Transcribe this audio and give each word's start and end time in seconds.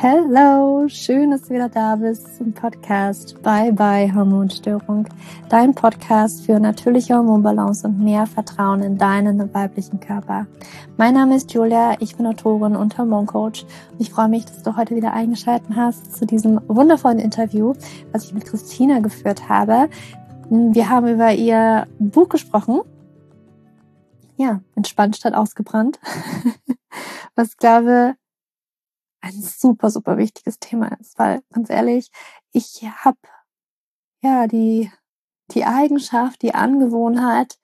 Hallo, 0.00 0.86
schön, 0.86 1.32
dass 1.32 1.42
du 1.42 1.54
wieder 1.54 1.68
da 1.68 1.96
bist 1.96 2.36
zum 2.36 2.52
Podcast 2.52 3.42
Bye 3.42 3.72
Bye 3.72 4.14
Hormonstörung. 4.14 5.08
Dein 5.48 5.74
Podcast 5.74 6.46
für 6.46 6.60
natürliche 6.60 7.16
Hormonbalance 7.16 7.88
und 7.88 7.98
mehr 7.98 8.26
Vertrauen 8.26 8.82
in 8.82 8.96
deinen 8.96 9.52
weiblichen 9.52 9.98
Körper. 9.98 10.46
Mein 10.96 11.14
Name 11.14 11.34
ist 11.34 11.52
Julia, 11.52 11.96
ich 11.98 12.14
bin 12.14 12.26
Autorin 12.26 12.76
und 12.76 12.96
Hormoncoach. 12.96 13.66
Und 13.92 14.00
ich 14.00 14.10
freue 14.10 14.28
mich, 14.28 14.44
dass 14.44 14.62
du 14.62 14.76
heute 14.76 14.94
wieder 14.94 15.12
eingeschaltet 15.12 15.74
hast 15.74 16.14
zu 16.14 16.24
diesem 16.24 16.60
wundervollen 16.68 17.18
Interview, 17.18 17.72
was 18.12 18.26
ich 18.26 18.34
mit 18.34 18.44
Christina 18.44 19.00
geführt 19.00 19.48
habe. 19.48 19.88
Wir 20.56 20.88
haben 20.88 21.08
über 21.08 21.32
ihr 21.32 21.88
Buch 21.98 22.28
gesprochen. 22.28 22.82
Ja, 24.36 24.60
entspannt 24.76 25.16
statt 25.16 25.34
ausgebrannt. 25.34 25.98
was 27.34 27.56
glaube 27.56 28.14
ein 29.20 29.32
super, 29.32 29.90
super 29.90 30.16
wichtiges 30.16 30.60
Thema 30.60 30.96
ist, 31.00 31.18
weil 31.18 31.42
ganz 31.52 31.70
ehrlich, 31.70 32.10
ich 32.52 32.82
habe 33.04 33.18
ja 34.20 34.46
die, 34.46 34.92
die 35.50 35.64
Eigenschaft, 35.64 36.42
die 36.42 36.54
Angewohnheit, 36.54 37.58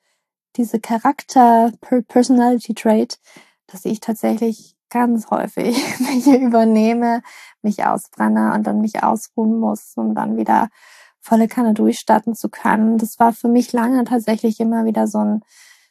diese 0.56 0.80
Charakter, 0.80 1.72
Personality 2.08 2.74
Trait, 2.74 3.20
dass 3.68 3.84
ich 3.84 4.00
tatsächlich 4.00 4.74
ganz 4.88 5.30
häufig 5.30 5.76
mich 6.00 6.26
übernehme, 6.26 7.22
mich 7.62 7.84
ausbrenne 7.84 8.52
und 8.54 8.66
dann 8.66 8.80
mich 8.80 9.04
ausruhen 9.04 9.60
muss, 9.60 9.92
um 9.94 10.16
dann 10.16 10.36
wieder 10.36 10.70
volle 11.20 11.48
Kanne 11.48 11.74
durchstarten 11.74 12.34
zu 12.34 12.48
können. 12.48 12.98
Das 12.98 13.18
war 13.18 13.32
für 13.32 13.48
mich 13.48 13.72
lange 13.72 14.04
tatsächlich 14.04 14.60
immer 14.60 14.84
wieder 14.84 15.06
so, 15.06 15.18
ein, 15.18 15.42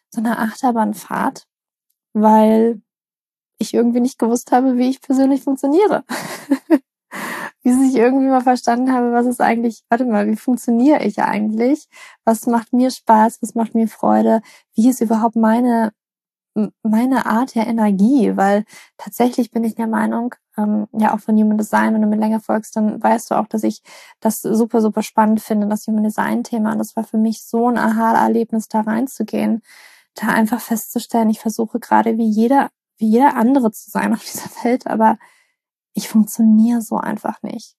so 0.09 0.21
eine 0.21 0.39
Achterbahnfahrt, 0.39 1.47
weil 2.13 2.81
ich 3.59 3.73
irgendwie 3.73 3.99
nicht 3.99 4.19
gewusst 4.19 4.52
habe, 4.52 4.77
wie 4.77 4.89
ich 4.89 5.02
persönlich 5.02 5.44
funktioniere. 5.44 6.03
wie 7.61 7.88
ich 7.88 7.95
irgendwie 7.95 8.27
mal 8.27 8.41
verstanden 8.41 8.91
habe, 8.94 9.11
was 9.11 9.25
ist 9.25 9.41
eigentlich, 9.41 9.83
warte 9.89 10.05
mal, 10.05 10.27
wie 10.27 10.36
funktioniere 10.36 11.03
ich 11.03 11.19
eigentlich? 11.19 11.88
Was 12.23 12.47
macht 12.47 12.73
mir 12.73 12.89
Spaß? 12.89 13.41
Was 13.41 13.55
macht 13.55 13.75
mir 13.75 13.88
Freude? 13.88 14.41
Wie 14.75 14.89
ist 14.89 15.02
überhaupt 15.02 15.36
meine, 15.36 15.91
meine 16.83 17.25
Art 17.25 17.55
der 17.55 17.67
Energie? 17.67 18.35
Weil 18.35 18.65
tatsächlich 18.97 19.52
bin 19.52 19.63
ich 19.63 19.75
der 19.75 19.88
Meinung, 19.88 20.35
ähm, 20.57 20.88
ja 20.93 21.13
auch 21.13 21.19
von 21.19 21.35
Human 21.35 21.57
Design, 21.57 21.93
wenn 21.93 22.02
du 22.02 22.07
mir 22.07 22.17
länger 22.17 22.39
folgst, 22.39 22.75
dann 22.75 23.02
weißt 23.02 23.31
du 23.31 23.35
auch, 23.35 23.47
dass 23.47 23.63
ich 23.63 23.81
das 24.19 24.41
super, 24.41 24.81
super 24.81 25.03
spannend 25.03 25.41
finde, 25.41 25.67
das 25.67 25.87
Human 25.87 26.03
Design 26.03 26.43
Thema. 26.43 26.73
Und 26.73 26.80
das 26.80 26.95
war 26.95 27.03
für 27.03 27.17
mich 27.17 27.43
so 27.43 27.69
ein 27.69 27.77
Aha-Erlebnis, 27.77 28.67
da 28.67 28.81
reinzugehen, 28.81 29.61
da 30.15 30.27
einfach 30.27 30.61
festzustellen, 30.61 31.30
ich 31.30 31.39
versuche 31.39 31.80
gerade 31.80 32.17
wie 32.17 32.30
jeder 32.30 32.69
wie 32.99 33.07
jeder 33.07 33.35
andere 33.35 33.71
zu 33.71 33.89
sein 33.89 34.13
auf 34.13 34.23
dieser 34.31 34.49
Welt, 34.63 34.85
aber 34.85 35.17
ich 35.93 36.07
funktioniere 36.07 36.81
so 36.81 36.97
einfach 36.97 37.41
nicht. 37.41 37.75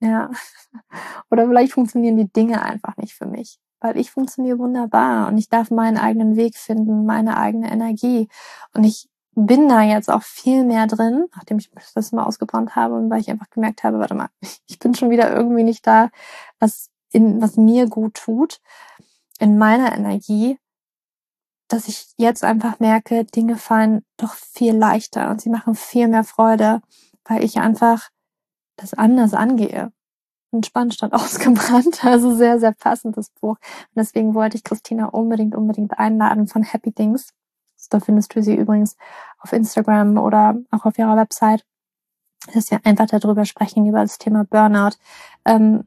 Ja. 0.00 0.30
Oder 1.30 1.46
vielleicht 1.46 1.72
funktionieren 1.72 2.16
die 2.16 2.30
Dinge 2.30 2.62
einfach 2.62 2.96
nicht 2.96 3.14
für 3.14 3.26
mich, 3.26 3.58
weil 3.80 3.96
ich 3.96 4.10
funktioniere 4.10 4.58
wunderbar 4.58 5.28
und 5.28 5.38
ich 5.38 5.48
darf 5.48 5.70
meinen 5.70 5.98
eigenen 5.98 6.36
Weg 6.36 6.56
finden, 6.56 7.06
meine 7.06 7.36
eigene 7.36 7.70
Energie. 7.70 8.28
Und 8.74 8.84
ich 8.84 9.08
bin 9.34 9.68
da 9.68 9.82
jetzt 9.82 10.10
auch 10.10 10.22
viel 10.22 10.64
mehr 10.64 10.86
drin, 10.86 11.26
nachdem 11.34 11.58
ich 11.58 11.70
das 11.94 12.12
mal 12.12 12.24
ausgebrannt 12.24 12.74
habe 12.76 12.94
und 12.94 13.10
weil 13.10 13.20
ich 13.20 13.30
einfach 13.30 13.50
gemerkt 13.50 13.84
habe, 13.84 13.98
warte 13.98 14.14
mal, 14.14 14.28
ich 14.66 14.78
bin 14.78 14.94
schon 14.94 15.10
wieder 15.10 15.34
irgendwie 15.34 15.64
nicht 15.64 15.86
da, 15.86 16.10
was 16.58 16.90
in, 17.12 17.40
was 17.40 17.56
mir 17.56 17.86
gut 17.86 18.14
tut, 18.14 18.60
in 19.38 19.58
meiner 19.58 19.96
Energie 19.96 20.58
dass 21.68 21.86
ich 21.86 22.06
jetzt 22.16 22.44
einfach 22.44 22.80
merke, 22.80 23.24
Dinge 23.24 23.56
fallen 23.56 24.02
doch 24.16 24.34
viel 24.34 24.74
leichter 24.74 25.30
und 25.30 25.40
sie 25.40 25.50
machen 25.50 25.74
viel 25.74 26.08
mehr 26.08 26.24
Freude, 26.24 26.80
weil 27.24 27.44
ich 27.44 27.58
einfach 27.58 28.08
das 28.76 28.94
anders 28.94 29.34
angehe. 29.34 29.92
Entspannt 30.52 30.94
statt 30.94 31.12
ausgebrannt. 31.14 32.04
Also 32.04 32.34
sehr, 32.34 32.58
sehr 32.58 32.72
passendes 32.72 33.30
Buch. 33.40 33.56
Und 33.56 33.96
deswegen 33.96 34.34
wollte 34.34 34.56
ich 34.56 34.64
Christina 34.64 35.06
unbedingt, 35.06 35.54
unbedingt 35.54 35.98
einladen 35.98 36.46
von 36.48 36.62
Happy 36.62 36.92
Things. 36.92 37.32
Da 37.90 38.00
findest 38.00 38.34
du 38.34 38.42
sie 38.42 38.54
übrigens 38.54 38.96
auf 39.38 39.52
Instagram 39.52 40.18
oder 40.18 40.56
auch 40.70 40.84
auf 40.84 40.98
ihrer 40.98 41.16
Website, 41.16 41.64
dass 42.52 42.70
wir 42.70 42.80
einfach 42.84 43.06
darüber 43.06 43.44
sprechen, 43.44 43.86
über 43.86 44.00
das 44.00 44.18
Thema 44.18 44.44
Burnout. 44.44 44.96
Ähm, 45.44 45.84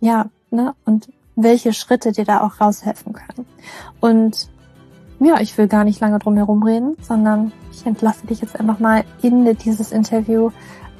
ja, 0.00 0.30
ne? 0.50 0.74
Und 0.84 1.08
welche 1.36 1.72
Schritte 1.72 2.12
dir 2.12 2.24
da 2.24 2.40
auch 2.40 2.60
raushelfen 2.60 3.12
können. 3.12 3.46
Und 4.00 4.48
ja, 5.20 5.40
ich 5.40 5.56
will 5.58 5.68
gar 5.68 5.84
nicht 5.84 6.00
lange 6.00 6.18
drum 6.18 6.36
herum 6.36 6.62
reden, 6.62 6.96
sondern 7.00 7.52
ich 7.72 7.86
entlasse 7.86 8.26
dich 8.26 8.40
jetzt 8.40 8.58
einfach 8.58 8.78
mal 8.78 9.04
in 9.22 9.44
dieses 9.56 9.92
Interview, 9.92 10.50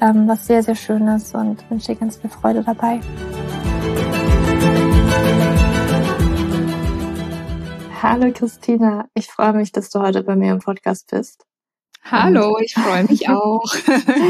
ähm, 0.01 0.29
was 0.29 0.47
sehr, 0.47 0.63
sehr 0.63 0.75
schön 0.75 1.07
ist 1.09 1.35
und 1.35 1.69
wünsche 1.71 1.93
dir 1.93 1.99
ganz 1.99 2.17
viel 2.17 2.31
Freude 2.31 2.63
dabei. 2.63 3.01
Hallo 8.03 8.31
Christina, 8.33 9.09
ich 9.15 9.29
freue 9.29 9.55
mich, 9.55 9.73
dass 9.73 9.91
du 9.91 10.01
heute 10.01 10.23
bei 10.23 10.37
mir 10.37 10.53
im 10.53 10.59
Podcast 10.59 11.11
bist. 11.11 11.47
Hallo, 12.03 12.59
ich 12.59 12.75
freue 12.75 13.05
mich 13.05 13.29
auch. 13.31 13.65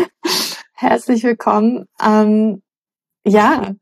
Herzlich 0.74 1.24
willkommen. 1.24 1.86
Ähm, 2.00 2.62
ja, 3.26 3.74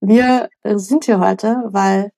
wir 0.00 0.48
sind 0.64 1.04
hier 1.04 1.20
heute, 1.20 1.64
weil 1.66 2.12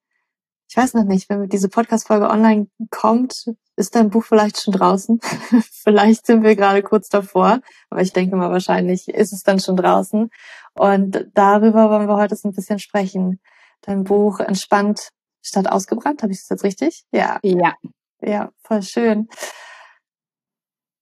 ich 0.69 0.77
weiß 0.77 0.95
noch 0.95 1.05
nicht, 1.05 1.29
wenn 1.29 1.49
diese 1.49 1.69
Podcast-Folge 1.69 2.29
online 2.29 2.69
kommt, 2.91 3.47
ist 3.78 3.94
dein 3.94 4.11
Buch 4.11 4.25
vielleicht 4.25 4.61
schon 4.61 4.75
draußen. 4.75 5.21
vielleicht 5.84 6.27
sind 6.27 6.43
wir 6.43 6.56
gerade 6.56 6.83
kurz 6.83 7.09
davor, 7.09 7.61
aber 7.91 8.03
ich 8.03 8.12
denke 8.12 8.37
mal, 8.37 8.50
wahrscheinlich 8.50 9.09
ist 9.09 9.33
es 9.33 9.43
dann 9.43 9.61
schon 9.61 9.77
draußen. 9.77 10.31
Und 10.75 11.27
darüber 11.34 11.91
wollen 11.91 12.09
wir 12.09 12.16
heute 12.16 12.37
so 12.37 12.49
ein 12.49 12.55
bisschen 12.55 12.78
sprechen. 12.78 13.41
Dein 13.83 14.05
Buch 14.05 14.41
Entspannt 14.41 15.11
statt 15.43 15.69
ausgebrannt, 15.69 16.22
habe 16.22 16.33
ich 16.33 16.41
das 16.41 16.49
jetzt 16.49 16.65
richtig? 16.65 17.05
Ja. 17.12 17.39
Ja. 17.43 17.75
Ja, 18.21 18.50
voll 18.62 18.83
schön. 18.83 19.28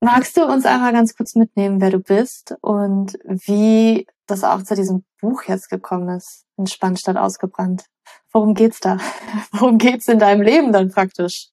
Magst 0.01 0.37
du 0.37 0.45
uns 0.45 0.67
einmal 0.67 0.93
ganz 0.93 1.17
kurz 1.17 1.35
mitnehmen, 1.35 1.81
wer 1.81 1.91
du 1.91 1.99
bist 1.99 2.55
und 2.61 3.17
wie 3.25 4.07
das 4.27 4.45
auch 4.45 4.63
zu 4.63 4.75
diesem 4.75 5.05
Buch 5.23 5.45
jetzt 5.45 5.71
gekommen 5.71 6.11
ist? 6.11 6.45
Entspannt 6.59 7.01
statt 7.01 7.17
ausgebrannt. 7.17 7.87
Worum 8.33 8.53
geht's 8.55 8.81
da? 8.81 8.99
Worum 9.53 9.79
geht's 9.79 10.09
in 10.09 10.19
deinem 10.19 10.43
Leben 10.43 10.73
dann 10.73 10.91
praktisch? 10.91 11.49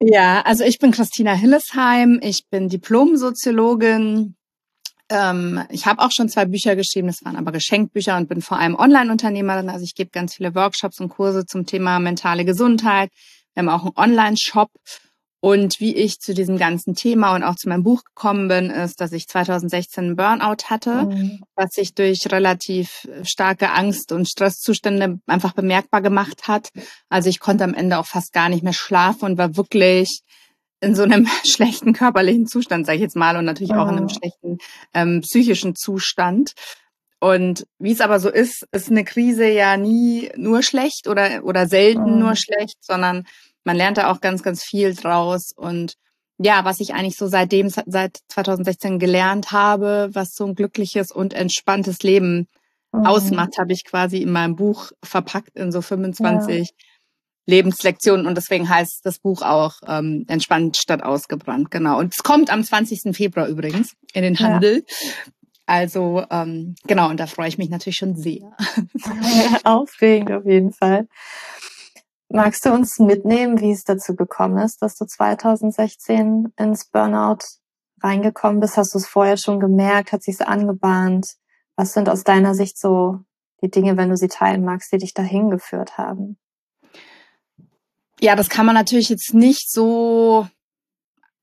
Ja, 0.00 0.42
also 0.42 0.62
ich 0.62 0.78
bin 0.78 0.92
Christina 0.92 1.32
Hillesheim, 1.32 2.20
ich 2.22 2.46
bin 2.48 2.68
Diplom-Soziologin. 2.68 4.36
Ähm, 5.08 5.64
ich 5.70 5.86
habe 5.86 6.02
auch 6.02 6.12
schon 6.12 6.28
zwei 6.28 6.44
Bücher 6.44 6.76
geschrieben, 6.76 7.08
das 7.08 7.24
waren 7.24 7.36
aber 7.36 7.50
Geschenkbücher 7.50 8.16
und 8.16 8.28
bin 8.28 8.40
vor 8.40 8.58
allem 8.58 8.76
Online-Unternehmerin. 8.76 9.70
Also 9.70 9.84
ich 9.84 9.96
gebe 9.96 10.10
ganz 10.10 10.34
viele 10.34 10.54
Workshops 10.54 11.00
und 11.00 11.08
Kurse 11.08 11.46
zum 11.46 11.66
Thema 11.66 11.98
mentale 11.98 12.44
Gesundheit. 12.44 13.10
Wir 13.54 13.62
haben 13.62 13.68
auch 13.70 13.82
einen 13.82 14.12
Online-Shop 14.12 14.70
und 15.40 15.78
wie 15.78 15.94
ich 15.94 16.18
zu 16.18 16.34
diesem 16.34 16.58
ganzen 16.58 16.94
Thema 16.94 17.34
und 17.34 17.44
auch 17.44 17.54
zu 17.54 17.68
meinem 17.68 17.84
Buch 17.84 18.02
gekommen 18.02 18.48
bin, 18.48 18.70
ist, 18.70 19.00
dass 19.00 19.12
ich 19.12 19.28
2016 19.28 20.04
einen 20.04 20.16
Burnout 20.16 20.64
hatte, 20.64 21.04
mhm. 21.04 21.40
was 21.54 21.70
sich 21.70 21.94
durch 21.94 22.30
relativ 22.32 23.08
starke 23.22 23.70
Angst- 23.70 24.10
und 24.10 24.28
Stresszustände 24.28 25.20
einfach 25.26 25.52
bemerkbar 25.52 26.02
gemacht 26.02 26.48
hat. 26.48 26.70
Also 27.08 27.28
ich 27.28 27.38
konnte 27.38 27.62
am 27.62 27.74
Ende 27.74 27.98
auch 27.98 28.06
fast 28.06 28.32
gar 28.32 28.48
nicht 28.48 28.64
mehr 28.64 28.72
schlafen 28.72 29.26
und 29.26 29.38
war 29.38 29.56
wirklich 29.56 30.22
in 30.80 30.96
so 30.96 31.04
einem 31.04 31.28
schlechten 31.44 31.92
körperlichen 31.92 32.46
Zustand, 32.48 32.86
sage 32.86 32.96
ich 32.96 33.02
jetzt 33.02 33.16
mal, 33.16 33.36
und 33.36 33.44
natürlich 33.44 33.72
mhm. 33.72 33.78
auch 33.78 33.88
in 33.88 33.96
einem 33.96 34.08
schlechten 34.08 34.58
ähm, 34.92 35.20
psychischen 35.20 35.76
Zustand. 35.76 36.52
Und 37.20 37.64
wie 37.78 37.92
es 37.92 38.00
aber 38.00 38.18
so 38.18 38.28
ist, 38.28 38.66
ist 38.72 38.90
eine 38.90 39.04
Krise 39.04 39.48
ja 39.48 39.76
nie 39.76 40.30
nur 40.36 40.62
schlecht 40.62 41.06
oder, 41.08 41.44
oder 41.44 41.68
selten 41.68 42.14
mhm. 42.14 42.18
nur 42.18 42.36
schlecht, 42.36 42.76
sondern 42.80 43.24
man 43.68 43.76
lernt 43.76 43.98
da 43.98 44.10
auch 44.10 44.22
ganz, 44.22 44.42
ganz 44.42 44.64
viel 44.64 44.94
draus. 44.94 45.52
Und 45.54 45.92
ja, 46.38 46.64
was 46.64 46.80
ich 46.80 46.94
eigentlich 46.94 47.18
so 47.18 47.26
seitdem, 47.26 47.68
seit 47.68 48.16
2016 48.28 48.98
gelernt 48.98 49.52
habe, 49.52 50.08
was 50.14 50.34
so 50.34 50.46
ein 50.46 50.54
glückliches 50.54 51.12
und 51.12 51.34
entspanntes 51.34 51.98
Leben 52.02 52.48
mhm. 52.92 53.04
ausmacht, 53.04 53.58
habe 53.58 53.74
ich 53.74 53.84
quasi 53.84 54.22
in 54.22 54.32
meinem 54.32 54.56
Buch 54.56 54.90
verpackt 55.02 55.54
in 55.54 55.70
so 55.70 55.82
25 55.82 56.68
ja. 56.68 56.74
Lebenslektionen. 57.44 58.26
Und 58.26 58.36
deswegen 58.36 58.70
heißt 58.70 59.00
das 59.04 59.18
Buch 59.18 59.42
auch 59.42 59.74
ähm, 59.86 60.24
Entspannt 60.28 60.78
statt 60.78 61.02
ausgebrannt. 61.02 61.70
Genau. 61.70 61.98
Und 61.98 62.14
es 62.14 62.22
kommt 62.22 62.50
am 62.50 62.64
20. 62.64 63.14
Februar 63.14 63.48
übrigens 63.48 63.92
in 64.14 64.22
den 64.22 64.38
Handel. 64.38 64.82
Ja. 64.88 65.06
Also 65.66 66.24
ähm, 66.30 66.74
genau, 66.86 67.10
und 67.10 67.20
da 67.20 67.26
freue 67.26 67.48
ich 67.48 67.58
mich 67.58 67.68
natürlich 67.68 67.96
schon 67.96 68.16
sehr. 68.16 68.56
Aufregend 69.64 70.32
auf 70.32 70.46
jeden 70.46 70.72
Fall. 70.72 71.06
Magst 72.30 72.66
du 72.66 72.72
uns 72.72 72.98
mitnehmen, 72.98 73.60
wie 73.60 73.72
es 73.72 73.84
dazu 73.84 74.14
gekommen 74.14 74.58
ist, 74.58 74.82
dass 74.82 74.96
du 74.96 75.06
2016 75.06 76.52
ins 76.56 76.86
Burnout 76.90 77.38
reingekommen 78.02 78.60
bist? 78.60 78.76
Hast 78.76 78.94
du 78.94 78.98
es 78.98 79.06
vorher 79.06 79.38
schon 79.38 79.60
gemerkt? 79.60 80.12
Hat 80.12 80.22
sich 80.22 80.34
es 80.34 80.40
angebahnt? 80.42 81.26
Was 81.76 81.94
sind 81.94 82.08
aus 82.08 82.24
deiner 82.24 82.54
Sicht 82.54 82.78
so 82.78 83.20
die 83.62 83.70
Dinge, 83.70 83.96
wenn 83.96 84.10
du 84.10 84.16
sie 84.16 84.28
teilen 84.28 84.64
magst, 84.64 84.92
die 84.92 84.98
dich 84.98 85.14
dahin 85.14 85.48
geführt 85.48 85.96
haben? 85.96 86.38
Ja, 88.20 88.36
das 88.36 88.48
kann 88.48 88.66
man 88.66 88.74
natürlich 88.74 89.08
jetzt 89.08 89.32
nicht 89.32 89.70
so 89.70 90.46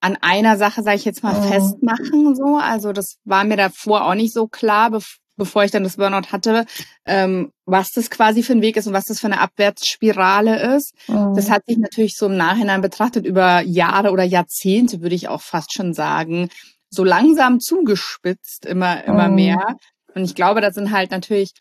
an 0.01 0.17
einer 0.21 0.57
Sache, 0.57 0.83
sage 0.83 0.97
ich 0.97 1.05
jetzt 1.05 1.23
mal, 1.23 1.33
mhm. 1.33 1.47
festmachen. 1.47 2.35
So, 2.35 2.57
also 2.57 2.93
das 2.93 3.17
war 3.23 3.43
mir 3.43 3.57
davor 3.57 4.05
auch 4.05 4.13
nicht 4.13 4.33
so 4.33 4.47
klar, 4.47 4.91
bevor 5.37 5.63
ich 5.63 5.71
dann 5.71 5.83
das 5.83 5.97
Burnout 5.97 6.31
hatte, 6.31 6.65
ähm, 7.05 7.51
was 7.65 7.91
das 7.91 8.09
quasi 8.09 8.43
für 8.43 8.53
ein 8.53 8.61
Weg 8.61 8.77
ist 8.77 8.87
und 8.87 8.93
was 8.93 9.05
das 9.05 9.19
für 9.19 9.27
eine 9.27 9.41
Abwärtsspirale 9.41 10.75
ist. 10.75 10.93
Mhm. 11.07 11.33
Das 11.35 11.49
hat 11.49 11.63
sich 11.67 11.77
natürlich 11.77 12.15
so 12.15 12.27
im 12.27 12.37
Nachhinein 12.37 12.81
betrachtet 12.81 13.25
über 13.25 13.61
Jahre 13.61 14.11
oder 14.11 14.23
Jahrzehnte, 14.23 15.01
würde 15.01 15.15
ich 15.15 15.27
auch 15.27 15.41
fast 15.41 15.73
schon 15.73 15.93
sagen, 15.93 16.49
so 16.89 17.03
langsam 17.03 17.59
zugespitzt, 17.59 18.65
immer, 18.65 19.03
immer 19.03 19.27
mhm. 19.27 19.35
mehr. 19.35 19.77
Und 20.13 20.23
ich 20.23 20.35
glaube, 20.35 20.61
das 20.61 20.75
sind 20.75 20.91
halt 20.91 21.11
natürlich 21.11 21.51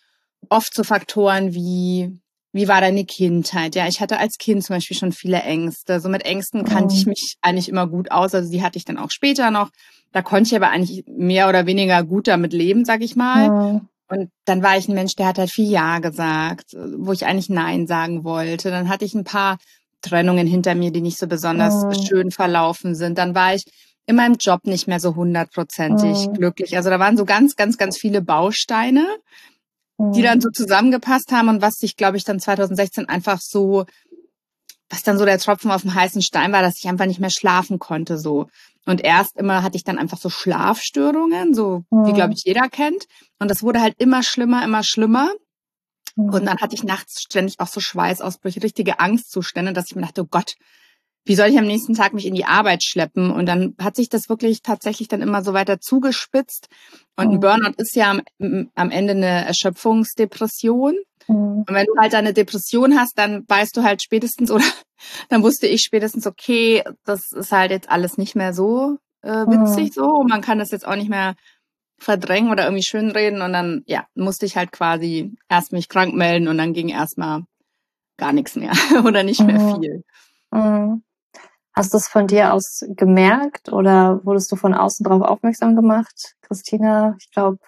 oft 0.48 0.74
so 0.74 0.84
Faktoren 0.84 1.54
wie 1.54 2.20
wie 2.54 2.68
war 2.68 2.80
deine 2.80 3.04
Kindheit? 3.04 3.74
Ja, 3.74 3.88
ich 3.88 4.00
hatte 4.00 4.18
als 4.18 4.38
Kind 4.38 4.62
zum 4.62 4.76
Beispiel 4.76 4.96
schon 4.96 5.10
viele 5.10 5.42
Ängste. 5.42 5.98
So 5.98 6.08
mit 6.08 6.24
Ängsten 6.24 6.64
kannte 6.64 6.94
ich 6.94 7.04
mich 7.04 7.36
eigentlich 7.42 7.68
immer 7.68 7.88
gut 7.88 8.12
aus. 8.12 8.32
Also 8.32 8.48
die 8.48 8.62
hatte 8.62 8.78
ich 8.78 8.84
dann 8.84 8.96
auch 8.96 9.10
später 9.10 9.50
noch. 9.50 9.70
Da 10.12 10.22
konnte 10.22 10.50
ich 10.50 10.54
aber 10.54 10.70
eigentlich 10.70 11.02
mehr 11.08 11.48
oder 11.48 11.66
weniger 11.66 12.04
gut 12.04 12.28
damit 12.28 12.52
leben, 12.52 12.84
sag 12.84 13.02
ich 13.02 13.16
mal. 13.16 13.46
Ja. 13.46 13.80
Und 14.08 14.30
dann 14.44 14.62
war 14.62 14.78
ich 14.78 14.86
ein 14.86 14.94
Mensch, 14.94 15.16
der 15.16 15.26
hat 15.26 15.38
halt 15.38 15.50
viel 15.50 15.68
Ja 15.68 15.98
gesagt, 15.98 16.76
wo 16.96 17.10
ich 17.10 17.26
eigentlich 17.26 17.48
Nein 17.48 17.88
sagen 17.88 18.22
wollte. 18.22 18.70
Dann 18.70 18.88
hatte 18.88 19.04
ich 19.04 19.14
ein 19.14 19.24
paar 19.24 19.58
Trennungen 20.00 20.46
hinter 20.46 20.76
mir, 20.76 20.92
die 20.92 21.00
nicht 21.00 21.18
so 21.18 21.26
besonders 21.26 21.82
ja. 21.82 22.06
schön 22.06 22.30
verlaufen 22.30 22.94
sind. 22.94 23.18
Dann 23.18 23.34
war 23.34 23.56
ich 23.56 23.64
in 24.06 24.14
meinem 24.14 24.36
Job 24.38 24.64
nicht 24.66 24.86
mehr 24.86 25.00
so 25.00 25.16
hundertprozentig 25.16 26.28
glücklich. 26.34 26.76
Also 26.76 26.88
da 26.88 27.00
waren 27.00 27.16
so 27.16 27.24
ganz, 27.24 27.56
ganz, 27.56 27.78
ganz 27.78 27.98
viele 27.98 28.22
Bausteine 28.22 29.04
die 29.98 30.22
dann 30.22 30.40
so 30.40 30.50
zusammengepasst 30.50 31.32
haben 31.32 31.48
und 31.48 31.62
was 31.62 31.74
sich, 31.74 31.96
glaube 31.96 32.16
ich, 32.16 32.24
dann 32.24 32.40
2016 32.40 33.08
einfach 33.08 33.40
so, 33.40 33.84
was 34.88 35.02
dann 35.02 35.18
so 35.18 35.24
der 35.24 35.38
Tropfen 35.38 35.70
auf 35.70 35.82
dem 35.82 35.94
heißen 35.94 36.22
Stein 36.22 36.52
war, 36.52 36.62
dass 36.62 36.78
ich 36.78 36.88
einfach 36.88 37.06
nicht 37.06 37.20
mehr 37.20 37.30
schlafen 37.30 37.78
konnte, 37.78 38.18
so. 38.18 38.48
Und 38.86 39.02
erst 39.02 39.36
immer 39.36 39.62
hatte 39.62 39.76
ich 39.76 39.84
dann 39.84 39.98
einfach 39.98 40.18
so 40.18 40.28
Schlafstörungen, 40.28 41.54
so 41.54 41.84
wie, 41.90 42.12
glaube 42.12 42.34
ich, 42.34 42.44
jeder 42.44 42.68
kennt. 42.68 43.06
Und 43.38 43.50
das 43.50 43.62
wurde 43.62 43.80
halt 43.80 43.94
immer 43.98 44.22
schlimmer, 44.22 44.62
immer 44.62 44.82
schlimmer. 44.82 45.32
Und 46.16 46.44
dann 46.44 46.58
hatte 46.58 46.74
ich 46.74 46.84
nachts 46.84 47.22
ständig 47.22 47.58
auch 47.58 47.66
so 47.66 47.80
Schweißausbrüche, 47.80 48.62
richtige 48.62 49.00
Angstzustände, 49.00 49.72
dass 49.72 49.86
ich 49.86 49.96
mir 49.96 50.02
dachte, 50.02 50.22
oh 50.22 50.28
Gott, 50.30 50.54
wie 51.24 51.34
soll 51.34 51.48
ich 51.48 51.58
am 51.58 51.66
nächsten 51.66 51.94
Tag 51.94 52.12
mich 52.12 52.26
in 52.26 52.34
die 52.34 52.44
Arbeit 52.44 52.82
schleppen? 52.82 53.30
Und 53.30 53.46
dann 53.46 53.74
hat 53.80 53.96
sich 53.96 54.08
das 54.08 54.28
wirklich 54.28 54.62
tatsächlich 54.62 55.08
dann 55.08 55.22
immer 55.22 55.42
so 55.42 55.54
weiter 55.54 55.80
zugespitzt. 55.80 56.68
Und 57.16 57.28
ein 57.28 57.36
oh. 57.36 57.40
Burnout 57.40 57.74
ist 57.78 57.96
ja 57.96 58.10
am, 58.10 58.70
am 58.74 58.90
Ende 58.90 59.12
eine 59.12 59.46
Erschöpfungsdepression. 59.46 60.96
Mhm. 61.26 61.64
Und 61.66 61.70
wenn 61.70 61.86
du 61.86 61.96
halt 61.98 62.14
eine 62.14 62.34
Depression 62.34 62.98
hast, 62.98 63.18
dann 63.18 63.44
weißt 63.48 63.76
du 63.76 63.82
halt 63.82 64.02
spätestens 64.02 64.50
oder 64.50 64.64
dann 65.30 65.42
wusste 65.42 65.66
ich 65.66 65.82
spätestens, 65.82 66.26
okay, 66.26 66.82
das 67.04 67.32
ist 67.32 67.52
halt 67.52 67.70
jetzt 67.70 67.88
alles 67.88 68.18
nicht 68.18 68.36
mehr 68.36 68.52
so 68.52 68.98
äh, 69.22 69.46
witzig 69.46 69.90
mhm. 69.90 69.92
so. 69.92 70.24
man 70.28 70.42
kann 70.42 70.58
das 70.58 70.70
jetzt 70.70 70.86
auch 70.86 70.96
nicht 70.96 71.08
mehr 71.08 71.34
verdrängen 71.98 72.50
oder 72.50 72.64
irgendwie 72.64 72.82
schönreden. 72.82 73.40
Und 73.40 73.54
dann, 73.54 73.82
ja, 73.86 74.06
musste 74.14 74.44
ich 74.44 74.56
halt 74.56 74.72
quasi 74.72 75.32
erst 75.48 75.72
mich 75.72 75.88
krank 75.88 76.14
melden 76.14 76.48
und 76.48 76.58
dann 76.58 76.74
ging 76.74 76.90
erstmal 76.90 77.44
gar 78.18 78.32
nichts 78.32 78.56
mehr 78.56 78.72
oder 79.04 79.22
nicht 79.22 79.40
mehr 79.40 79.58
mhm. 79.58 79.80
viel. 79.80 80.04
Mhm. 80.50 81.03
Hast 81.74 81.92
du 81.92 81.98
es 81.98 82.06
von 82.06 82.28
dir 82.28 82.52
aus 82.52 82.84
gemerkt 82.88 83.72
oder 83.72 84.24
wurdest 84.24 84.50
du 84.52 84.56
von 84.56 84.74
außen 84.74 85.02
darauf 85.02 85.22
aufmerksam 85.22 85.74
gemacht? 85.74 86.34
Christina, 86.42 87.16
ich 87.20 87.30
glaube, 87.32 87.58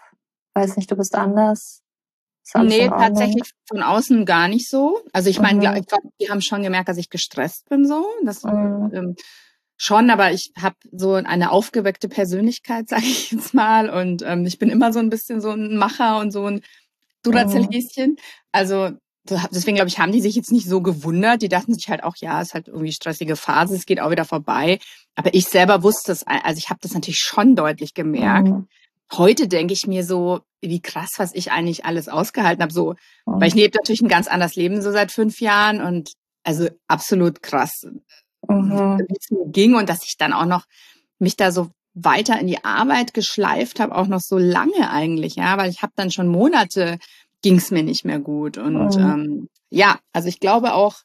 weiß 0.55 0.77
nicht, 0.77 0.91
du 0.91 0.97
bist 0.97 1.15
anders. 1.15 1.83
Nee, 2.55 2.89
tatsächlich 2.89 3.51
von 3.69 3.83
außen 3.83 4.25
gar 4.25 4.47
nicht 4.47 4.69
so. 4.69 5.01
Also 5.13 5.29
ich 5.29 5.41
meine, 5.41 5.69
mhm. 5.69 5.77
ich 5.77 5.87
glaube, 5.87 6.09
die 6.21 6.31
haben 6.31 6.41
schon 6.41 6.63
gemerkt, 6.63 6.89
dass 6.89 6.97
ich 6.97 7.11
gestresst 7.11 7.69
bin 7.69 7.87
so. 7.87 8.07
Das 8.25 8.45
mhm. 8.45 8.91
ähm, 8.95 9.17
schon, 9.77 10.11
aber 10.11 10.31
ich 10.31 10.53
habe 10.57 10.77
so 10.93 11.15
eine 11.15 11.51
aufgeweckte 11.51 12.09
Persönlichkeit, 12.09 12.89
sage 12.89 13.03
ich 13.03 13.33
jetzt 13.33 13.55
mal. 13.55 13.91
Und 13.91 14.23
ähm, 14.23 14.47
ich 14.47 14.59
bin 14.59 14.71
immer 14.71 14.93
so 14.93 15.01
ein 15.01 15.11
bisschen 15.11 15.41
so 15.41 15.51
ein 15.51 15.77
Macher 15.77 16.21
und 16.21 16.31
so 16.31 16.47
ein 16.47 16.63
Duracell-Häschen. 17.25 18.11
Mhm. 18.13 18.17
Also 18.53 18.93
deswegen 19.31 19.77
glaube 19.77 19.89
ich, 19.89 19.99
haben 19.99 20.13
die 20.13 20.21
sich 20.21 20.35
jetzt 20.35 20.53
nicht 20.53 20.69
so 20.69 20.81
gewundert. 20.81 21.43
Die 21.43 21.49
dachten 21.49 21.75
sich 21.75 21.89
halt 21.89 22.03
auch, 22.03 22.17
ja, 22.17 22.41
ist 22.41 22.55
halt 22.55 22.69
irgendwie 22.69 22.93
stressige 22.93 23.37
Phase, 23.37 23.75
es 23.75 23.87
geht 23.87 24.01
auch 24.01 24.11
wieder 24.11 24.25
vorbei. 24.25 24.79
Aber 25.15 25.35
ich 25.35 25.47
selber 25.47 25.83
wusste 25.83 26.13
es, 26.13 26.25
also 26.27 26.59
ich 26.59 26.71
habe 26.71 26.81
das 26.83 26.95
natürlich 26.95 27.21
schon 27.21 27.57
deutlich 27.57 27.95
gemerkt. 27.95 28.49
Mhm. 28.49 28.69
Heute 29.13 29.49
denke 29.49 29.73
ich 29.73 29.87
mir 29.87 30.05
so, 30.05 30.41
wie 30.61 30.81
krass, 30.81 31.15
was 31.19 31.35
ich 31.35 31.53
eigentlich 31.53 31.85
alles 31.85 32.09
ausgehalten 32.09 32.63
habe. 32.63 32.73
So, 32.73 32.95
mhm. 33.27 33.41
weil 33.41 33.49
ich 33.49 33.55
lebe 33.55 33.77
natürlich 33.77 34.03
ein 34.03 34.09
ganz 34.09 34.29
anderes 34.29 34.57
Leben 34.57 34.83
so 34.83 34.93
seit 34.93 35.13
fünf 35.13 35.41
Jahren 35.41 35.81
und 35.81 36.13
also 36.43 36.69
absolut 36.87 37.43
krass, 37.43 37.87
mhm. 38.49 39.01
wie 39.09 39.17
es 39.19 39.31
mir 39.31 39.47
ging 39.51 39.75
und 39.75 39.89
dass 39.89 40.05
ich 40.05 40.17
dann 40.17 40.33
auch 40.33 40.47
noch 40.47 40.65
mich 41.19 41.37
da 41.37 41.51
so 41.51 41.71
weiter 41.95 42.39
in 42.39 42.47
die 42.47 42.63
Arbeit 42.63 43.15
geschleift 43.15 43.81
habe, 43.81 43.95
auch 43.97 44.07
noch 44.07 44.21
so 44.21 44.37
lange 44.37 44.91
eigentlich, 44.91 45.37
ja, 45.37 45.57
weil 45.57 45.71
ich 45.71 45.83
habe 45.83 45.95
dann 45.97 46.11
schon 46.11 46.29
Monate 46.29 46.99
ging 47.43 47.57
es 47.57 47.71
mir 47.71 47.83
nicht 47.83 48.05
mehr 48.05 48.19
gut. 48.19 48.59
Und 48.59 48.97
mhm. 48.97 49.03
ähm, 49.03 49.49
ja, 49.71 49.99
also 50.13 50.29
ich 50.29 50.41
glaube 50.41 50.75
auch, 50.75 51.03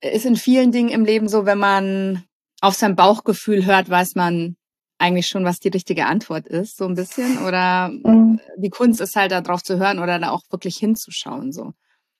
ist 0.00 0.26
in 0.26 0.36
vielen 0.36 0.72
Dingen 0.72 0.88
im 0.88 1.04
Leben 1.04 1.28
so, 1.28 1.46
wenn 1.46 1.58
man 1.58 2.24
auf 2.60 2.74
sein 2.74 2.96
Bauchgefühl 2.96 3.66
hört, 3.66 3.88
weiß 3.88 4.14
man 4.14 4.56
eigentlich 4.98 5.26
schon, 5.26 5.44
was 5.44 5.58
die 5.58 5.68
richtige 5.68 6.06
Antwort 6.06 6.46
ist, 6.46 6.76
so 6.76 6.86
ein 6.86 6.94
bisschen. 6.94 7.44
Oder 7.44 7.88
mhm. 7.88 8.40
die 8.56 8.70
Kunst 8.70 9.00
ist 9.00 9.16
halt 9.16 9.32
darauf 9.32 9.62
zu 9.62 9.78
hören 9.78 9.98
oder 9.98 10.18
da 10.18 10.30
auch 10.30 10.42
wirklich 10.50 10.76
hinzuschauen. 10.76 11.52
So. 11.52 11.72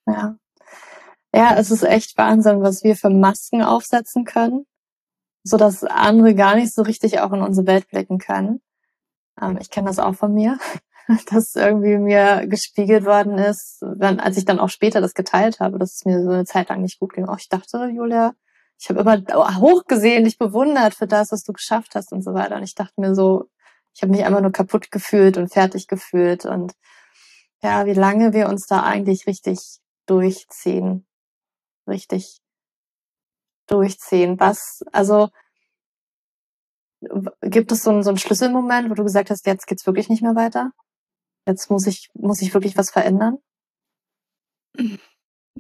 Ja. 0.06 0.37
Ja, 1.35 1.55
es 1.56 1.70
ist 1.70 1.82
echt 1.85 2.19
Wahnsinn, 2.19 2.61
was 2.61 2.85
wir 2.85 2.94
für 2.94 3.08
Masken 3.08 3.62
aufsetzen 3.62 4.25
können, 4.25 4.67
so 5.44 5.56
dass 5.56 5.82
andere 5.82 6.35
gar 6.35 6.56
nicht 6.56 6.75
so 6.75 6.82
richtig 6.82 7.20
auch 7.20 7.32
in 7.32 7.40
unsere 7.40 7.67
Welt 7.67 7.88
blicken 7.88 8.19
können. 8.19 8.61
Ähm, 9.40 9.58
ich 9.61 9.70
kenne 9.70 9.88
das 9.88 9.99
auch 9.99 10.14
von 10.14 10.35
mir. 10.35 10.58
das 11.31 11.54
irgendwie 11.54 11.99
mir 11.99 12.46
gespiegelt 12.46 13.04
worden 13.04 13.38
ist, 13.38 13.78
wenn, 13.82 14.20
als 14.20 14.37
ich 14.37 14.44
dann 14.44 14.58
auch 14.58 14.70
später 14.70 15.00
das 15.00 15.14
geteilt 15.14 15.60
habe, 15.60 15.78
dass 15.78 15.94
es 15.94 16.04
mir 16.04 16.22
so 16.22 16.31
eine 16.31 16.44
Zeit 16.44 16.69
lang 16.69 16.82
nicht 16.82 16.99
gut 16.99 17.12
ging. 17.12 17.26
Auch 17.26 17.38
ich 17.38 17.49
dachte, 17.49 17.90
Julia, 17.94 18.34
ich 18.78 18.88
habe 18.88 19.00
immer 19.00 19.60
hochgesehen, 19.60 20.25
dich 20.25 20.38
bewundert 20.38 20.94
für 20.94 21.06
das, 21.06 21.32
was 21.32 21.43
du 21.43 21.52
geschafft 21.52 21.94
hast 21.94 22.12
und 22.12 22.22
so 22.22 22.34
weiter. 22.34 22.56
Und 22.56 22.64
ich 22.64 22.75
dachte 22.75 23.00
mir 23.00 23.14
so, 23.14 23.49
ich 23.94 24.02
habe 24.02 24.12
mich 24.12 24.25
einfach 24.25 24.40
nur 24.40 24.52
kaputt 24.52 24.90
gefühlt 24.90 25.37
und 25.37 25.52
fertig 25.52 25.87
gefühlt 25.87 26.46
und 26.46 26.72
ja, 27.62 27.87
wie 27.87 27.93
lange 27.93 28.32
wir 28.32 28.49
uns 28.49 28.66
da 28.66 28.82
eigentlich 28.82 29.26
richtig 29.26 29.78
durchziehen, 30.06 31.06
richtig 31.87 32.40
durchziehen. 33.69 34.40
Was, 34.40 34.82
also 34.92 35.28
gibt 37.42 37.73
es 37.73 37.82
so 37.82 37.90
einen, 37.90 38.02
so 38.02 38.11
einen 38.11 38.18
Schlüsselmoment, 38.18 38.90
wo 38.90 38.94
du 38.94 39.04
gesagt 39.04 39.30
hast, 39.30 39.47
jetzt 39.47 39.66
geht's 39.66 39.87
wirklich 39.87 40.09
nicht 40.09 40.23
mehr 40.23 40.35
weiter? 40.35 40.73
Jetzt 41.46 41.70
muss 41.70 41.87
ich, 41.87 42.11
muss 42.14 42.42
ich 42.42 42.54
wirklich 42.54 42.76
was 42.76 42.90
verändern? 42.90 43.38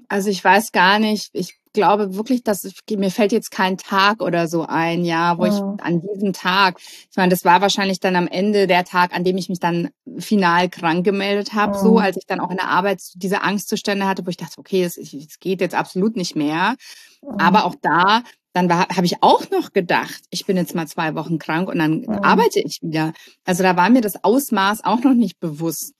Also 0.08 0.30
ich 0.30 0.42
weiß 0.42 0.72
gar 0.72 0.98
nicht. 0.98 1.30
Ich 1.32 1.58
glaube 1.72 2.16
wirklich, 2.16 2.42
dass 2.42 2.64
ich, 2.64 2.80
mir 2.90 3.10
fällt 3.10 3.32
jetzt 3.32 3.50
kein 3.50 3.76
Tag 3.78 4.22
oder 4.22 4.46
so 4.46 4.64
ein, 4.66 5.04
ja, 5.04 5.38
wo 5.38 5.42
oh. 5.42 5.46
ich 5.46 5.84
an 5.84 6.00
diesem 6.00 6.32
Tag, 6.32 6.78
ich 6.78 7.16
meine, 7.16 7.30
das 7.30 7.44
war 7.44 7.60
wahrscheinlich 7.60 8.00
dann 8.00 8.16
am 8.16 8.26
Ende 8.26 8.66
der 8.66 8.84
Tag, 8.84 9.14
an 9.14 9.24
dem 9.24 9.36
ich 9.38 9.48
mich 9.48 9.58
dann 9.58 9.90
final 10.18 10.68
krank 10.68 11.04
gemeldet 11.04 11.54
habe, 11.54 11.76
oh. 11.76 11.82
so, 11.82 11.98
als 11.98 12.16
ich 12.16 12.26
dann 12.26 12.40
auch 12.40 12.50
in 12.50 12.58
der 12.58 12.68
Arbeit 12.68 13.00
diese 13.14 13.42
Angstzustände 13.42 14.06
hatte, 14.06 14.24
wo 14.26 14.30
ich 14.30 14.36
dachte, 14.36 14.58
okay, 14.58 14.84
es, 14.84 14.96
es 14.96 15.38
geht 15.40 15.60
jetzt 15.60 15.74
absolut 15.74 16.16
nicht 16.16 16.36
mehr. 16.36 16.76
Oh. 17.22 17.34
Aber 17.38 17.64
auch 17.64 17.74
da 17.80 18.22
dann 18.52 18.70
habe 18.70 19.06
ich 19.06 19.22
auch 19.22 19.48
noch 19.50 19.72
gedacht, 19.72 20.22
ich 20.30 20.44
bin 20.44 20.56
jetzt 20.56 20.74
mal 20.74 20.86
zwei 20.86 21.14
Wochen 21.14 21.38
krank 21.38 21.68
und 21.68 21.78
dann 21.78 22.02
ja. 22.02 22.22
arbeite 22.22 22.60
ich 22.60 22.80
wieder. 22.82 23.12
Also 23.44 23.62
da 23.62 23.76
war 23.76 23.88
mir 23.88 24.02
das 24.02 24.22
Ausmaß 24.22 24.84
auch 24.84 25.00
noch 25.00 25.14
nicht 25.14 25.40
bewusst. 25.40 25.94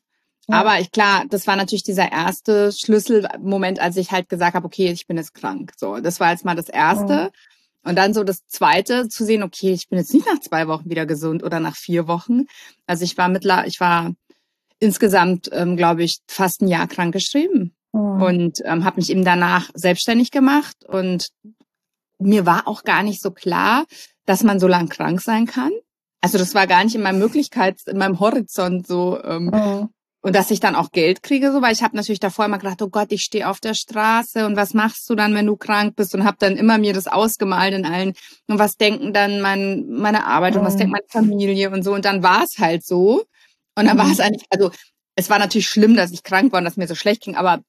Ja. 0.49 0.61
Aber 0.61 0.81
ich 0.81 0.91
klar, 0.91 1.25
das 1.29 1.47
war 1.47 1.57
natürlich 1.57 1.85
dieser 1.85 2.13
erste 2.13 2.73
Schlüsselmoment, 2.73 3.81
als 3.81 3.97
ich 3.97 4.11
halt 4.11 4.29
gesagt 4.29 4.55
habe, 4.55 4.67
okay, 4.67 4.91
ich 4.91 5.07
bin 5.07 5.17
jetzt 5.17 5.35
krank. 5.35 5.73
So, 5.77 5.99
das 5.99 6.21
war 6.21 6.31
jetzt 6.31 6.45
mal 6.45 6.57
das 6.57 6.69
erste. 6.69 7.13
Ja. 7.13 7.31
Und 7.85 7.97
dann 7.97 8.15
so 8.15 8.23
das 8.23 8.47
zweite 8.47 9.09
zu 9.09 9.25
sehen, 9.25 9.43
okay, 9.43 9.73
ich 9.73 9.89
bin 9.89 9.99
jetzt 9.99 10.13
nicht 10.13 10.27
nach 10.27 10.41
zwei 10.41 10.69
Wochen 10.69 10.89
wieder 10.91 11.07
gesund 11.07 11.43
oder 11.43 11.59
nach 11.59 11.75
vier 11.75 12.07
Wochen. 12.07 12.43
Also 12.87 13.05
ich 13.05 13.17
war 13.17 13.29
mittler, 13.29 13.67
ich 13.67 13.81
war 13.81 14.13
insgesamt, 14.79 15.49
ähm, 15.53 15.77
glaube 15.77 16.03
ich, 16.05 16.19
fast 16.29 16.61
ein 16.61 16.69
Jahr 16.69 16.87
krank 16.87 17.13
geschrieben. 17.13 17.75
Und 17.93 18.61
ähm, 18.65 18.85
habe 18.85 18.97
mich 18.97 19.11
eben 19.11 19.23
danach 19.23 19.69
selbstständig 19.75 20.31
gemacht 20.31 20.77
und 20.87 21.29
mir 22.23 22.47
war 22.47 22.69
auch 22.69 22.85
gar 22.85 23.03
nicht 23.03 23.21
so 23.21 23.31
klar, 23.31 23.85
dass 24.27 24.43
man 24.43 24.61
so 24.61 24.69
lang 24.69 24.89
krank 24.89 25.21
sein 25.21 25.47
kann. 25.47 25.73
Also 26.21 26.39
das 26.39 26.55
war 26.55 26.67
gar 26.67 26.85
nicht 26.85 26.95
in 26.95 27.03
meinem 27.03 27.19
Möglichkeits, 27.19 27.87
in 27.87 27.99
meinem 27.99 28.21
Horizont 28.21 28.87
so. 28.87 29.23
Ähm, 29.23 29.47
mhm. 29.47 29.89
Und 30.25 30.37
dass 30.37 30.53
ich 30.53 30.61
dann 30.61 30.77
auch 30.77 30.93
Geld 30.93 31.25
kriege, 31.25 31.51
so, 31.51 31.63
weil 31.63 31.73
ich 31.73 31.83
habe 31.83 31.97
natürlich 31.97 32.21
davor 32.21 32.45
immer 32.45 32.59
gedacht, 32.59 32.81
oh 32.81 32.89
Gott, 32.89 33.11
ich 33.11 33.23
stehe 33.23 33.49
auf 33.49 33.59
der 33.59 33.75
Straße 33.75 34.47
und 34.47 34.55
was 34.55 34.73
machst 34.73 35.11
du 35.11 35.17
dann, 35.17 35.35
wenn 35.35 35.47
du 35.47 35.57
krank 35.57 35.97
bist? 35.97 36.15
Und 36.15 36.23
habe 36.23 36.37
dann 36.39 36.57
immer 36.57 36.79
mir 36.79 36.93
das 36.93 37.09
ausgemalt 37.09 37.75
in 37.75 37.85
allen. 37.85 38.13
Und 38.47 38.61
was 38.61 38.77
denken 38.77 39.13
dann 39.13 39.41
mein, 39.41 39.89
meine 39.89 40.25
Arbeit 40.25 40.55
mhm. 40.55 40.61
und 40.61 40.67
was 40.67 40.77
denkt 40.77 40.93
meine 40.93 41.09
Familie 41.09 41.71
und 41.71 41.83
so. 41.83 41.93
Und 41.93 42.05
dann 42.05 42.23
war 42.23 42.45
es 42.45 42.59
halt 42.59 42.87
so. 42.87 43.25
Und 43.77 43.87
dann 43.87 43.97
mhm. 43.97 44.01
war 44.01 44.13
es 44.13 44.21
eigentlich, 44.21 44.45
also 44.51 44.71
es 45.17 45.29
war 45.29 45.41
natürlich 45.41 45.69
schlimm, 45.69 45.97
dass 45.97 46.13
ich 46.13 46.23
krank 46.23 46.53
war 46.53 46.59
und 46.59 46.65
dass 46.67 46.77
mir 46.77 46.87
so 46.87 46.95
schlecht 46.95 47.23
ging, 47.23 47.35
aber 47.35 47.61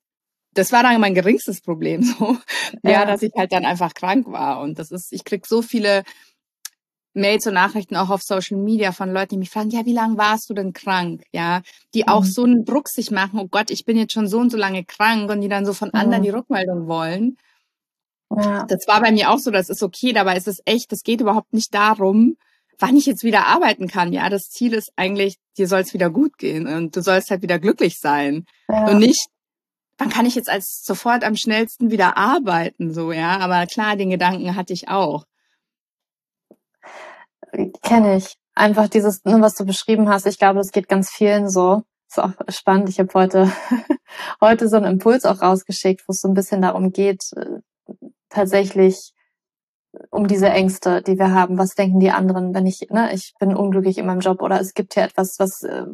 das 0.53 0.72
war 0.72 0.83
dann 0.83 1.00
mein 1.01 1.15
geringstes 1.15 1.62
Problem, 1.62 2.03
so. 2.19 2.38
Ja. 2.83 2.91
ja, 2.91 3.05
dass 3.05 3.22
ich 3.22 3.31
halt 3.36 3.51
dann 3.51 3.65
einfach 3.65 3.93
krank 3.93 4.27
war. 4.31 4.62
Und 4.62 4.79
das 4.79 4.91
ist, 4.91 5.12
ich 5.12 5.24
krieg 5.24 5.45
so 5.45 5.62
viele 5.62 6.03
Mails 7.13 7.45
und 7.45 7.53
Nachrichten 7.53 7.95
auch 7.95 8.10
auf 8.10 8.24
Social 8.24 8.57
Media 8.57 8.91
von 8.91 9.12
Leuten, 9.12 9.36
die 9.36 9.38
mich 9.38 9.51
fragen, 9.51 9.69
ja, 9.69 9.86
wie 9.86 9.93
lange 9.93 10.17
warst 10.17 10.50
du 10.50 10.53
denn 10.53 10.74
krank? 10.74 11.24
Ja, 11.31 11.62
die 11.93 12.07
auch 12.07 12.24
mhm. 12.24 12.27
so 12.27 12.43
einen 12.43 12.65
Druck 12.65 12.89
sich 12.89 13.12
machen, 13.12 13.39
oh 13.39 13.48
Gott, 13.48 13.69
ich 13.69 13.86
bin 13.86 13.98
jetzt 13.98 14.13
schon 14.13 14.27
so 14.27 14.39
und 14.39 14.50
so 14.50 14.57
lange 14.57 14.83
krank 14.83 15.29
und 15.29 15.41
die 15.41 15.50
dann 15.50 15.65
so 15.65 15.74
von 15.74 15.89
mhm. 15.89 16.00
anderen 16.00 16.24
die 16.24 16.29
Rückmeldung 16.29 16.88
wollen. 16.88 17.38
Ja. 18.36 18.65
Das 18.65 18.88
war 18.88 19.00
bei 19.01 19.12
mir 19.12 19.29
auch 19.29 19.38
so, 19.38 19.51
das 19.51 19.69
ist 19.69 19.83
okay, 19.83 20.12
dabei 20.12 20.36
ist 20.38 20.48
es 20.48 20.62
echt, 20.65 20.91
es 20.91 21.03
geht 21.03 21.22
überhaupt 21.22 21.53
nicht 21.53 21.74
darum, 21.74 22.36
wann 22.79 22.98
ich 22.98 23.05
jetzt 23.05 23.24
wieder 23.24 23.45
arbeiten 23.45 23.88
kann. 23.88 24.12
Ja, 24.12 24.29
das 24.29 24.50
Ziel 24.50 24.74
ist 24.74 24.91
eigentlich, 24.95 25.36
dir 25.57 25.67
soll 25.67 25.81
es 25.81 25.93
wieder 25.93 26.10
gut 26.10 26.39
gehen 26.39 26.65
und 26.65 26.95
du 26.95 27.01
sollst 27.01 27.29
halt 27.29 27.43
wieder 27.43 27.60
glücklich 27.60 28.00
sein. 28.00 28.45
Ja. 28.67 28.88
Und 28.88 29.00
nicht, 29.00 29.27
wann 29.98 30.10
kann 30.10 30.26
ich 30.26 30.36
jetzt 30.36 30.50
als 30.50 30.84
sofort 30.84 31.24
am 31.24 31.36
schnellsten 31.36 31.92
wieder 31.92 32.18
arbeiten, 32.18 32.94
so, 32.94 33.12
ja. 33.12 33.40
Aber 33.40 33.66
klar, 33.68 33.96
den 33.96 34.10
Gedanken 34.10 34.56
hatte 34.56 34.74
ich 34.74 34.90
auch. 34.90 35.26
Kenne 37.82 38.18
ich. 38.18 38.36
Einfach 38.56 38.88
dieses, 38.88 39.24
ne, 39.26 39.42
was 39.42 39.56
du 39.56 39.66
beschrieben 39.66 40.10
hast, 40.10 40.26
ich 40.26 40.38
glaube, 40.38 40.60
das 40.60 40.72
geht 40.72 40.88
ganz 40.88 41.10
vielen 41.10 41.50
so. 41.50 41.84
Ist 42.10 42.20
auch 42.20 42.34
spannend. 42.50 42.90
Ich 42.90 43.00
habe 43.00 43.14
heute, 43.14 43.52
heute 44.42 44.70
so 44.70 44.78
einen 44.78 44.86
Impuls 44.86 45.26
auch 45.26 45.42
rausgeschickt, 45.42 46.04
wo 46.08 46.12
es 46.12 46.22
so 46.22 46.28
ein 46.28 46.36
bisschen 46.36 46.62
darum 46.62 46.92
geht, 46.92 47.24
äh, 47.36 47.62
tatsächlich 48.30 49.14
um 50.10 50.28
diese 50.28 50.50
Ängste, 50.50 51.02
die 51.02 51.18
wir 51.18 51.32
haben. 51.32 51.58
Was 51.58 51.76
denken 51.76 52.00
die 52.00 52.12
anderen, 52.12 52.54
wenn 52.54 52.66
ich, 52.66 52.88
ne, 52.90 53.14
ich 53.14 53.34
bin 53.40 53.56
unglücklich 53.56 53.98
in 53.98 54.06
meinem 54.06 54.22
Job 54.22 54.42
oder 54.42 54.60
es 54.60 54.74
gibt 54.74 54.94
hier 54.94 55.04
etwas, 55.04 55.36
was, 55.40 55.64
äh, 55.64 55.86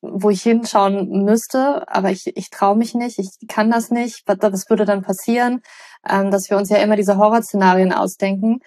wo 0.00 0.30
ich 0.30 0.42
hinschauen 0.42 1.24
müsste, 1.24 1.88
aber 1.88 2.10
ich, 2.10 2.36
ich 2.36 2.50
traue 2.50 2.76
mich 2.76 2.94
nicht, 2.94 3.18
ich 3.18 3.30
kann 3.48 3.70
das 3.70 3.90
nicht. 3.90 4.22
Was, 4.26 4.38
was 4.40 4.70
würde 4.70 4.84
dann 4.84 5.02
passieren? 5.02 5.60
Ähm, 6.08 6.30
dass 6.30 6.50
wir 6.50 6.56
uns 6.56 6.68
ja 6.68 6.78
immer 6.78 6.96
diese 6.96 7.16
Horrorszenarien 7.16 7.92
ausdenken, 7.92 8.60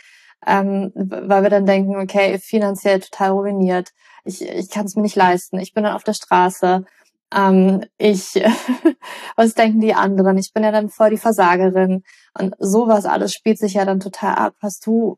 ähm, 0.45 0.91
weil 0.95 1.43
wir 1.43 1.49
dann 1.49 1.65
denken, 1.65 1.95
okay, 1.97 2.39
finanziell 2.39 2.99
total 2.99 3.31
ruiniert, 3.31 3.89
ich, 4.25 4.41
ich 4.41 4.69
kann 4.69 4.85
es 4.85 4.95
mir 4.95 5.03
nicht 5.03 5.15
leisten, 5.15 5.59
ich 5.59 5.73
bin 5.73 5.83
dann 5.83 5.95
auf 5.95 6.03
der 6.03 6.13
Straße. 6.13 6.83
Ähm, 7.33 7.85
ich, 7.97 8.33
was 9.35 9.53
denken 9.53 9.81
die 9.81 9.93
anderen? 9.93 10.37
Ich 10.37 10.51
bin 10.53 10.63
ja 10.63 10.71
dann 10.71 10.89
voll 10.89 11.11
die 11.11 11.17
Versagerin. 11.17 12.03
Und 12.37 12.55
sowas 12.59 13.05
alles 13.05 13.33
spielt 13.33 13.59
sich 13.59 13.73
ja 13.73 13.85
dann 13.85 13.99
total 13.99 14.35
ab. 14.35 14.55
Hast 14.61 14.85
du 14.85 15.17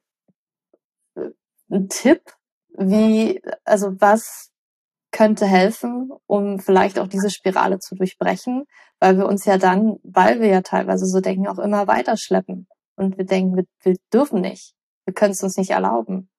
äh, 1.16 1.30
einen 1.70 1.90
Tipp, 1.90 2.22
wie, 2.78 3.42
also 3.64 4.00
was 4.00 4.50
könnte 5.12 5.46
helfen, 5.46 6.12
um 6.26 6.60
vielleicht 6.60 6.98
auch 6.98 7.08
diese 7.08 7.30
Spirale 7.30 7.80
zu 7.80 7.96
durchbrechen, 7.96 8.66
weil 9.00 9.18
wir 9.18 9.26
uns 9.26 9.46
ja 9.46 9.58
dann, 9.58 9.98
weil 10.04 10.40
wir 10.40 10.48
ja 10.48 10.62
teilweise 10.62 11.06
so 11.06 11.20
denken, 11.20 11.48
auch 11.48 11.60
immer 11.60 11.88
weiter 11.88 12.16
schleppen. 12.18 12.68
Und 12.96 13.18
wir 13.18 13.26
denken, 13.26 13.56
wir, 13.58 13.66
wir 13.84 13.98
dürfen 14.14 14.42
nicht. 14.42 14.74
Wir 15.06 15.14
können 15.14 15.32
es 15.32 15.44
uns 15.44 15.58
nicht 15.58 15.72
erlauben. 15.72 16.30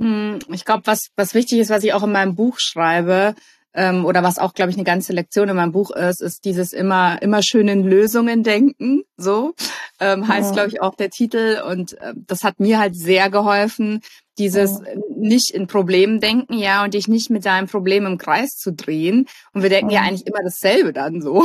Hm, 0.00 0.38
ich 0.48 0.64
glaube, 0.64 0.86
was, 0.86 1.10
was 1.16 1.34
wichtig 1.34 1.58
ist, 1.58 1.70
was 1.70 1.84
ich 1.84 1.92
auch 1.92 2.02
in 2.02 2.12
meinem 2.12 2.34
Buch 2.34 2.56
schreibe, 2.58 3.34
ähm, 3.72 4.04
oder 4.04 4.22
was 4.22 4.38
auch, 4.38 4.54
glaube 4.54 4.70
ich, 4.70 4.76
eine 4.76 4.84
ganze 4.84 5.12
Lektion 5.12 5.48
in 5.48 5.56
meinem 5.56 5.72
Buch 5.72 5.90
ist, 5.90 6.20
ist 6.20 6.44
dieses 6.44 6.72
immer, 6.72 7.22
immer 7.22 7.42
schönen 7.42 7.84
Lösungen 7.84 8.42
denken. 8.42 9.02
So 9.16 9.54
ähm, 10.00 10.26
heißt, 10.26 10.50
ja. 10.50 10.54
glaube 10.54 10.68
ich, 10.70 10.82
auch 10.82 10.94
der 10.94 11.10
Titel. 11.10 11.62
Und 11.66 11.96
äh, 12.00 12.14
das 12.16 12.42
hat 12.42 12.58
mir 12.58 12.78
halt 12.78 12.96
sehr 12.96 13.30
geholfen, 13.30 14.00
dieses 14.38 14.80
ja. 14.80 15.00
nicht 15.16 15.50
in 15.50 15.66
Problemen 15.66 16.18
denken, 16.18 16.54
ja, 16.54 16.82
und 16.82 16.94
dich 16.94 17.06
nicht 17.06 17.30
mit 17.30 17.44
deinem 17.44 17.68
Problem 17.68 18.06
im 18.06 18.18
Kreis 18.18 18.56
zu 18.56 18.72
drehen. 18.72 19.26
Und 19.52 19.62
wir 19.62 19.70
denken 19.70 19.90
ja, 19.90 20.00
ja 20.00 20.08
eigentlich 20.08 20.26
immer 20.26 20.42
dasselbe 20.42 20.92
dann 20.92 21.20
so. 21.20 21.44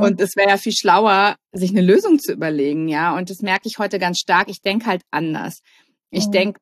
Und 0.00 0.20
es 0.20 0.36
wäre 0.36 0.50
ja 0.50 0.56
viel 0.58 0.74
schlauer, 0.74 1.36
sich 1.52 1.70
eine 1.70 1.82
Lösung 1.82 2.18
zu 2.18 2.32
überlegen, 2.32 2.88
ja. 2.88 3.16
Und 3.16 3.30
das 3.30 3.40
merke 3.40 3.68
ich 3.68 3.78
heute 3.78 3.98
ganz 3.98 4.18
stark. 4.18 4.48
Ich 4.50 4.60
denke 4.60 4.86
halt 4.86 5.02
anders. 5.10 5.60
Ich 6.10 6.28
denke, 6.30 6.60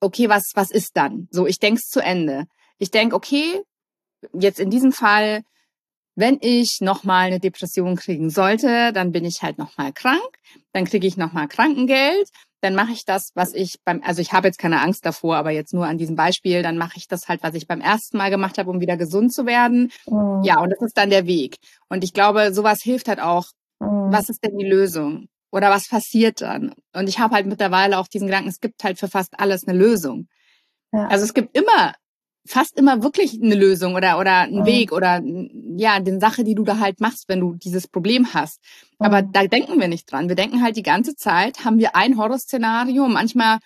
okay, 0.00 0.28
was, 0.28 0.52
was 0.54 0.70
ist 0.70 0.96
dann? 0.96 1.26
So, 1.30 1.46
ich 1.46 1.58
denke 1.58 1.80
es 1.82 1.88
zu 1.88 2.00
Ende. 2.00 2.44
Ich 2.78 2.90
denke, 2.90 3.16
okay, 3.16 3.62
jetzt 4.32 4.60
in 4.60 4.70
diesem 4.70 4.92
Fall, 4.92 5.42
wenn 6.14 6.38
ich 6.40 6.80
nochmal 6.80 7.26
eine 7.26 7.40
Depression 7.40 7.96
kriegen 7.96 8.30
sollte, 8.30 8.92
dann 8.92 9.12
bin 9.12 9.24
ich 9.24 9.42
halt 9.42 9.58
nochmal 9.58 9.92
krank, 9.92 10.38
dann 10.72 10.84
kriege 10.84 11.06
ich 11.06 11.16
nochmal 11.16 11.46
Krankengeld, 11.46 12.28
dann 12.60 12.74
mache 12.74 12.92
ich 12.92 13.04
das, 13.04 13.30
was 13.34 13.54
ich 13.54 13.76
beim, 13.84 14.02
also 14.04 14.20
ich 14.20 14.32
habe 14.32 14.48
jetzt 14.48 14.58
keine 14.58 14.82
Angst 14.82 15.06
davor, 15.06 15.36
aber 15.36 15.50
jetzt 15.50 15.72
nur 15.72 15.86
an 15.86 15.96
diesem 15.96 16.16
Beispiel, 16.16 16.62
dann 16.62 16.76
mache 16.76 16.96
ich 16.96 17.06
das 17.06 17.28
halt, 17.28 17.42
was 17.42 17.54
ich 17.54 17.68
beim 17.68 17.80
ersten 17.80 18.16
Mal 18.16 18.30
gemacht 18.30 18.58
habe, 18.58 18.70
um 18.70 18.80
wieder 18.80 18.96
gesund 18.96 19.32
zu 19.32 19.46
werden. 19.46 19.92
Mhm. 20.06 20.42
Ja, 20.42 20.60
und 20.60 20.70
das 20.70 20.82
ist 20.82 20.96
dann 20.96 21.10
der 21.10 21.26
Weg. 21.26 21.58
Und 21.88 22.02
ich 22.02 22.12
glaube, 22.12 22.52
sowas 22.52 22.82
hilft 22.82 23.08
halt 23.08 23.20
auch. 23.20 23.46
Mhm. 23.78 24.12
Was 24.12 24.28
ist 24.28 24.42
denn 24.42 24.58
die 24.58 24.66
Lösung? 24.66 25.28
Oder 25.52 25.70
was 25.70 25.88
passiert 25.88 26.40
dann? 26.40 26.74
Und 26.94 27.08
ich 27.08 27.20
habe 27.20 27.34
halt 27.34 27.46
mittlerweile 27.46 27.98
auch 27.98 28.08
diesen 28.08 28.26
Gedanken, 28.26 28.50
es 28.50 28.60
gibt 28.60 28.82
halt 28.82 28.98
für 28.98 29.08
fast 29.08 29.38
alles 29.38 29.66
eine 29.66 29.78
Lösung. 29.78 30.28
Ja. 30.92 31.06
Also 31.06 31.24
es 31.24 31.34
gibt 31.34 31.56
immer 31.56 31.94
fast 32.46 32.78
immer 32.78 33.02
wirklich 33.02 33.40
eine 33.42 33.54
Lösung 33.54 33.94
oder 33.94 34.18
oder 34.18 34.40
einen 34.40 34.60
mhm. 34.60 34.66
Weg 34.66 34.92
oder 34.92 35.22
ja, 35.76 35.94
eine 35.94 36.18
Sache, 36.20 36.44
die 36.44 36.54
du 36.54 36.64
da 36.64 36.78
halt 36.78 37.00
machst, 37.00 37.28
wenn 37.28 37.40
du 37.40 37.54
dieses 37.54 37.88
Problem 37.88 38.32
hast. 38.34 38.60
Mhm. 38.98 39.06
Aber 39.06 39.22
da 39.22 39.46
denken 39.46 39.78
wir 39.78 39.88
nicht 39.88 40.10
dran. 40.10 40.28
Wir 40.28 40.36
denken 40.36 40.62
halt 40.62 40.76
die 40.76 40.82
ganze 40.82 41.14
Zeit, 41.14 41.64
haben 41.64 41.78
wir 41.78 41.94
ein 41.94 42.16
Horrorszenario 42.16 43.04
und 43.04 43.12
manchmal 43.12 43.58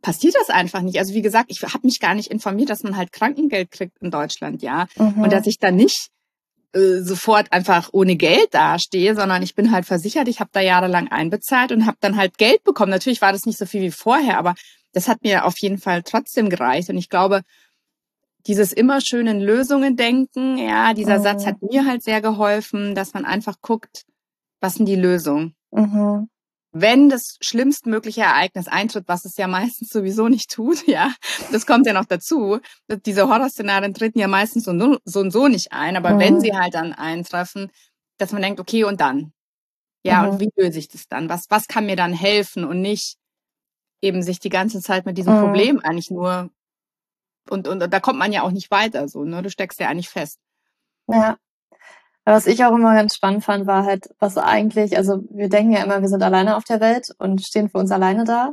passiert 0.00 0.34
das 0.38 0.50
einfach 0.50 0.82
nicht. 0.82 0.98
Also 0.98 1.14
wie 1.14 1.22
gesagt, 1.22 1.50
ich 1.50 1.62
habe 1.62 1.86
mich 1.86 2.00
gar 2.00 2.14
nicht 2.14 2.30
informiert, 2.30 2.70
dass 2.70 2.82
man 2.82 2.96
halt 2.96 3.12
Krankengeld 3.12 3.70
kriegt 3.70 3.98
in 4.00 4.10
Deutschland, 4.10 4.62
ja. 4.62 4.86
Mhm. 4.96 5.22
Und 5.22 5.32
dass 5.32 5.46
ich 5.46 5.58
da 5.58 5.70
nicht 5.70 6.08
äh, 6.74 7.00
sofort 7.00 7.52
einfach 7.52 7.90
ohne 7.92 8.16
Geld 8.16 8.52
dastehe, 8.52 9.14
sondern 9.14 9.42
ich 9.42 9.54
bin 9.54 9.72
halt 9.72 9.86
versichert, 9.86 10.28
ich 10.28 10.40
habe 10.40 10.50
da 10.52 10.60
jahrelang 10.60 11.08
einbezahlt 11.08 11.70
und 11.70 11.86
habe 11.86 11.98
dann 12.00 12.16
halt 12.16 12.38
Geld 12.38 12.64
bekommen. 12.64 12.90
Natürlich 12.90 13.22
war 13.22 13.32
das 13.32 13.46
nicht 13.46 13.58
so 13.58 13.66
viel 13.66 13.82
wie 13.82 13.90
vorher, 13.90 14.38
aber 14.38 14.54
das 14.92 15.08
hat 15.08 15.22
mir 15.22 15.44
auf 15.44 15.58
jeden 15.58 15.78
Fall 15.78 16.02
trotzdem 16.02 16.50
gereicht. 16.50 16.90
Und 16.90 16.96
ich 16.96 17.08
glaube, 17.08 17.42
dieses 18.46 18.72
immer 18.72 19.00
schönen 19.00 19.40
Lösungen 19.40 19.96
denken, 19.96 20.58
ja, 20.58 20.94
dieser 20.94 21.18
mhm. 21.18 21.22
Satz 21.22 21.46
hat 21.46 21.62
mir 21.62 21.86
halt 21.86 22.02
sehr 22.02 22.20
geholfen, 22.20 22.94
dass 22.94 23.14
man 23.14 23.24
einfach 23.24 23.60
guckt, 23.60 24.04
was 24.60 24.74
sind 24.74 24.86
die 24.86 24.96
Lösungen? 24.96 25.54
Mhm. 25.70 26.28
Wenn 26.74 27.10
das 27.10 27.36
schlimmstmögliche 27.42 28.22
Ereignis 28.22 28.66
eintritt, 28.66 29.04
was 29.06 29.26
es 29.26 29.36
ja 29.36 29.46
meistens 29.46 29.90
sowieso 29.90 30.28
nicht 30.28 30.50
tut, 30.50 30.86
ja, 30.86 31.12
das 31.50 31.66
kommt 31.66 31.86
ja 31.86 31.92
noch 31.92 32.06
dazu. 32.06 32.58
Diese 33.06 33.28
Horrorszenarien 33.28 33.94
treten 33.94 34.18
ja 34.18 34.28
meistens 34.28 34.64
so, 34.64 34.98
so 35.04 35.20
und 35.20 35.30
so 35.30 35.48
nicht 35.48 35.72
ein, 35.72 35.96
aber 35.96 36.14
mhm. 36.14 36.18
wenn 36.18 36.40
sie 36.40 36.54
halt 36.54 36.74
dann 36.74 36.92
eintreffen, 36.92 37.70
dass 38.18 38.32
man 38.32 38.42
denkt, 38.42 38.60
okay, 38.60 38.84
und 38.84 39.00
dann? 39.00 39.32
Ja, 40.04 40.24
und 40.24 40.34
mhm. 40.34 40.40
wie 40.40 40.50
löse 40.56 40.78
ich 40.78 40.88
das 40.88 41.06
dann? 41.06 41.28
Was, 41.28 41.46
was 41.48 41.68
kann 41.68 41.86
mir 41.86 41.96
dann 41.96 42.12
helfen 42.12 42.64
und 42.64 42.80
nicht 42.80 43.18
eben 44.02 44.22
sich 44.22 44.40
die 44.40 44.50
ganze 44.50 44.82
Zeit 44.82 45.06
mit 45.06 45.16
diesem 45.16 45.36
mhm. 45.36 45.40
Problem 45.40 45.80
eigentlich 45.80 46.10
nur 46.10 46.50
und, 47.48 47.66
und, 47.66 47.82
und 47.82 47.92
da 47.92 48.00
kommt 48.00 48.18
man 48.18 48.32
ja 48.32 48.42
auch 48.42 48.50
nicht 48.50 48.70
weiter, 48.70 49.08
so, 49.08 49.24
ne? 49.24 49.42
Du 49.42 49.50
steckst 49.50 49.80
ja 49.80 49.88
eigentlich 49.88 50.08
fest. 50.08 50.38
Ja. 51.08 51.36
Was 52.24 52.46
ich 52.46 52.64
auch 52.64 52.72
immer 52.72 52.94
ganz 52.94 53.16
spannend 53.16 53.44
fand, 53.44 53.66
war 53.66 53.84
halt, 53.84 54.08
was 54.20 54.38
eigentlich, 54.38 54.96
also 54.96 55.24
wir 55.30 55.48
denken 55.48 55.72
ja 55.72 55.82
immer, 55.82 56.00
wir 56.00 56.08
sind 56.08 56.22
alleine 56.22 56.56
auf 56.56 56.64
der 56.64 56.80
Welt 56.80 57.08
und 57.18 57.44
stehen 57.44 57.68
für 57.68 57.78
uns 57.78 57.90
alleine 57.90 58.24
da. 58.24 58.52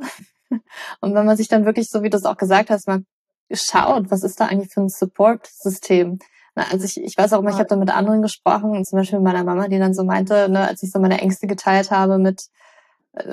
Und 0.99 1.13
wenn 1.13 1.27
man 1.27 1.37
sich 1.37 1.47
dann 1.47 1.65
wirklich, 1.65 1.91
so 1.91 2.01
wie 2.01 2.09
du 2.09 2.17
es 2.17 2.25
auch 2.25 2.37
gesagt 2.37 2.71
hast, 2.71 2.87
mal 2.87 3.03
schaut, 3.51 4.09
was 4.09 4.23
ist 4.23 4.39
da 4.39 4.47
eigentlich 4.47 4.73
für 4.73 4.81
ein 4.81 4.89
Support-System? 4.89 6.17
Also 6.55 6.85
ich, 6.85 6.99
ich 6.99 7.15
weiß 7.15 7.33
auch 7.33 7.39
immer, 7.41 7.51
ich 7.51 7.57
habe 7.57 7.67
da 7.67 7.75
mit 7.75 7.95
anderen 7.95 8.23
gesprochen, 8.23 8.83
zum 8.83 8.97
Beispiel 8.97 9.19
mit 9.19 9.31
meiner 9.31 9.43
Mama, 9.43 9.67
die 9.67 9.77
dann 9.77 9.93
so 9.93 10.03
meinte, 10.03 10.49
ne, 10.49 10.67
als 10.67 10.81
ich 10.81 10.89
so 10.89 10.99
meine 10.99 11.21
Ängste 11.21 11.45
geteilt 11.45 11.91
habe 11.91 12.17
mit 12.17 12.47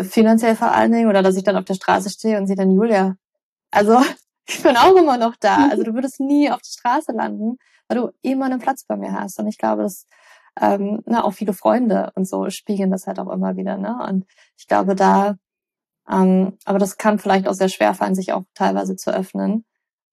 finanziell 0.03 0.57
vor 0.57 0.73
allen 0.73 0.93
Dingen 0.93 1.09
oder 1.09 1.23
dass 1.23 1.37
ich 1.37 1.45
dann 1.45 1.57
auf 1.57 1.65
der 1.65 1.75
Straße 1.75 2.11
stehe 2.11 2.39
und 2.39 2.47
sie 2.47 2.55
dann, 2.55 2.71
Julia, 2.71 3.17
also 3.71 4.01
ich 4.49 4.63
bin 4.63 4.77
auch 4.77 4.97
immer 4.97 5.19
noch 5.19 5.37
da. 5.37 5.69
Also 5.71 5.83
du 5.83 5.95
würdest 5.95 6.21
nie 6.21 6.51
auf 6.51 6.61
der 6.61 6.71
Straße 6.71 7.13
landen, 7.13 7.59
weil 7.89 7.99
du 7.99 8.11
immer 8.23 8.47
einen 8.47 8.61
Platz 8.61 8.85
bei 8.85 8.97
mir 8.97 9.13
hast. 9.13 9.39
Und 9.39 9.47
ich 9.49 9.59
glaube, 9.59 9.83
dass 9.83 10.07
ähm, 10.61 11.03
na, 11.07 11.25
auch 11.25 11.33
viele 11.33 11.53
Freunde 11.53 12.13
und 12.15 12.27
so 12.27 12.49
spiegeln 12.51 12.91
das 12.91 13.07
halt 13.07 13.19
auch 13.19 13.31
immer 13.31 13.57
wieder. 13.57 13.77
Ne? 13.77 13.97
Und 14.09 14.25
ich 14.57 14.67
glaube, 14.67 14.95
da, 14.95 15.37
ähm, 16.11 16.57
aber 16.65 16.79
das 16.79 16.97
kann 16.97 17.19
vielleicht 17.19 17.47
auch 17.47 17.55
sehr 17.55 17.69
schwer 17.69 17.95
fallen, 17.95 18.15
sich 18.15 18.33
auch 18.33 18.45
teilweise 18.55 18.97
zu 18.97 19.13
öffnen. 19.13 19.65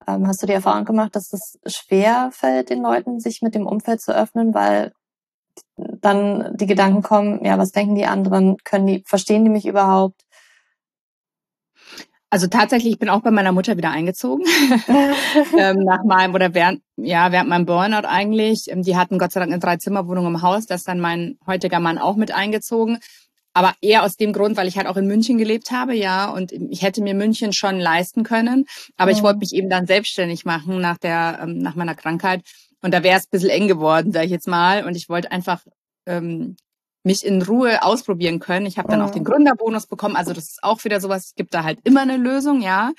Ähm, 0.07 0.27
hast 0.27 0.41
du 0.41 0.47
die 0.47 0.53
Erfahrung 0.53 0.85
gemacht, 0.85 1.15
dass 1.15 1.31
es 1.31 1.59
schwer 1.65 2.29
fällt, 2.33 2.69
den 2.69 2.81
Leuten, 2.81 3.19
sich 3.19 3.41
mit 3.41 3.55
dem 3.55 3.65
Umfeld 3.65 4.01
zu 4.01 4.13
öffnen, 4.13 4.53
weil 4.53 4.91
dann 5.75 6.55
die 6.57 6.67
Gedanken 6.67 7.01
kommen, 7.01 7.43
ja, 7.43 7.57
was 7.57 7.71
denken 7.71 7.95
die 7.95 8.05
anderen? 8.05 8.57
Können 8.63 8.87
die, 8.87 9.03
verstehen 9.05 9.43
die 9.43 9.49
mich 9.51 9.65
überhaupt? 9.65 10.21
Also 12.33 12.47
tatsächlich, 12.47 12.93
ich 12.93 12.99
bin 12.99 13.09
auch 13.09 13.21
bei 13.21 13.29
meiner 13.29 13.51
Mutter 13.51 13.77
wieder 13.77 13.91
eingezogen. 13.91 14.43
ähm, 15.57 15.83
nach 15.83 16.03
meinem, 16.03 16.33
oder 16.33 16.55
während, 16.55 16.81
ja, 16.97 17.31
während 17.31 17.47
meinem 17.47 17.67
Burnout 17.67 18.07
eigentlich. 18.07 18.71
Ähm, 18.71 18.81
die 18.81 18.97
hatten 18.97 19.19
Gott 19.19 19.31
sei 19.31 19.39
Dank 19.39 19.51
eine 19.51 19.59
Dreizimmerwohnung 19.59 20.25
im 20.25 20.41
Haus, 20.41 20.65
da 20.65 20.73
ist 20.73 20.87
dann 20.87 20.99
mein 20.99 21.37
heutiger 21.45 21.79
Mann 21.79 21.99
auch 21.99 22.15
mit 22.15 22.33
eingezogen. 22.33 22.97
Aber 23.53 23.73
eher 23.81 24.01
aus 24.01 24.17
dem 24.17 24.33
Grund, 24.33 24.57
weil 24.57 24.67
ich 24.67 24.77
halt 24.77 24.87
auch 24.87 24.97
in 24.97 25.05
München 25.05 25.37
gelebt 25.37 25.69
habe, 25.69 25.93
ja, 25.93 26.27
und 26.31 26.51
ich 26.51 26.81
hätte 26.81 27.03
mir 27.03 27.13
München 27.13 27.53
schon 27.53 27.79
leisten 27.79 28.23
können. 28.23 28.65
Aber 28.97 29.11
mhm. 29.11 29.17
ich 29.17 29.23
wollte 29.23 29.37
mich 29.37 29.53
eben 29.53 29.69
dann 29.69 29.85
selbstständig 29.85 30.43
machen 30.43 30.81
nach 30.81 30.97
der, 30.97 31.37
ähm, 31.43 31.59
nach 31.59 31.75
meiner 31.75 31.93
Krankheit. 31.93 32.41
Und 32.83 32.93
da 32.93 33.01
wäre 33.01 33.17
es 33.17 33.25
ein 33.25 33.31
bisschen 33.31 33.49
eng 33.49 33.67
geworden, 33.67 34.11
sage 34.11 34.25
ich 34.25 34.31
jetzt 34.31 34.47
mal. 34.47 34.85
Und 34.85 34.95
ich 34.95 35.09
wollte 35.09 35.31
einfach 35.31 35.61
ähm, 36.05 36.57
mich 37.03 37.25
in 37.25 37.41
Ruhe 37.41 37.83
ausprobieren 37.83 38.39
können. 38.39 38.65
Ich 38.65 38.77
habe 38.77 38.89
dann 38.89 39.01
auch 39.01 39.11
den 39.11 39.23
Gründerbonus 39.23 39.87
bekommen. 39.87 40.15
Also 40.15 40.33
das 40.33 40.45
ist 40.45 40.63
auch 40.63 40.83
wieder 40.83 41.01
sowas, 41.01 41.27
es 41.27 41.35
gibt 41.35 41.53
da 41.53 41.63
halt 41.63 41.79
immer 41.83 42.01
eine 42.01 42.17
Lösung, 42.17 42.61
ja. 42.61 42.91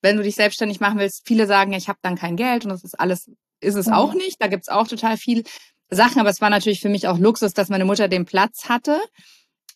Wenn 0.00 0.16
du 0.16 0.22
dich 0.22 0.36
selbstständig 0.36 0.80
machen 0.80 0.98
willst, 0.98 1.26
viele 1.26 1.46
sagen, 1.46 1.72
ja, 1.72 1.78
ich 1.78 1.88
habe 1.88 1.98
dann 2.02 2.16
kein 2.16 2.36
Geld 2.36 2.64
und 2.64 2.70
das 2.70 2.82
ist 2.82 2.98
alles, 2.98 3.30
ist 3.60 3.76
es 3.76 3.88
auch 3.88 4.14
nicht. 4.14 4.40
Da 4.40 4.48
gibt's 4.48 4.68
auch 4.68 4.88
total 4.88 5.16
viel 5.16 5.44
Sachen, 5.90 6.20
aber 6.20 6.30
es 6.30 6.40
war 6.40 6.50
natürlich 6.50 6.80
für 6.80 6.88
mich 6.88 7.06
auch 7.06 7.18
Luxus, 7.18 7.52
dass 7.52 7.68
meine 7.68 7.84
Mutter 7.84 8.08
den 8.08 8.24
Platz 8.24 8.68
hatte. 8.68 9.00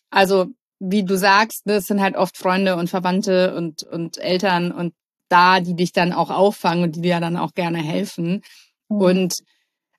Also 0.09 0.47
wie 0.79 1.03
du 1.03 1.17
sagst, 1.17 1.63
das 1.65 1.87
sind 1.87 2.01
halt 2.01 2.15
oft 2.15 2.37
Freunde 2.37 2.75
und 2.75 2.89
Verwandte 2.89 3.55
und, 3.55 3.83
und 3.83 4.17
Eltern 4.17 4.71
und 4.71 4.93
da, 5.29 5.59
die 5.59 5.75
dich 5.75 5.91
dann 5.91 6.13
auch 6.13 6.29
auffangen 6.29 6.83
und 6.83 6.95
die 6.95 7.01
dir 7.01 7.19
dann 7.19 7.37
auch 7.37 7.53
gerne 7.53 7.79
helfen. 7.79 8.43
Mhm. 8.89 9.01
Und 9.01 9.33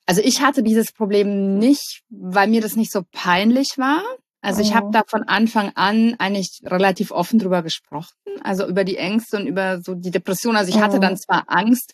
also 0.09 0.21
ich 0.23 0.41
hatte 0.41 0.63
dieses 0.63 0.91
Problem 0.91 1.59
nicht, 1.59 2.01
weil 2.09 2.47
mir 2.47 2.61
das 2.61 2.75
nicht 2.75 2.91
so 2.91 3.03
peinlich 3.11 3.77
war. 3.77 4.01
Also 4.41 4.59
ich 4.59 4.73
habe 4.73 4.87
mhm. 4.87 4.91
da 4.91 5.03
von 5.05 5.21
Anfang 5.27 5.71
an 5.75 6.15
eigentlich 6.17 6.61
relativ 6.65 7.11
offen 7.11 7.37
drüber 7.37 7.61
gesprochen, 7.61 8.15
also 8.41 8.67
über 8.67 8.83
die 8.83 8.97
Ängste 8.97 9.37
und 9.37 9.45
über 9.45 9.81
so 9.83 9.93
die 9.93 10.09
Depression. 10.09 10.55
Also 10.55 10.71
ich 10.71 10.81
hatte 10.81 10.95
mhm. 10.95 11.01
dann 11.01 11.17
zwar 11.17 11.43
Angst, 11.45 11.93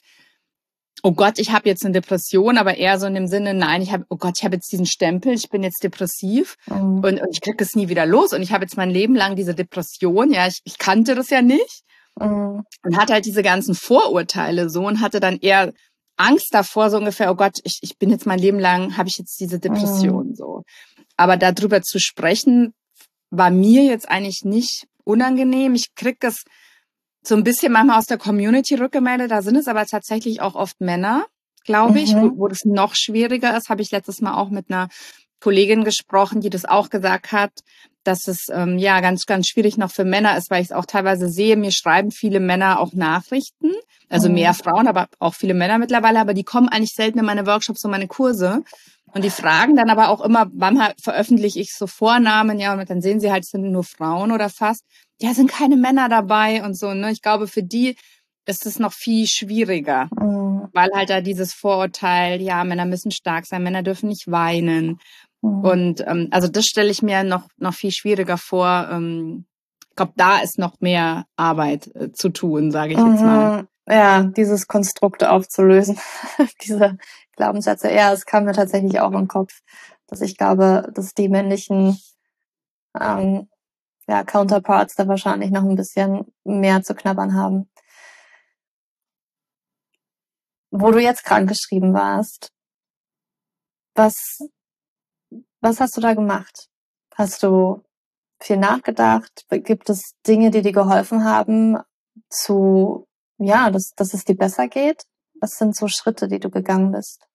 oh 1.04 1.12
Gott, 1.12 1.40
ich 1.40 1.52
habe 1.52 1.68
jetzt 1.68 1.84
eine 1.84 1.92
Depression, 1.92 2.58
aber 2.58 2.78
eher 2.78 3.02
so 3.02 3.06
in 3.06 3.16
dem 3.16 3.28
Sinne, 3.28 3.54
nein, 3.54 3.82
ich 3.82 3.92
habe, 3.92 4.06
oh 4.08 4.16
Gott, 4.16 4.36
ich 4.38 4.46
habe 4.46 4.56
jetzt 4.56 4.72
diesen 4.72 4.86
Stempel, 4.86 5.34
ich 5.34 5.50
bin 5.50 5.62
jetzt 5.62 5.84
depressiv 5.84 6.56
mhm. 6.68 7.04
und, 7.04 7.20
und 7.20 7.28
ich 7.34 7.42
kriege 7.42 7.62
es 7.62 7.76
nie 7.76 7.90
wieder 7.90 8.06
los 8.06 8.32
und 8.32 8.42
ich 8.42 8.54
habe 8.54 8.64
jetzt 8.64 8.78
mein 8.78 8.92
Leben 8.92 9.16
lang 9.16 9.36
diese 9.36 9.56
Depression, 9.56 10.32
ja, 10.32 10.48
ich, 10.48 10.62
ich 10.64 10.78
kannte 10.78 11.16
das 11.16 11.32
ja 11.32 11.42
nicht 11.42 11.82
mhm. 12.18 12.64
und 12.82 12.98
hatte 12.98 13.12
halt 13.12 13.26
diese 13.26 13.44
ganzen 13.44 13.76
Vorurteile 13.76 14.70
so 14.70 14.88
und 14.88 15.02
hatte 15.02 15.20
dann 15.20 15.38
eher 15.38 15.74
Angst 16.18 16.50
davor, 16.52 16.90
so 16.90 16.98
ungefähr, 16.98 17.32
oh 17.32 17.36
Gott, 17.36 17.60
ich, 17.64 17.80
ich 17.82 17.98
bin 17.98 18.10
jetzt 18.10 18.26
mein 18.26 18.40
Leben 18.40 18.60
lang, 18.60 18.98
habe 18.98 19.10
ich 19.10 19.18
jetzt 19.18 19.40
diese 19.40 19.60
Depression 19.60 20.30
mhm. 20.30 20.36
so. 20.36 20.64
Aber 21.18 21.38
darüber 21.38 21.82
zu 21.82 22.00
sprechen, 22.00 22.74
war 23.30 23.52
mir 23.52 23.84
jetzt 23.84 24.10
eigentlich 24.10 24.44
nicht 24.44 24.88
unangenehm. 25.04 25.76
Ich 25.76 25.96
krieg 25.96 26.18
es 26.22 26.44
so 27.24 27.36
ein 27.36 27.44
bisschen 27.44 27.72
manchmal 27.72 28.00
aus 28.00 28.06
der 28.06 28.18
Community 28.18 28.76
rückgemeldet. 28.76 29.32
Da 29.32 29.42
sind 29.42 29.56
es 29.56 29.68
aber 29.68 29.86
tatsächlich 29.86 30.42
auch 30.42 30.56
oft 30.56 30.80
Männer, 30.80 31.26
glaube 31.64 32.00
ich, 32.00 32.14
wo, 32.14 32.20
mhm. 32.20 32.38
wo 32.38 32.48
das 32.48 32.66
noch 32.66 32.96
schwieriger 32.96 33.56
ist. 33.58 33.70
Habe 33.70 33.82
ich 33.82 33.92
letztes 33.92 34.22
Mal 34.22 34.36
auch 34.36 34.50
mit 34.50 34.70
einer 34.70 34.90
Kollegin 35.40 35.84
gesprochen, 35.84 36.42
die 36.42 36.50
das 36.50 36.66
auch 36.66 36.90
gesagt 36.90 37.32
hat, 37.32 37.52
dass 38.08 38.28
es 38.28 38.50
ähm, 38.50 38.78
ja 38.78 39.02
ganz, 39.02 39.26
ganz 39.26 39.48
schwierig 39.48 39.78
noch 39.78 39.92
für 39.92 40.06
Männer 40.06 40.38
ist, 40.38 40.50
weil 40.50 40.62
ich 40.62 40.70
es 40.70 40.76
auch 40.76 40.86
teilweise 40.86 41.30
sehe. 41.30 41.58
Mir 41.58 41.72
schreiben 41.72 42.12
viele 42.12 42.40
Männer 42.40 42.80
auch 42.80 42.94
Nachrichten, 42.94 43.72
also 44.10 44.30
mhm. 44.30 44.36
mehr 44.36 44.54
Frauen, 44.54 44.88
aber 44.88 45.08
auch 45.20 45.34
viele 45.34 45.54
Männer 45.54 45.78
mittlerweile, 45.78 46.20
aber 46.20 46.34
die 46.34 46.44
kommen 46.44 46.70
eigentlich 46.70 46.94
selten 46.94 47.20
in 47.20 47.26
meine 47.26 47.46
Workshops 47.46 47.84
und 47.84 47.92
meine 47.92 48.08
Kurse. 48.08 48.64
Und 49.14 49.24
die 49.24 49.30
fragen 49.30 49.78
dann 49.78 49.90
aber 49.90 50.10
auch 50.10 50.20
immer, 50.20 50.48
wann 50.54 50.82
veröffentliche 51.02 51.60
ich 51.60 51.74
so 51.74 51.88
Vornamen, 51.88 52.60
ja, 52.60 52.74
und 52.74 52.90
dann 52.90 53.02
sehen 53.02 53.22
sie 53.22 53.32
halt, 53.32 53.46
es 53.46 53.52
sind 53.52 53.72
nur 53.72 53.86
Frauen 53.86 54.32
oder 54.32 54.50
fast 54.50 54.84
ja, 55.22 55.34
sind 55.34 55.50
keine 55.50 55.78
Männer 55.78 56.10
dabei 56.10 56.64
und 56.64 56.76
so. 56.76 56.94
Ne? 56.94 57.12
Ich 57.12 57.22
glaube, 57.22 57.48
für 57.48 57.64
die 57.64 57.96
ist 58.46 58.66
es 58.66 58.78
noch 58.78 58.94
viel 58.94 59.28
schwieriger, 59.28 60.08
mhm. 60.20 60.68
weil 60.74 60.90
halt 60.94 61.10
da 61.10 61.22
dieses 61.22 61.54
Vorurteil, 61.54 62.42
ja, 62.42 62.64
Männer 62.64 62.86
müssen 62.86 63.12
stark 63.12 63.46
sein, 63.46 63.64
Männer 63.64 63.82
dürfen 63.82 64.10
nicht 64.10 64.30
weinen. 64.30 65.00
Mhm. 65.46 65.64
Und 65.64 66.08
ähm, 66.08 66.28
also 66.32 66.48
das 66.48 66.66
stelle 66.66 66.90
ich 66.90 67.02
mir 67.02 67.24
noch, 67.24 67.48
noch 67.58 67.74
viel 67.74 67.92
schwieriger 67.92 68.38
vor. 68.38 68.88
Ähm, 68.92 69.46
ich 69.90 69.96
glaube, 69.96 70.14
da 70.16 70.40
ist 70.40 70.58
noch 70.58 70.80
mehr 70.82 71.26
Arbeit 71.36 71.88
äh, 71.96 72.12
zu 72.12 72.30
tun, 72.30 72.72
sage 72.72 72.94
ich 72.94 73.00
jetzt 73.00 73.22
mal. 73.22 73.62
Mhm. 73.62 73.68
Ja, 73.88 74.24
dieses 74.24 74.68
Konstrukt 74.68 75.24
aufzulösen, 75.24 76.00
diese 76.64 76.98
Glaubenssätze. 77.36 77.92
Ja, 77.92 78.12
es 78.12 78.26
kam 78.26 78.46
mir 78.46 78.54
tatsächlich 78.54 79.00
auch 79.00 79.12
im 79.12 79.28
Kopf, 79.28 79.62
dass 80.08 80.22
ich 80.22 80.38
glaube, 80.38 80.92
dass 80.94 81.14
die 81.14 81.30
männlichen 81.30 82.00
ähm, 83.00 83.48
ja, 84.08 84.24
Counterparts 84.24 84.96
da 84.96 85.08
wahrscheinlich 85.08 85.52
noch 85.52 85.64
ein 85.64 85.76
bisschen 85.76 86.26
mehr 86.44 86.82
zu 86.82 86.96
knabbern 86.96 87.36
haben. 87.36 87.70
Wo 90.72 90.92
du 90.92 91.00
jetzt 91.00 91.24
krankgeschrieben 91.24 91.94
warst, 91.94 92.52
was, 93.94 94.40
was 95.66 95.80
hast 95.80 95.98
du 95.98 96.02
da 96.02 96.14
gemacht? 96.14 96.70
Hast 97.16 97.44
du 97.44 97.84
viel 98.40 98.58
nachgedacht? 98.58 99.46
Gibt 99.50 99.90
es 99.90 100.14
Dinge, 100.28 100.52
die 100.52 100.62
dir 100.62 100.72
geholfen 100.72 101.26
haben, 101.26 101.78
zu, 102.30 103.08
ja, 103.38 103.72
dass, 103.72 103.92
dass 103.96 104.14
es 104.14 104.24
dir 104.24 104.38
besser 104.38 104.68
geht? 104.68 105.04
Was 105.42 105.58
sind 105.58 105.76
so 105.76 105.88
Schritte, 105.88 106.28
die 106.28 106.40
du 106.40 106.50
gegangen 106.50 106.92
bist? 106.92 107.28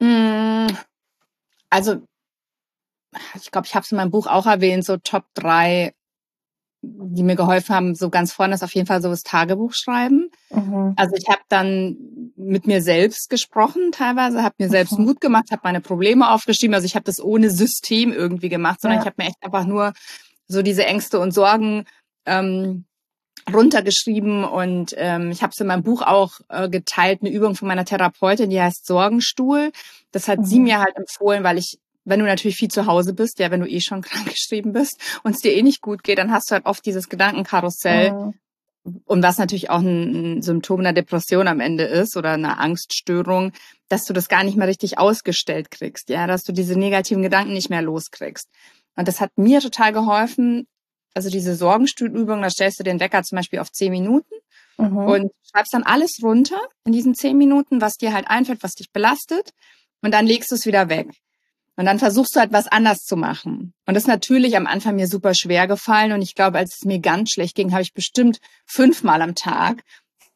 Hm, 0.00 0.68
also 1.70 2.02
ich 3.34 3.50
glaube, 3.50 3.66
ich 3.66 3.74
habe 3.74 3.84
es 3.84 3.92
in 3.92 3.96
meinem 3.96 4.10
Buch 4.10 4.26
auch 4.26 4.46
erwähnt, 4.46 4.84
so 4.84 4.96
Top 4.98 5.24
drei, 5.34 5.94
die 6.82 7.22
mir 7.22 7.36
geholfen 7.36 7.74
haben. 7.74 7.94
So 7.94 8.10
ganz 8.10 8.32
vorne 8.32 8.54
ist 8.54 8.64
auf 8.64 8.74
jeden 8.74 8.86
Fall 8.86 9.00
so 9.00 9.08
das 9.08 9.22
Tagebuch 9.22 9.72
schreiben. 9.72 10.30
Mhm. 10.50 10.94
Also 10.96 11.14
ich 11.16 11.28
habe 11.28 11.42
dann 11.48 11.96
mit 12.36 12.66
mir 12.66 12.82
selbst 12.82 13.30
gesprochen 13.30 13.92
teilweise, 13.92 14.42
habe 14.42 14.56
mir 14.58 14.68
selbst 14.68 14.98
mhm. 14.98 15.04
Mut 15.04 15.20
gemacht, 15.20 15.50
habe 15.52 15.62
meine 15.64 15.80
Probleme 15.80 16.30
aufgeschrieben. 16.30 16.74
Also 16.74 16.86
ich 16.86 16.96
habe 16.96 17.04
das 17.04 17.22
ohne 17.22 17.50
System 17.50 18.12
irgendwie 18.12 18.48
gemacht, 18.48 18.80
sondern 18.80 18.98
ja. 18.98 19.02
ich 19.02 19.06
habe 19.06 19.22
mir 19.22 19.28
echt 19.28 19.42
einfach 19.42 19.64
nur 19.64 19.92
so 20.48 20.62
diese 20.62 20.84
Ängste 20.84 21.20
und 21.20 21.32
Sorgen 21.32 21.84
ähm, 22.26 22.84
runtergeschrieben 23.52 24.44
und 24.44 24.94
ähm, 24.96 25.30
ich 25.30 25.42
habe 25.42 25.52
es 25.52 25.60
in 25.60 25.66
meinem 25.66 25.82
Buch 25.82 26.02
auch 26.02 26.40
äh, 26.48 26.68
geteilt, 26.68 27.22
eine 27.22 27.30
Übung 27.30 27.54
von 27.54 27.68
meiner 27.68 27.84
Therapeutin, 27.84 28.50
die 28.50 28.60
heißt 28.60 28.86
Sorgenstuhl. 28.86 29.72
Das 30.12 30.28
hat 30.28 30.40
mhm. 30.40 30.44
sie 30.44 30.60
mir 30.60 30.78
halt 30.80 30.96
empfohlen, 30.96 31.42
weil 31.42 31.58
ich 31.58 31.80
wenn 32.04 32.20
du 32.20 32.26
natürlich 32.26 32.56
viel 32.56 32.70
zu 32.70 32.86
Hause 32.86 33.14
bist, 33.14 33.38
ja, 33.38 33.50
wenn 33.50 33.60
du 33.60 33.68
eh 33.68 33.80
schon 33.80 34.02
krank 34.02 34.28
geschrieben 34.28 34.72
bist 34.72 35.00
und 35.22 35.34
es 35.34 35.40
dir 35.40 35.54
eh 35.54 35.62
nicht 35.62 35.80
gut 35.80 36.02
geht, 36.02 36.18
dann 36.18 36.32
hast 36.32 36.50
du 36.50 36.54
halt 36.54 36.66
oft 36.66 36.84
dieses 36.84 37.08
Gedankenkarussell. 37.08 38.12
Mhm. 38.12 38.34
Und 39.04 39.22
was 39.22 39.38
natürlich 39.38 39.70
auch 39.70 39.78
ein, 39.78 40.38
ein 40.38 40.42
Symptom 40.42 40.80
einer 40.80 40.92
Depression 40.92 41.46
am 41.46 41.60
Ende 41.60 41.84
ist 41.84 42.16
oder 42.16 42.32
einer 42.32 42.58
Angststörung, 42.58 43.52
dass 43.88 44.04
du 44.06 44.12
das 44.12 44.28
gar 44.28 44.42
nicht 44.42 44.56
mehr 44.56 44.66
richtig 44.66 44.98
ausgestellt 44.98 45.70
kriegst, 45.70 46.08
ja, 46.08 46.26
dass 46.26 46.42
du 46.42 46.52
diese 46.52 46.76
negativen 46.76 47.22
Gedanken 47.22 47.52
nicht 47.52 47.70
mehr 47.70 47.82
loskriegst. 47.82 48.48
Und 48.96 49.06
das 49.06 49.20
hat 49.20 49.30
mir 49.36 49.60
total 49.60 49.92
geholfen. 49.92 50.66
Also 51.14 51.30
diese 51.30 51.54
Sorgenstuhlübung, 51.54 52.42
da 52.42 52.50
stellst 52.50 52.80
du 52.80 52.84
den 52.84 52.98
Wecker 52.98 53.22
zum 53.22 53.36
Beispiel 53.36 53.60
auf 53.60 53.70
zehn 53.70 53.92
Minuten 53.92 54.34
mhm. 54.78 54.96
und 54.96 55.32
schreibst 55.42 55.74
dann 55.74 55.84
alles 55.84 56.18
runter 56.22 56.60
in 56.84 56.92
diesen 56.92 57.14
zehn 57.14 57.38
Minuten, 57.38 57.80
was 57.80 57.94
dir 57.94 58.12
halt 58.12 58.28
einfällt, 58.28 58.64
was 58.64 58.72
dich 58.72 58.90
belastet. 58.90 59.50
Und 60.00 60.12
dann 60.12 60.26
legst 60.26 60.50
du 60.50 60.56
es 60.56 60.66
wieder 60.66 60.88
weg. 60.88 61.08
Und 61.76 61.86
dann 61.86 61.98
versuchst 61.98 62.36
du 62.36 62.40
halt 62.40 62.52
was 62.52 62.68
anders 62.68 63.04
zu 63.04 63.16
machen. 63.16 63.72
Und 63.86 63.94
das 63.94 64.04
ist 64.04 64.08
natürlich 64.08 64.56
am 64.56 64.66
Anfang 64.66 64.96
mir 64.96 65.06
super 65.06 65.34
schwer 65.34 65.66
gefallen. 65.66 66.12
Und 66.12 66.22
ich 66.22 66.34
glaube, 66.34 66.58
als 66.58 66.76
es 66.76 66.84
mir 66.84 66.98
ganz 66.98 67.30
schlecht 67.30 67.56
ging, 67.56 67.72
habe 67.72 67.82
ich 67.82 67.94
bestimmt 67.94 68.40
fünfmal 68.66 69.22
am 69.22 69.34
Tag 69.34 69.82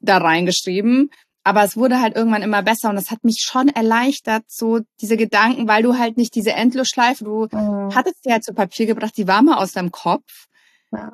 da 0.00 0.18
reingeschrieben. 0.18 1.10
Aber 1.44 1.62
es 1.62 1.76
wurde 1.76 2.00
halt 2.00 2.16
irgendwann 2.16 2.42
immer 2.42 2.62
besser 2.62 2.88
und 2.90 2.96
das 2.96 3.12
hat 3.12 3.22
mich 3.22 3.38
schon 3.40 3.68
erleichtert, 3.68 4.42
so 4.48 4.80
diese 5.00 5.16
Gedanken, 5.16 5.68
weil 5.68 5.84
du 5.84 5.96
halt 5.96 6.16
nicht 6.16 6.34
diese 6.34 6.52
Endlosschleife, 6.52 7.22
du 7.22 7.46
mhm. 7.52 7.94
hattest 7.94 8.24
sie 8.24 8.32
halt 8.32 8.42
zu 8.42 8.52
Papier 8.52 8.86
gebracht, 8.86 9.16
die 9.16 9.28
war 9.28 9.42
mal 9.42 9.58
aus 9.58 9.70
deinem 9.70 9.92
Kopf. 9.92 10.48
Ja. 10.90 11.12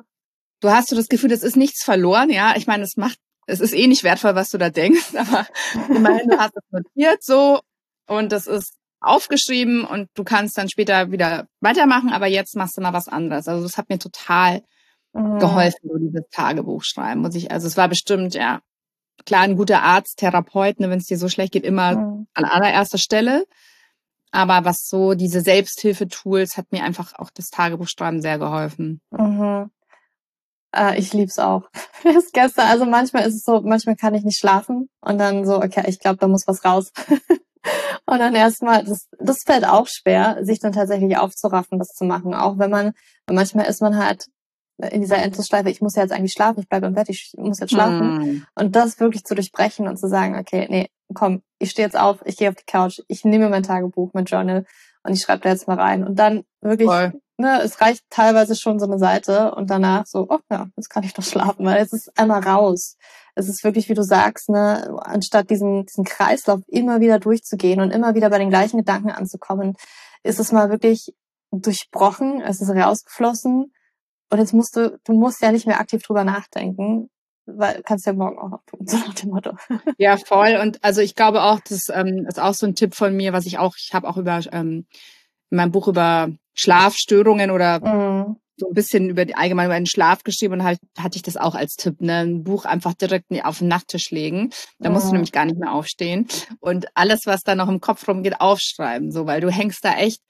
Du 0.59 0.71
hast 0.71 0.89
so 0.89 0.95
das 0.95 1.07
Gefühl, 1.07 1.29
das 1.29 1.43
ist 1.43 1.55
nichts 1.55 1.83
verloren, 1.83 2.31
ja. 2.31 2.55
Ich 2.55 2.65
meine, 2.65 2.83
es 2.83 2.97
macht, 2.97 3.19
es 3.45 3.59
ist 3.59 3.75
eh 3.75 3.85
nicht 3.85 4.03
wertvoll, 4.03 4.33
was 4.33 4.49
du 4.49 4.57
da 4.57 4.71
denkst, 4.71 5.13
aber 5.15 5.45
immerhin, 5.89 6.27
du 6.27 6.39
hast 6.39 6.55
es 6.55 6.71
notiert 6.71 7.23
so 7.23 7.59
und 8.07 8.31
das 8.31 8.47
ist 8.47 8.73
aufgeschrieben 9.03 9.85
und 9.85 10.09
du 10.15 10.23
kannst 10.23 10.57
dann 10.57 10.69
später 10.69 11.11
wieder 11.11 11.47
weitermachen, 11.59 12.11
aber 12.11 12.27
jetzt 12.27 12.55
machst 12.55 12.77
du 12.77 12.81
mal 12.81 12.93
was 12.93 13.07
anderes. 13.07 13.47
Also 13.47 13.63
das 13.63 13.77
hat 13.77 13.89
mir 13.89 13.99
total 13.99 14.63
mhm. 15.13 15.39
geholfen, 15.39 15.79
so 15.83 15.97
dieses 15.97 16.23
Tagebuch 16.31 16.83
schreiben. 16.83 17.21
Muss 17.21 17.35
ich, 17.35 17.51
also 17.51 17.67
es 17.67 17.77
war 17.77 17.89
bestimmt, 17.89 18.33
ja, 18.33 18.61
klar, 19.25 19.41
ein 19.41 19.57
guter 19.57 19.83
Arzt, 19.83 20.17
Therapeut, 20.17 20.79
ne, 20.79 20.89
wenn 20.89 20.99
es 20.99 21.05
dir 21.05 21.17
so 21.17 21.29
schlecht 21.29 21.53
geht, 21.53 21.65
immer 21.65 21.95
mhm. 21.95 22.27
an 22.33 22.45
allererster 22.45 22.97
Stelle. 22.97 23.45
Aber 24.31 24.65
was 24.65 24.87
so 24.87 25.13
diese 25.13 25.41
Selbsthilfe-Tools 25.41 26.57
hat 26.57 26.71
mir 26.71 26.83
einfach 26.83 27.13
auch 27.19 27.29
das 27.29 27.49
Tagebuchschreiben 27.49 28.21
sehr 28.21 28.39
geholfen. 28.39 28.99
Mhm. 29.11 29.69
Äh, 30.75 30.97
ich 30.97 31.13
lieb's 31.13 31.39
auch. 31.39 31.69
Erst 32.03 32.33
gestern, 32.33 32.67
also 32.67 32.85
manchmal 32.85 33.27
ist 33.27 33.35
es 33.35 33.43
so, 33.43 33.61
manchmal 33.61 33.95
kann 33.95 34.15
ich 34.15 34.23
nicht 34.23 34.39
schlafen 34.39 34.89
und 35.01 35.17
dann 35.19 35.45
so, 35.45 35.57
okay, 35.57 35.83
ich 35.87 35.99
glaube, 35.99 36.17
da 36.17 36.27
muss 36.27 36.47
was 36.47 36.65
raus. 36.65 36.91
Und 38.05 38.19
dann 38.19 38.35
erstmal, 38.35 38.83
das, 38.83 39.07
das 39.19 39.43
fällt 39.45 39.65
auch 39.65 39.87
schwer, 39.87 40.39
sich 40.41 40.59
dann 40.59 40.73
tatsächlich 40.73 41.17
aufzuraffen, 41.17 41.79
das 41.79 41.89
zu 41.89 42.03
machen. 42.05 42.33
Auch 42.33 42.57
wenn 42.57 42.69
man, 42.69 42.91
manchmal 43.29 43.65
ist 43.65 43.81
man 43.81 43.97
halt 43.97 44.27
in 44.91 45.01
dieser 45.01 45.17
Endlosschleife, 45.17 45.69
ich 45.69 45.81
muss 45.81 45.95
ja 45.95 46.01
jetzt 46.01 46.11
eigentlich 46.11 46.33
schlafen, 46.33 46.59
ich 46.59 46.67
bleibe 46.67 46.87
im 46.87 46.93
Bett, 46.93 47.09
ich 47.09 47.33
muss 47.37 47.59
jetzt 47.59 47.71
schlafen. 47.71 48.15
Mm. 48.17 48.45
Und 48.55 48.75
das 48.75 48.99
wirklich 48.99 49.23
zu 49.23 49.35
durchbrechen 49.35 49.87
und 49.87 49.97
zu 49.97 50.07
sagen, 50.07 50.37
okay, 50.37 50.67
nee, 50.69 50.89
komm, 51.13 51.43
ich 51.59 51.71
stehe 51.71 51.87
jetzt 51.87 51.97
auf, 51.97 52.21
ich 52.25 52.37
gehe 52.37 52.49
auf 52.49 52.55
die 52.55 52.65
Couch, 52.65 52.99
ich 53.07 53.23
nehme 53.23 53.49
mein 53.49 53.63
Tagebuch, 53.63 54.11
mein 54.13 54.25
Journal 54.25 54.65
und 55.03 55.13
ich 55.13 55.21
schreibe 55.21 55.41
da 55.41 55.49
jetzt 55.49 55.67
mal 55.67 55.79
rein. 55.79 56.03
Und 56.05 56.17
dann 56.17 56.43
wirklich, 56.61 56.87
Voll. 56.87 57.13
Ne, 57.37 57.61
es 57.61 57.81
reicht 57.81 58.03
teilweise 58.09 58.55
schon 58.55 58.79
so 58.79 58.85
eine 58.85 58.99
Seite 58.99 59.53
und 59.55 59.69
danach 59.69 60.05
so, 60.05 60.27
oh 60.29 60.39
ja, 60.51 60.67
jetzt 60.77 60.89
kann 60.89 61.03
ich 61.03 61.13
doch 61.13 61.23
schlafen, 61.23 61.65
weil 61.65 61.81
es 61.81 61.93
ist 61.93 62.17
einmal 62.17 62.43
raus 62.43 62.97
es 63.35 63.49
ist 63.49 63.63
wirklich, 63.63 63.89
wie 63.89 63.93
du 63.93 64.03
sagst, 64.03 64.49
ne, 64.49 64.95
anstatt 65.01 65.49
diesen, 65.49 65.85
diesen 65.85 66.03
Kreislauf 66.03 66.61
immer 66.67 66.99
wieder 66.99 67.19
durchzugehen 67.19 67.81
und 67.81 67.91
immer 67.91 68.15
wieder 68.15 68.29
bei 68.29 68.37
den 68.37 68.49
gleichen 68.49 68.77
Gedanken 68.77 69.09
anzukommen, 69.09 69.75
ist 70.23 70.39
es 70.39 70.51
mal 70.51 70.69
wirklich 70.69 71.13
durchbrochen, 71.51 72.41
es 72.41 72.61
ist 72.61 72.69
rausgeflossen 72.69 73.73
und 74.29 74.39
jetzt 74.39 74.53
musst 74.53 74.75
du, 74.75 74.99
du 75.03 75.13
musst 75.13 75.41
ja 75.41 75.51
nicht 75.51 75.67
mehr 75.67 75.79
aktiv 75.79 76.01
drüber 76.03 76.23
nachdenken, 76.23 77.09
weil 77.45 77.81
kannst 77.83 78.05
ja 78.05 78.13
morgen 78.13 78.37
auch 78.37 78.49
noch 78.49 78.63
tun, 78.65 78.81
so 78.87 78.97
nach 78.97 79.13
dem 79.15 79.29
Motto. 79.29 79.51
Ja, 79.97 80.17
voll. 80.17 80.57
Und 80.61 80.83
also 80.83 81.01
ich 81.01 81.15
glaube 81.15 81.41
auch, 81.43 81.59
das 81.59 81.89
ähm, 81.89 82.25
ist 82.27 82.39
auch 82.39 82.53
so 82.53 82.65
ein 82.65 82.75
Tipp 82.75 82.95
von 82.95 83.15
mir, 83.15 83.33
was 83.33 83.45
ich 83.45 83.57
auch, 83.57 83.75
ich 83.77 83.93
habe 83.93 84.07
auch 84.07 84.17
über 84.17 84.39
ähm, 84.51 84.85
in 85.49 85.57
meinem 85.57 85.71
Buch 85.71 85.87
über 85.87 86.29
Schlafstörungen 86.53 87.51
oder 87.51 87.79
mhm. 87.79 88.37
so 88.57 88.67
ein 88.67 88.73
bisschen 88.73 89.09
über 89.09 89.25
die 89.25 89.35
allgemein 89.35 89.67
über 89.67 89.75
den 89.75 89.85
Schlaf 89.85 90.23
geschrieben 90.23 90.55
und 90.55 90.63
halt 90.63 90.79
hatte 90.97 91.15
ich 91.17 91.23
das 91.23 91.37
auch 91.37 91.55
als 91.55 91.75
Tipp, 91.75 92.01
ne, 92.01 92.19
ein 92.19 92.43
Buch 92.43 92.65
einfach 92.65 92.93
direkt 92.93 93.27
auf 93.43 93.59
den 93.59 93.67
Nachttisch 93.67 94.11
legen. 94.11 94.51
Da 94.79 94.89
mhm. 94.89 94.95
musst 94.95 95.07
du 95.07 95.13
nämlich 95.13 95.31
gar 95.31 95.45
nicht 95.45 95.59
mehr 95.59 95.73
aufstehen 95.73 96.27
und 96.59 96.87
alles, 96.93 97.25
was 97.25 97.41
da 97.41 97.55
noch 97.55 97.69
im 97.69 97.81
Kopf 97.81 98.07
rumgeht, 98.07 98.39
aufschreiben, 98.39 99.11
so, 99.11 99.25
weil 99.25 99.41
du 99.41 99.49
hängst 99.49 99.83
da 99.83 99.95
echt 99.95 100.21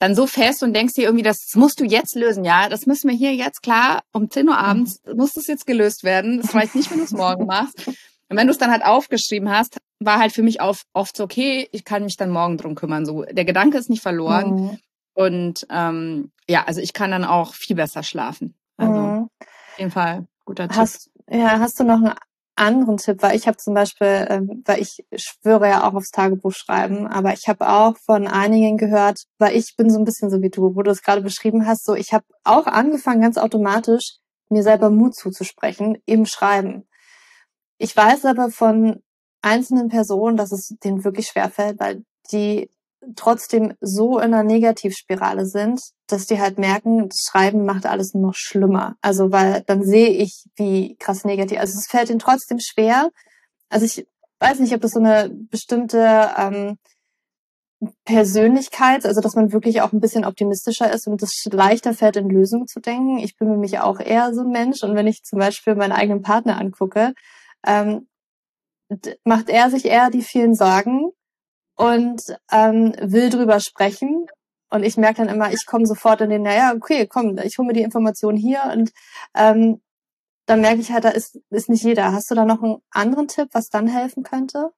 dann 0.00 0.14
so 0.14 0.26
fest 0.26 0.62
und 0.62 0.72
denkst 0.72 0.94
dir 0.94 1.04
irgendwie, 1.04 1.22
das 1.22 1.52
musst 1.54 1.78
du 1.78 1.84
jetzt 1.84 2.16
lösen, 2.16 2.44
ja, 2.44 2.70
das 2.70 2.86
müssen 2.86 3.10
wir 3.10 3.16
hier 3.16 3.34
jetzt 3.34 3.62
klar 3.62 4.00
um 4.12 4.30
10 4.30 4.48
Uhr 4.48 4.58
abends, 4.58 5.00
mhm. 5.04 5.16
muss 5.16 5.34
das 5.34 5.46
jetzt 5.46 5.66
gelöst 5.66 6.04
werden. 6.04 6.40
Das 6.40 6.54
reicht 6.54 6.74
nicht, 6.74 6.90
wenn 6.90 6.98
du 6.98 7.04
es 7.04 7.12
morgen 7.12 7.44
machst. 7.46 7.86
Und 7.86 8.36
wenn 8.36 8.46
du 8.46 8.52
es 8.52 8.58
dann 8.58 8.70
halt 8.70 8.84
aufgeschrieben 8.84 9.50
hast, 9.50 9.78
war 9.98 10.18
halt 10.18 10.32
für 10.32 10.42
mich 10.42 10.60
oft 10.62 11.16
so, 11.16 11.24
okay, 11.24 11.68
ich 11.72 11.84
kann 11.84 12.04
mich 12.04 12.16
dann 12.16 12.30
morgen 12.30 12.56
drum 12.56 12.76
kümmern. 12.76 13.04
So, 13.04 13.24
der 13.24 13.44
Gedanke 13.44 13.76
ist 13.76 13.90
nicht 13.90 14.02
verloren. 14.02 14.54
Mhm. 14.54 14.78
Und 15.20 15.66
ähm, 15.68 16.32
ja, 16.48 16.64
also 16.64 16.80
ich 16.80 16.94
kann 16.94 17.10
dann 17.10 17.26
auch 17.26 17.52
viel 17.52 17.76
besser 17.76 18.02
schlafen. 18.02 18.54
Also 18.78 18.98
mhm. 18.98 19.28
auf 19.42 19.78
jeden 19.78 19.90
Fall 19.90 20.26
guter 20.46 20.66
hast, 20.70 21.10
Tipp. 21.26 21.36
Ja, 21.36 21.58
hast 21.58 21.78
du 21.78 21.84
noch 21.84 21.96
einen 21.96 22.14
anderen 22.56 22.96
Tipp? 22.96 23.18
Weil 23.20 23.36
ich 23.36 23.46
habe 23.46 23.58
zum 23.58 23.74
Beispiel, 23.74 24.26
ähm, 24.30 24.62
weil 24.64 24.80
ich 24.80 25.04
schwöre 25.14 25.68
ja 25.68 25.86
auch 25.86 25.92
aufs 25.92 26.10
Tagebuch 26.10 26.52
schreiben, 26.52 27.06
aber 27.06 27.34
ich 27.34 27.48
habe 27.48 27.68
auch 27.68 27.98
von 27.98 28.26
einigen 28.26 28.78
gehört, 28.78 29.24
weil 29.36 29.54
ich 29.54 29.76
bin 29.76 29.90
so 29.90 29.98
ein 29.98 30.06
bisschen 30.06 30.30
so 30.30 30.40
wie 30.40 30.48
du, 30.48 30.74
wo 30.74 30.80
du 30.80 30.90
es 30.90 31.02
gerade 31.02 31.20
beschrieben 31.20 31.66
hast, 31.66 31.84
so 31.84 31.94
ich 31.94 32.14
habe 32.14 32.24
auch 32.44 32.66
angefangen 32.66 33.20
ganz 33.20 33.36
automatisch 33.36 34.20
mir 34.48 34.62
selber 34.62 34.88
Mut 34.88 35.14
zuzusprechen 35.14 35.98
im 36.06 36.24
Schreiben. 36.24 36.88
Ich 37.76 37.94
weiß 37.94 38.24
aber 38.24 38.50
von 38.50 39.02
einzelnen 39.42 39.90
Personen, 39.90 40.38
dass 40.38 40.50
es 40.50 40.74
denen 40.82 41.04
wirklich 41.04 41.26
schwerfällt, 41.26 41.78
weil 41.78 42.04
die 42.32 42.70
trotzdem 43.16 43.74
so 43.80 44.18
in 44.18 44.34
einer 44.34 44.42
Negativspirale 44.42 45.46
sind, 45.46 45.80
dass 46.06 46.26
die 46.26 46.40
halt 46.40 46.58
merken, 46.58 47.08
das 47.08 47.26
Schreiben 47.30 47.64
macht 47.64 47.86
alles 47.86 48.14
nur 48.14 48.28
noch 48.28 48.34
schlimmer. 48.34 48.96
Also 49.00 49.32
weil 49.32 49.62
dann 49.66 49.82
sehe 49.84 50.10
ich, 50.10 50.44
wie 50.56 50.96
krass 50.96 51.24
negativ. 51.24 51.58
Also 51.58 51.78
es 51.78 51.86
fällt 51.86 52.10
ihnen 52.10 52.18
trotzdem 52.18 52.58
schwer. 52.60 53.10
Also 53.68 53.86
ich 53.86 54.06
weiß 54.40 54.58
nicht, 54.60 54.74
ob 54.74 54.80
das 54.80 54.92
so 54.92 55.00
eine 55.00 55.30
bestimmte 55.30 56.30
ähm, 56.36 56.78
Persönlichkeit, 58.04 59.06
also 59.06 59.22
dass 59.22 59.34
man 59.34 59.52
wirklich 59.52 59.80
auch 59.80 59.92
ein 59.92 60.00
bisschen 60.00 60.26
optimistischer 60.26 60.92
ist 60.92 61.06
und 61.06 61.22
es 61.22 61.46
leichter 61.50 61.94
fällt, 61.94 62.16
in 62.16 62.28
Lösungen 62.28 62.66
zu 62.66 62.80
denken. 62.80 63.18
Ich 63.18 63.36
bin 63.36 63.48
nämlich 63.50 63.78
auch 63.78 64.00
eher 64.00 64.34
so 64.34 64.42
ein 64.42 64.50
Mensch 64.50 64.82
und 64.82 64.94
wenn 64.94 65.06
ich 65.06 65.22
zum 65.22 65.38
Beispiel 65.38 65.74
meinen 65.74 65.92
eigenen 65.92 66.20
Partner 66.20 66.58
angucke, 66.58 67.14
ähm, 67.66 68.06
macht 69.24 69.48
er 69.48 69.70
sich 69.70 69.86
eher 69.86 70.10
die 70.10 70.22
vielen 70.22 70.54
Sorgen 70.54 71.12
und 71.80 72.22
ähm, 72.52 72.94
will 73.00 73.30
drüber 73.30 73.58
sprechen. 73.58 74.26
Und 74.70 74.84
ich 74.84 74.98
merke 74.98 75.24
dann 75.24 75.34
immer, 75.34 75.52
ich 75.52 75.64
komme 75.66 75.86
sofort 75.86 76.20
in 76.20 76.30
den, 76.30 76.42
naja, 76.42 76.74
okay, 76.76 77.06
komm, 77.06 77.38
ich 77.38 77.56
hole 77.58 77.66
mir 77.66 77.72
die 77.72 77.82
Information 77.82 78.36
hier 78.36 78.62
und 78.72 78.92
ähm, 79.34 79.80
dann 80.46 80.60
merke 80.60 80.80
ich 80.80 80.92
halt, 80.92 81.04
da 81.04 81.08
ist, 81.08 81.38
ist 81.50 81.68
nicht 81.68 81.82
jeder. 81.82 82.12
Hast 82.12 82.30
du 82.30 82.34
da 82.34 82.44
noch 82.44 82.62
einen 82.62 82.78
anderen 82.90 83.28
Tipp, 83.28 83.48
was 83.52 83.70
dann 83.70 83.86
helfen 83.86 84.22
könnte? 84.22 84.70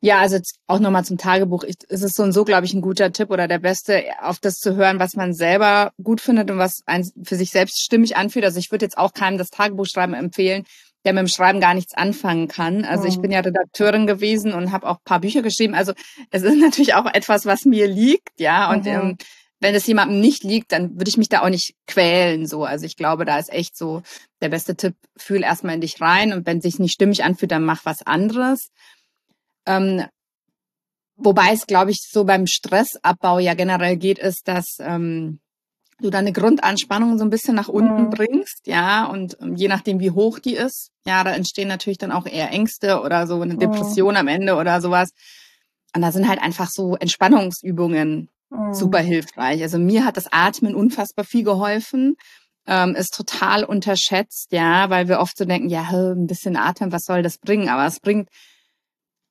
Ja, 0.00 0.18
also 0.18 0.38
auch 0.68 0.78
nochmal 0.78 1.04
zum 1.04 1.18
Tagebuch. 1.18 1.64
Ich, 1.64 1.76
es 1.88 2.02
ist 2.02 2.16
so 2.16 2.22
und 2.22 2.32
so, 2.32 2.44
glaube 2.44 2.66
ich, 2.66 2.74
ein 2.74 2.82
guter 2.82 3.10
Tipp 3.10 3.30
oder 3.30 3.48
der 3.48 3.58
beste, 3.58 4.04
auf 4.20 4.38
das 4.38 4.54
zu 4.54 4.76
hören, 4.76 5.00
was 5.00 5.14
man 5.14 5.32
selber 5.32 5.92
gut 6.02 6.20
findet 6.20 6.50
und 6.50 6.58
was 6.58 6.82
ein, 6.86 7.10
für 7.24 7.34
sich 7.34 7.50
selbst 7.50 7.82
stimmig 7.82 8.16
anfühlt. 8.16 8.44
Also 8.44 8.58
ich 8.58 8.70
würde 8.70 8.84
jetzt 8.84 8.98
auch 8.98 9.12
keinem 9.12 9.38
das 9.38 9.50
Tagebuchschreiben 9.50 10.14
empfehlen, 10.14 10.66
der 11.04 11.12
mit 11.12 11.20
dem 11.20 11.28
Schreiben 11.28 11.60
gar 11.60 11.74
nichts 11.74 11.94
anfangen 11.94 12.48
kann. 12.48 12.84
Also 12.84 13.04
ich 13.04 13.20
bin 13.20 13.30
ja 13.30 13.40
Redakteurin 13.40 14.06
gewesen 14.06 14.52
und 14.52 14.72
habe 14.72 14.88
auch 14.88 15.02
paar 15.04 15.20
Bücher 15.20 15.42
geschrieben. 15.42 15.74
Also 15.74 15.92
es 16.30 16.42
ist 16.42 16.56
natürlich 16.60 16.94
auch 16.94 17.06
etwas, 17.06 17.46
was 17.46 17.64
mir 17.64 17.86
liegt, 17.86 18.40
ja. 18.40 18.70
Und 18.70 18.84
mhm. 18.84 18.90
ähm, 18.90 19.18
wenn 19.60 19.74
es 19.74 19.86
jemandem 19.86 20.20
nicht 20.20 20.44
liegt, 20.44 20.72
dann 20.72 20.98
würde 20.98 21.08
ich 21.08 21.16
mich 21.16 21.28
da 21.28 21.42
auch 21.42 21.48
nicht 21.48 21.74
quälen. 21.86 22.46
So, 22.46 22.64
also 22.64 22.86
ich 22.86 22.96
glaube, 22.96 23.24
da 23.24 23.38
ist 23.38 23.52
echt 23.52 23.76
so 23.76 24.02
der 24.40 24.48
beste 24.48 24.76
Tipp: 24.76 24.94
Fühl 25.16 25.42
erstmal 25.42 25.74
in 25.74 25.80
dich 25.80 26.00
rein 26.00 26.32
und 26.32 26.46
wenn 26.46 26.58
es 26.58 26.64
sich 26.64 26.78
nicht 26.78 26.92
stimmig 26.92 27.24
anfühlt, 27.24 27.50
dann 27.50 27.64
mach 27.64 27.84
was 27.84 28.02
anderes. 28.02 28.70
Ähm, 29.66 30.04
wobei 31.16 31.52
es, 31.52 31.66
glaube 31.66 31.90
ich, 31.90 32.06
so 32.08 32.24
beim 32.24 32.46
Stressabbau 32.46 33.38
ja 33.38 33.54
generell 33.54 33.96
geht, 33.96 34.18
ist, 34.18 34.46
dass 34.46 34.78
ähm, 34.80 35.40
du 36.00 36.10
deine 36.10 36.32
Grundanspannung 36.32 37.18
so 37.18 37.24
ein 37.24 37.30
bisschen 37.30 37.54
nach 37.54 37.68
unten 37.68 38.04
mhm. 38.04 38.10
bringst, 38.10 38.66
ja, 38.66 39.06
und 39.06 39.36
ähm, 39.40 39.54
je 39.56 39.68
nachdem, 39.68 40.00
wie 40.00 40.12
hoch 40.12 40.38
die 40.38 40.54
ist, 40.54 40.90
ja, 41.06 41.24
da 41.24 41.32
entstehen 41.32 41.68
natürlich 41.68 41.98
dann 41.98 42.12
auch 42.12 42.26
eher 42.26 42.50
Ängste 42.50 43.00
oder 43.00 43.26
so 43.26 43.40
eine. 43.40 43.56
Depression 43.56 44.14
mhm. 44.14 44.16
am 44.16 44.28
Ende 44.28 44.56
oder 44.56 44.80
sowas. 44.80 45.10
Und 45.94 46.02
da 46.02 46.12
sind 46.12 46.28
halt 46.28 46.40
einfach 46.40 46.68
so 46.70 46.96
Entspannungsübungen 46.96 48.28
mhm. 48.50 48.74
super 48.74 49.00
hilfreich. 49.00 49.62
Also 49.62 49.78
mir 49.78 50.04
hat 50.04 50.16
das 50.16 50.30
Atmen 50.30 50.74
unfassbar 50.74 51.24
viel 51.24 51.44
geholfen. 51.44 52.16
Ähm, 52.66 52.94
ist 52.94 53.14
total 53.14 53.64
unterschätzt, 53.64 54.52
ja, 54.52 54.90
weil 54.90 55.08
wir 55.08 55.20
oft 55.20 55.38
so 55.38 55.46
denken, 55.46 55.70
ja, 55.70 55.88
ein 55.90 56.26
bisschen 56.26 56.54
atmen, 56.56 56.92
was 56.92 57.04
soll 57.04 57.22
das 57.22 57.38
bringen? 57.38 57.70
Aber 57.70 57.86
es 57.86 57.98
bringt 57.98 58.28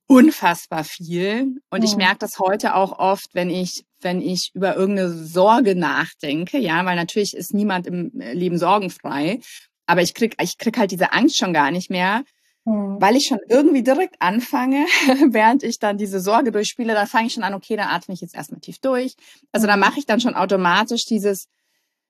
unfassbar 0.08 0.84
viel. 0.84 1.62
Und 1.70 1.84
ich 1.84 1.96
merke 1.96 2.18
das 2.20 2.40
heute 2.40 2.74
auch 2.74 2.98
oft, 2.98 3.28
wenn 3.34 3.52
ich, 3.52 3.86
wenn 4.02 4.22
ich 4.22 4.52
über 4.54 4.76
irgendeine 4.76 5.10
Sorge 5.10 5.76
nachdenke, 5.76 6.58
ja, 6.58 6.86
weil 6.86 6.96
natürlich 6.96 7.36
ist 7.36 7.54
niemand 7.54 7.88
im 7.88 8.12
Leben 8.14 8.58
sorgenfrei. 8.58 9.40
Aber 9.86 10.02
ich 10.02 10.14
krieg, 10.14 10.36
ich 10.42 10.58
krieg 10.58 10.78
halt 10.78 10.92
diese 10.92 11.14
Angst 11.14 11.38
schon 11.38 11.54
gar 11.54 11.72
nicht 11.72 11.90
mehr, 11.90 12.24
mhm. 12.66 12.98
weil 13.00 13.16
ich 13.16 13.28
schon 13.28 13.40
irgendwie 13.50 13.84
direkt 13.84 14.16
anfange, 14.20 14.86
während 15.32 15.64
ich 15.64 15.80
dann 15.80 15.98
diese 15.98 16.20
Sorge 16.20 16.52
durchspiele, 16.52 16.94
dann 16.94 17.08
fange 17.08 17.28
ich 17.28 17.34
schon 17.34 17.44
an, 17.44 17.54
okay, 17.54 17.76
dann 17.76 17.90
atme 17.90 18.14
ich 18.14 18.22
jetzt 18.22 18.36
erstmal 18.36 18.62
tief 18.62 18.80
durch. 18.80 19.16
Also 19.52 19.68
da 19.68 19.78
mache 19.78 20.00
ich 20.00 20.06
dann 20.06 20.20
schon 20.20 20.36
automatisch 20.36 21.06
dieses 21.06 21.48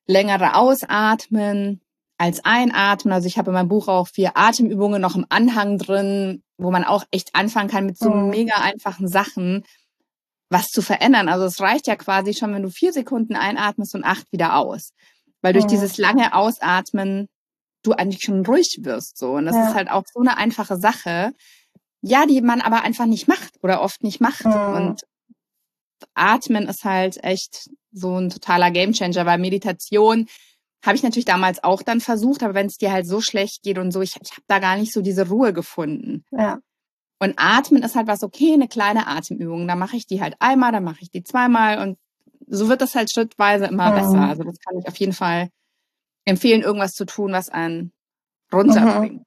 längere 0.07 0.55
Ausatmen, 0.55 1.81
als 2.17 2.43
Einatmen. 2.43 3.13
Also 3.13 3.27
ich 3.27 3.37
habe 3.37 3.51
in 3.51 3.53
meinem 3.53 3.69
Buch 3.69 3.87
auch 3.87 4.07
vier 4.07 4.31
Atemübungen 4.35 5.01
noch 5.01 5.15
im 5.15 5.25
Anhang 5.29 5.77
drin, 5.77 6.43
wo 6.57 6.71
man 6.71 6.83
auch 6.83 7.03
echt 7.11 7.35
anfangen 7.35 7.69
kann 7.69 7.85
mit 7.85 7.97
so 7.97 8.09
mhm. 8.09 8.29
mega 8.29 8.55
einfachen 8.55 9.07
Sachen 9.07 9.63
was 10.49 10.67
zu 10.67 10.81
verändern. 10.81 11.29
Also 11.29 11.45
es 11.45 11.59
reicht 11.59 11.87
ja 11.87 11.95
quasi 11.95 12.33
schon, 12.33 12.53
wenn 12.53 12.63
du 12.63 12.69
vier 12.69 12.93
Sekunden 12.93 13.35
einatmest 13.35 13.95
und 13.95 14.03
acht 14.03 14.31
wieder 14.31 14.55
aus. 14.55 14.91
Weil 15.41 15.53
durch 15.53 15.65
mhm. 15.65 15.69
dieses 15.69 15.97
lange 15.97 16.33
Ausatmen 16.33 17.27
du 17.83 17.93
eigentlich 17.93 18.23
schon 18.23 18.45
ruhig 18.45 18.79
wirst. 18.81 19.17
So. 19.17 19.33
Und 19.33 19.45
das 19.45 19.55
ja. 19.55 19.69
ist 19.69 19.75
halt 19.75 19.89
auch 19.89 20.03
so 20.11 20.21
eine 20.21 20.37
einfache 20.37 20.77
Sache. 20.77 21.33
Ja, 22.01 22.25
die 22.25 22.41
man 22.41 22.61
aber 22.61 22.83
einfach 22.83 23.05
nicht 23.05 23.27
macht 23.27 23.55
oder 23.63 23.81
oft 23.81 24.03
nicht 24.03 24.21
macht. 24.21 24.45
Mhm. 24.45 24.53
Und 24.53 25.01
Atmen 26.13 26.67
ist 26.67 26.83
halt 26.83 27.23
echt 27.23 27.69
so 27.91 28.17
ein 28.19 28.29
totaler 28.29 28.71
Gamechanger, 28.71 29.25
weil 29.25 29.39
Meditation 29.39 30.27
habe 30.85 30.95
ich 30.95 31.03
natürlich 31.03 31.25
damals 31.25 31.63
auch 31.63 31.81
dann 31.81 31.99
versucht, 31.99 32.43
aber 32.43 32.53
wenn 32.53 32.67
es 32.67 32.77
dir 32.77 32.91
halt 32.91 33.07
so 33.07 33.19
schlecht 33.19 33.63
geht 33.63 33.77
und 33.77 33.91
so, 33.91 34.01
ich, 34.01 34.15
ich 34.21 34.31
habe 34.31 34.43
da 34.47 34.59
gar 34.59 34.77
nicht 34.77 34.93
so 34.93 35.01
diese 35.01 35.27
Ruhe 35.27 35.53
gefunden. 35.53 36.23
Ja. 36.31 36.59
Und 37.19 37.33
Atmen 37.37 37.83
ist 37.83 37.95
halt 37.95 38.07
was, 38.07 38.23
okay, 38.23 38.53
eine 38.53 38.67
kleine 38.67 39.07
Atemübung. 39.07 39.67
Da 39.67 39.75
mache 39.75 39.97
ich 39.97 40.05
die 40.05 40.21
halt 40.21 40.35
einmal, 40.39 40.71
dann 40.71 40.83
mache 40.83 41.01
ich 41.01 41.09
die 41.09 41.23
zweimal 41.23 41.79
und 41.79 41.97
so 42.47 42.69
wird 42.69 42.81
das 42.81 42.95
halt 42.95 43.11
schrittweise 43.11 43.65
immer 43.65 43.91
mhm. 43.91 43.95
besser. 43.95 44.21
Also 44.21 44.43
das 44.43 44.59
kann 44.59 44.77
ich 44.77 44.87
auf 44.87 44.95
jeden 44.97 45.13
Fall 45.13 45.49
empfehlen, 46.25 46.61
irgendwas 46.61 46.93
zu 46.93 47.05
tun, 47.05 47.31
was 47.31 47.49
einen 47.49 47.91
runterbringt. 48.53 49.23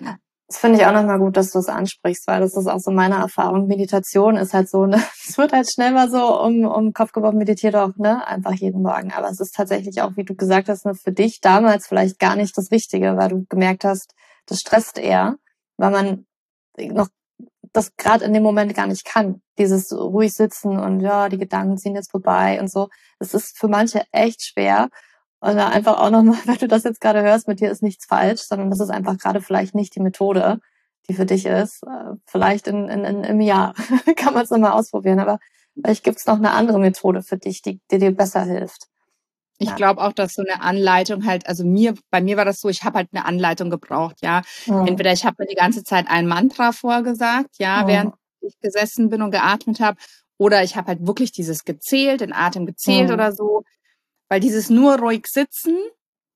Mhm. 0.00 0.18
Das 0.46 0.58
finde 0.58 0.78
ich 0.78 0.86
auch 0.86 0.92
nochmal 0.92 1.18
gut, 1.18 1.36
dass 1.36 1.50
du 1.50 1.58
es 1.58 1.68
ansprichst, 1.68 2.26
weil 2.26 2.40
das 2.40 2.54
ist 2.54 2.66
auch 2.66 2.78
so 2.78 2.90
meine 2.90 3.16
Erfahrung. 3.16 3.66
Meditation 3.66 4.36
ist 4.36 4.52
halt 4.52 4.68
so, 4.68 4.86
ne, 4.86 5.02
es 5.28 5.36
wird 5.38 5.52
halt 5.52 5.68
schnell 5.72 5.92
mal 5.92 6.10
so 6.10 6.40
um, 6.40 6.64
um 6.64 6.92
Kopf 6.92 7.12
geworfen, 7.12 7.38
meditiert 7.38 7.74
auch, 7.74 7.96
ne, 7.96 8.26
einfach 8.26 8.52
jeden 8.52 8.82
Morgen. 8.82 9.12
Aber 9.12 9.28
es 9.28 9.40
ist 9.40 9.54
tatsächlich 9.54 10.02
auch, 10.02 10.16
wie 10.16 10.24
du 10.24 10.34
gesagt 10.34 10.68
hast, 10.68 10.84
ne, 10.84 10.94
für 10.94 11.12
dich 11.12 11.40
damals 11.40 11.86
vielleicht 11.86 12.18
gar 12.18 12.36
nicht 12.36 12.56
das 12.56 12.70
Richtige, 12.70 13.16
weil 13.16 13.30
du 13.30 13.46
gemerkt 13.48 13.84
hast, 13.84 14.14
das 14.46 14.60
stresst 14.60 14.98
eher, 14.98 15.36
weil 15.78 15.90
man 15.90 16.26
noch 16.78 17.08
das 17.74 17.96
gerade 17.96 18.24
in 18.24 18.32
dem 18.32 18.42
Moment 18.42 18.74
gar 18.74 18.86
nicht 18.86 19.04
kann. 19.04 19.42
Dieses 19.58 19.92
ruhig 19.92 20.32
sitzen 20.32 20.78
und 20.78 21.00
ja, 21.00 21.28
die 21.28 21.38
Gedanken 21.38 21.76
ziehen 21.76 21.96
jetzt 21.96 22.12
vorbei 22.12 22.58
und 22.60 22.70
so. 22.70 22.88
Es 23.18 23.34
ist 23.34 23.58
für 23.58 23.68
manche 23.68 24.04
echt 24.12 24.42
schwer. 24.42 24.88
Und 25.40 25.56
da 25.56 25.68
einfach 25.68 25.98
auch 25.98 26.10
nochmal, 26.10 26.38
wenn 26.46 26.56
du 26.56 26.68
das 26.68 26.84
jetzt 26.84 27.00
gerade 27.00 27.22
hörst, 27.22 27.48
mit 27.48 27.60
dir 27.60 27.70
ist 27.70 27.82
nichts 27.82 28.06
falsch, 28.06 28.42
sondern 28.42 28.70
das 28.70 28.80
ist 28.80 28.90
einfach 28.90 29.18
gerade 29.18 29.40
vielleicht 29.42 29.74
nicht 29.74 29.94
die 29.96 30.00
Methode, 30.00 30.60
die 31.08 31.14
für 31.14 31.26
dich 31.26 31.46
ist. 31.46 31.82
Äh, 31.82 32.14
vielleicht 32.26 32.68
in, 32.68 32.88
in, 32.88 33.04
in, 33.04 33.24
im 33.24 33.40
Jahr 33.40 33.74
kann 34.16 34.34
man 34.34 34.44
es 34.44 34.50
nochmal 34.50 34.72
ausprobieren, 34.72 35.18
aber 35.18 35.40
vielleicht 35.74 36.04
gibt 36.04 36.18
es 36.18 36.26
noch 36.26 36.36
eine 36.36 36.52
andere 36.52 36.78
Methode 36.78 37.22
für 37.22 37.38
dich, 37.38 37.60
die, 37.60 37.80
die 37.90 37.98
dir 37.98 38.14
besser 38.14 38.42
hilft. 38.44 38.86
Ich 39.68 39.76
glaube 39.76 40.02
auch, 40.02 40.12
dass 40.12 40.34
so 40.34 40.42
eine 40.42 40.62
Anleitung 40.62 41.26
halt, 41.26 41.46
also 41.46 41.64
mir, 41.64 41.94
bei 42.10 42.20
mir 42.20 42.36
war 42.36 42.44
das 42.44 42.60
so, 42.60 42.68
ich 42.68 42.84
habe 42.84 42.98
halt 42.98 43.08
eine 43.12 43.24
Anleitung 43.24 43.70
gebraucht, 43.70 44.16
ja. 44.22 44.42
Mhm. 44.66 44.86
Entweder 44.86 45.12
ich 45.12 45.24
habe 45.24 45.36
mir 45.38 45.46
die 45.46 45.54
ganze 45.54 45.84
Zeit 45.84 46.06
ein 46.08 46.26
Mantra 46.26 46.72
vorgesagt, 46.72 47.58
ja, 47.58 47.82
mhm. 47.82 47.86
während 47.88 48.14
ich 48.40 48.58
gesessen 48.60 49.08
bin 49.08 49.22
und 49.22 49.30
geatmet 49.30 49.80
habe, 49.80 49.96
Oder 50.36 50.62
ich 50.64 50.76
habe 50.76 50.88
halt 50.88 51.06
wirklich 51.06 51.32
dieses 51.32 51.64
gezählt, 51.64 52.20
den 52.20 52.32
Atem 52.32 52.66
gezählt 52.66 53.08
mhm. 53.08 53.14
oder 53.14 53.32
so. 53.32 53.62
Weil 54.28 54.40
dieses 54.40 54.70
nur 54.70 54.98
ruhig 54.98 55.26
sitzen 55.26 55.76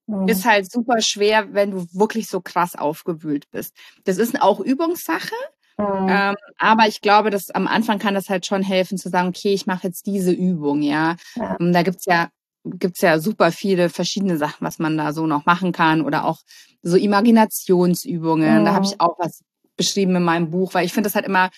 mhm. 0.07 0.27
ist 0.27 0.45
halt 0.45 0.71
super 0.71 1.01
schwer, 1.01 1.53
wenn 1.53 1.71
du 1.71 1.85
wirklich 1.93 2.27
so 2.27 2.39
krass 2.41 2.75
aufgewühlt 2.75 3.49
bist. 3.51 3.75
Das 4.05 4.17
ist 4.17 4.41
auch 4.41 4.59
Übungssache. 4.59 5.35
Mhm. 5.77 6.07
Ähm, 6.09 6.35
aber 6.57 6.87
ich 6.87 7.01
glaube, 7.01 7.29
dass 7.29 7.49
am 7.51 7.67
Anfang 7.67 7.99
kann 7.99 8.13
das 8.13 8.29
halt 8.29 8.45
schon 8.45 8.63
helfen 8.63 8.97
zu 8.97 9.09
sagen, 9.09 9.29
okay, 9.29 9.53
ich 9.53 9.65
mache 9.65 9.87
jetzt 9.87 10.05
diese 10.05 10.31
Übung, 10.31 10.81
ja. 10.81 11.15
ja. 11.35 11.55
Und 11.57 11.73
da 11.73 11.83
gibt's 11.83 12.05
ja 12.05 12.29
gibt's 12.65 13.01
ja 13.01 13.19
super 13.19 13.51
viele 13.51 13.89
verschiedene 13.89 14.37
Sachen, 14.37 14.65
was 14.65 14.79
man 14.79 14.97
da 14.97 15.13
so 15.13 15.27
noch 15.27 15.45
machen 15.45 15.71
kann 15.71 16.01
oder 16.01 16.25
auch 16.25 16.39
so 16.81 16.97
Imaginationsübungen. 16.97 18.65
Da 18.65 18.73
habe 18.73 18.85
ich 18.85 18.99
auch 18.99 19.17
was 19.19 19.41
beschrieben 19.77 20.15
in 20.15 20.23
meinem 20.23 20.49
Buch, 20.49 20.73
weil 20.73 20.85
ich 20.85 20.93
finde 20.93 21.07
das 21.07 21.15
halt 21.15 21.25
immer 21.25 21.49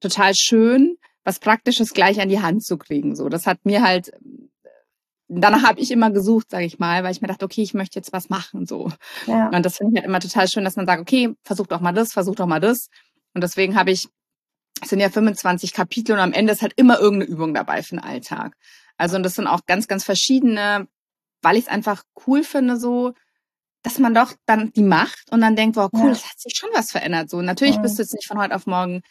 total 0.00 0.34
schön, 0.34 0.96
was 1.24 1.38
Praktisches 1.38 1.94
gleich 1.94 2.20
an 2.20 2.28
die 2.28 2.40
Hand 2.40 2.64
zu 2.64 2.76
kriegen. 2.76 3.14
So, 3.16 3.28
das 3.28 3.46
hat 3.46 3.64
mir 3.64 3.82
halt 3.82 4.12
danach 5.28 5.62
habe 5.62 5.80
ich 5.80 5.90
immer 5.90 6.10
gesucht, 6.10 6.50
sage 6.50 6.64
ich 6.64 6.78
mal, 6.78 7.02
weil 7.04 7.12
ich 7.12 7.20
mir 7.20 7.28
dachte, 7.28 7.44
okay, 7.44 7.62
ich 7.62 7.74
möchte 7.74 7.98
jetzt 7.98 8.12
was 8.12 8.28
machen 8.28 8.66
so. 8.66 8.90
Ja. 9.26 9.48
Und 9.48 9.64
das 9.64 9.78
finde 9.78 9.92
ich 9.92 9.98
halt 9.98 10.08
immer 10.08 10.20
total 10.20 10.48
schön, 10.48 10.64
dass 10.64 10.76
man 10.76 10.86
sagt, 10.86 11.00
okay, 11.00 11.34
versuch 11.42 11.66
doch 11.66 11.80
mal 11.80 11.92
das, 11.92 12.12
versuch 12.12 12.34
doch 12.34 12.46
mal 12.46 12.60
das. 12.60 12.88
Und 13.34 13.42
deswegen 13.42 13.76
habe 13.76 13.90
ich, 13.90 14.08
es 14.82 14.90
sind 14.90 15.00
ja 15.00 15.08
25 15.08 15.72
Kapitel 15.72 16.12
und 16.12 16.20
am 16.20 16.32
Ende 16.32 16.52
ist 16.52 16.62
halt 16.62 16.74
immer 16.76 16.98
irgendeine 16.98 17.32
Übung 17.32 17.54
dabei 17.54 17.82
für 17.82 17.96
den 17.96 18.04
Alltag. 18.04 18.56
Also 18.96 19.16
und 19.16 19.22
das 19.22 19.34
sind 19.34 19.46
auch 19.46 19.66
ganz, 19.66 19.88
ganz 19.88 20.04
verschiedene, 20.04 20.88
weil 21.42 21.56
ich 21.56 21.64
es 21.64 21.68
einfach 21.68 22.04
cool 22.26 22.42
finde, 22.44 22.76
so, 22.76 23.12
dass 23.82 23.98
man 23.98 24.14
doch 24.14 24.32
dann 24.46 24.72
die 24.72 24.82
macht 24.82 25.30
und 25.30 25.40
dann 25.40 25.56
denkt, 25.56 25.76
wow, 25.76 25.90
cool, 25.92 26.10
es 26.10 26.22
ja. 26.22 26.30
hat 26.30 26.40
sich 26.40 26.54
schon 26.56 26.70
was 26.72 26.90
verändert. 26.90 27.30
So, 27.30 27.42
natürlich 27.42 27.78
mhm. 27.78 27.82
bist 27.82 27.98
du 27.98 28.02
jetzt 28.02 28.14
nicht 28.14 28.26
von 28.26 28.38
heute 28.38 28.54
auf 28.54 28.66
morgen 28.66 29.02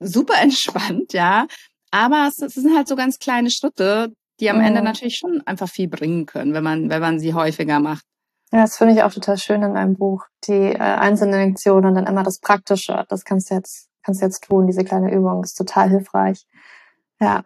super 0.00 0.34
entspannt, 0.40 1.12
ja. 1.12 1.46
Aber 1.90 2.28
es, 2.28 2.38
es 2.40 2.54
sind 2.54 2.76
halt 2.76 2.88
so 2.88 2.96
ganz 2.96 3.18
kleine 3.18 3.50
Schritte, 3.50 4.12
die 4.40 4.50
am 4.50 4.58
mhm. 4.58 4.64
Ende 4.64 4.82
natürlich 4.82 5.16
schon 5.16 5.42
einfach 5.46 5.68
viel 5.68 5.88
bringen 5.88 6.26
können, 6.26 6.54
wenn 6.54 6.64
man, 6.64 6.88
wenn 6.90 7.00
man 7.00 7.20
sie 7.20 7.34
häufiger 7.34 7.80
macht. 7.80 8.04
Ja, 8.52 8.62
das 8.62 8.78
finde 8.78 8.94
ich 8.94 9.02
auch 9.02 9.12
total 9.12 9.38
schön 9.38 9.62
in 9.62 9.74
deinem 9.74 9.94
Buch. 9.94 10.24
Die 10.48 10.72
äh, 10.72 10.78
einzelnen 10.78 11.50
Lektionen 11.50 11.86
und 11.86 11.94
dann 11.94 12.06
immer 12.06 12.24
das 12.24 12.40
Praktische. 12.40 13.04
Das 13.08 13.24
kannst 13.24 13.50
du 13.50 13.54
jetzt, 13.54 13.88
kannst 14.02 14.20
du 14.20 14.26
jetzt 14.26 14.42
tun, 14.42 14.66
diese 14.66 14.84
kleine 14.84 15.12
Übung. 15.12 15.44
ist 15.44 15.54
total 15.54 15.88
hilfreich. 15.88 16.46
Ja. 17.20 17.44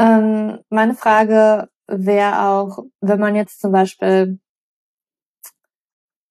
Ähm, 0.00 0.60
meine 0.70 0.94
Frage 0.94 1.68
wäre 1.86 2.48
auch, 2.48 2.84
wenn 3.00 3.20
man 3.20 3.34
jetzt 3.34 3.60
zum 3.60 3.70
Beispiel, 3.70 4.40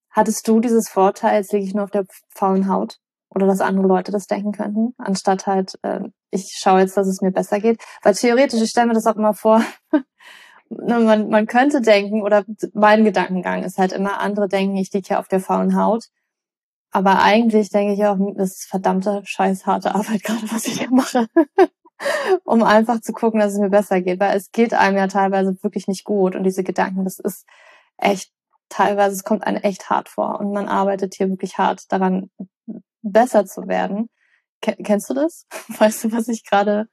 hattest 0.09 0.47
du 0.47 0.59
dieses 0.59 0.89
Vorteil, 0.89 1.35
jetzt 1.35 1.53
liege 1.53 1.65
ich 1.65 1.75
nur 1.75 1.83
auf 1.83 1.91
der 1.91 2.05
faulen 2.29 2.67
Haut? 2.67 2.97
Oder 3.29 3.45
dass 3.45 3.61
andere 3.61 3.87
Leute 3.87 4.11
das 4.11 4.25
denken 4.25 4.53
könnten, 4.53 4.95
anstatt 4.97 5.45
halt, 5.45 5.77
äh, 5.83 5.99
ich 6.31 6.55
schaue 6.57 6.79
jetzt, 6.79 6.97
dass 6.97 7.07
es 7.07 7.21
mir 7.21 7.31
besser 7.31 7.59
geht. 7.59 7.79
Weil 8.01 8.15
theoretisch, 8.15 8.59
ich 8.59 8.71
stelle 8.71 8.87
mir 8.87 8.95
das 8.95 9.05
auch 9.05 9.17
immer 9.17 9.35
vor, 9.35 9.63
ne, 10.69 10.99
man, 10.99 11.29
man 11.29 11.45
könnte 11.45 11.81
denken, 11.81 12.23
oder 12.23 12.43
mein 12.73 13.03
Gedankengang 13.03 13.63
ist 13.63 13.77
halt 13.77 13.91
immer, 13.91 14.19
andere 14.19 14.47
denken, 14.47 14.77
ich 14.77 14.91
liege 14.93 15.09
ja 15.09 15.19
auf 15.19 15.27
der 15.27 15.41
faulen 15.41 15.75
Haut. 15.75 16.05
Aber 16.91 17.21
eigentlich 17.21 17.69
denke 17.69 17.93
ich 17.93 18.03
auch, 18.05 18.17
das 18.35 18.51
ist 18.51 18.69
verdammte 18.69 19.21
scheiß 19.25 19.67
harte 19.67 19.93
Arbeit 19.93 20.23
gerade, 20.23 20.51
was 20.51 20.65
ich 20.65 20.79
hier 20.79 20.89
mache. 20.91 21.27
Um 22.43 22.63
einfach 22.63 23.01
zu 23.01 23.13
gucken, 23.13 23.39
dass 23.39 23.53
es 23.53 23.59
mir 23.59 23.69
besser 23.69 24.01
geht. 24.01 24.19
Weil 24.19 24.37
es 24.37 24.51
geht 24.51 24.73
einem 24.73 24.97
ja 24.97 25.07
teilweise 25.07 25.57
wirklich 25.61 25.87
nicht 25.87 26.03
gut. 26.03 26.35
Und 26.35 26.43
diese 26.43 26.63
Gedanken, 26.63 27.03
das 27.03 27.19
ist 27.19 27.45
echt 27.97 28.31
teilweise, 28.69 29.15
es 29.15 29.23
kommt 29.23 29.45
einem 29.45 29.61
echt 29.61 29.89
hart 29.89 30.09
vor. 30.09 30.39
Und 30.39 30.51
man 30.53 30.67
arbeitet 30.67 31.15
hier 31.15 31.29
wirklich 31.29 31.57
hart 31.57 31.91
daran, 31.91 32.29
besser 33.01 33.45
zu 33.45 33.67
werden. 33.67 34.09
Kennst 34.61 35.09
du 35.09 35.13
das? 35.13 35.45
Weißt 35.79 36.03
du, 36.03 36.11
was 36.11 36.27
ich 36.27 36.43
gerade 36.43 36.87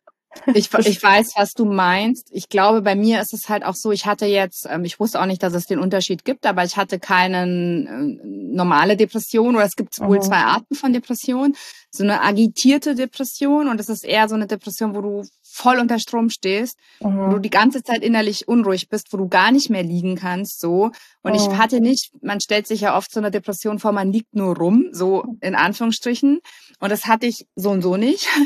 ich, 0.55 0.73
ich 0.73 1.03
weiß, 1.03 1.33
was 1.37 1.53
du 1.53 1.65
meinst. 1.65 2.29
Ich 2.31 2.49
glaube, 2.49 2.83
bei 2.83 2.95
mir 2.95 3.21
ist 3.21 3.33
es 3.33 3.49
halt 3.49 3.65
auch 3.65 3.75
so, 3.75 3.93
ich 3.93 4.07
hatte 4.07 4.27
jetzt, 4.27 4.67
ähm, 4.69 4.85
ich 4.85 5.01
wusste 5.01 5.21
auch 5.21 5.27
nicht, 5.27 5.43
dass 5.43 5.55
es 5.55 5.67
den 5.67 5.79
Unterschied 5.79 6.25
gibt, 6.25 6.47
aber 6.47 6.65
ich 6.65 6.77
hatte 6.77 6.99
keine 6.99 7.45
äh, 7.45 8.27
normale 8.27 8.97
Depression 8.97 9.57
oder 9.57 9.65
es 9.65 9.77
gibt 9.77 9.99
wohl 10.01 10.19
mhm. 10.19 10.23
zwei 10.23 10.39
Arten 10.39 10.75
von 10.75 10.93
Depression. 10.93 11.55
So 11.91 12.05
eine 12.05 12.23
agitierte 12.23 12.95
Depression 12.95 13.69
und 13.69 13.79
das 13.79 13.89
ist 13.89 14.05
eher 14.05 14.29
so 14.29 14.35
eine 14.35 14.47
Depression, 14.47 14.95
wo 14.95 15.01
du 15.01 15.25
voll 15.57 15.79
unter 15.79 15.99
Strom 15.99 16.29
stehst, 16.29 16.79
mhm. 17.01 17.19
wo 17.19 17.31
du 17.33 17.39
die 17.39 17.51
ganze 17.51 17.83
Zeit 17.83 18.03
innerlich 18.03 18.47
unruhig 18.47 18.89
bist, 18.89 19.13
wo 19.13 19.17
du 19.17 19.29
gar 19.29 19.51
nicht 19.51 19.71
mehr 19.71 19.83
liegen 19.83 20.15
kannst, 20.15 20.61
so. 20.61 20.91
Und 21.23 21.33
mhm. 21.33 21.37
ich 21.37 21.49
hatte 21.57 21.81
nicht, 21.81 22.13
man 22.23 22.41
stellt 22.41 22.67
sich 22.67 22.83
ja 22.83 22.97
oft 22.97 23.11
so 23.11 23.21
eine 23.21 23.31
Depression 23.31 23.79
vor, 23.79 23.93
man 23.93 24.13
liegt 24.13 24.35
nur 24.35 24.57
rum, 24.57 24.89
so 24.93 25.25
in 25.41 25.55
Anführungsstrichen. 25.55 26.41
Und 26.79 26.93
das 26.93 27.07
hatte 27.07 27.27
ich 27.27 27.47
so 27.57 27.71
und 27.71 27.83
so 27.83 27.97
nicht. 27.97 28.29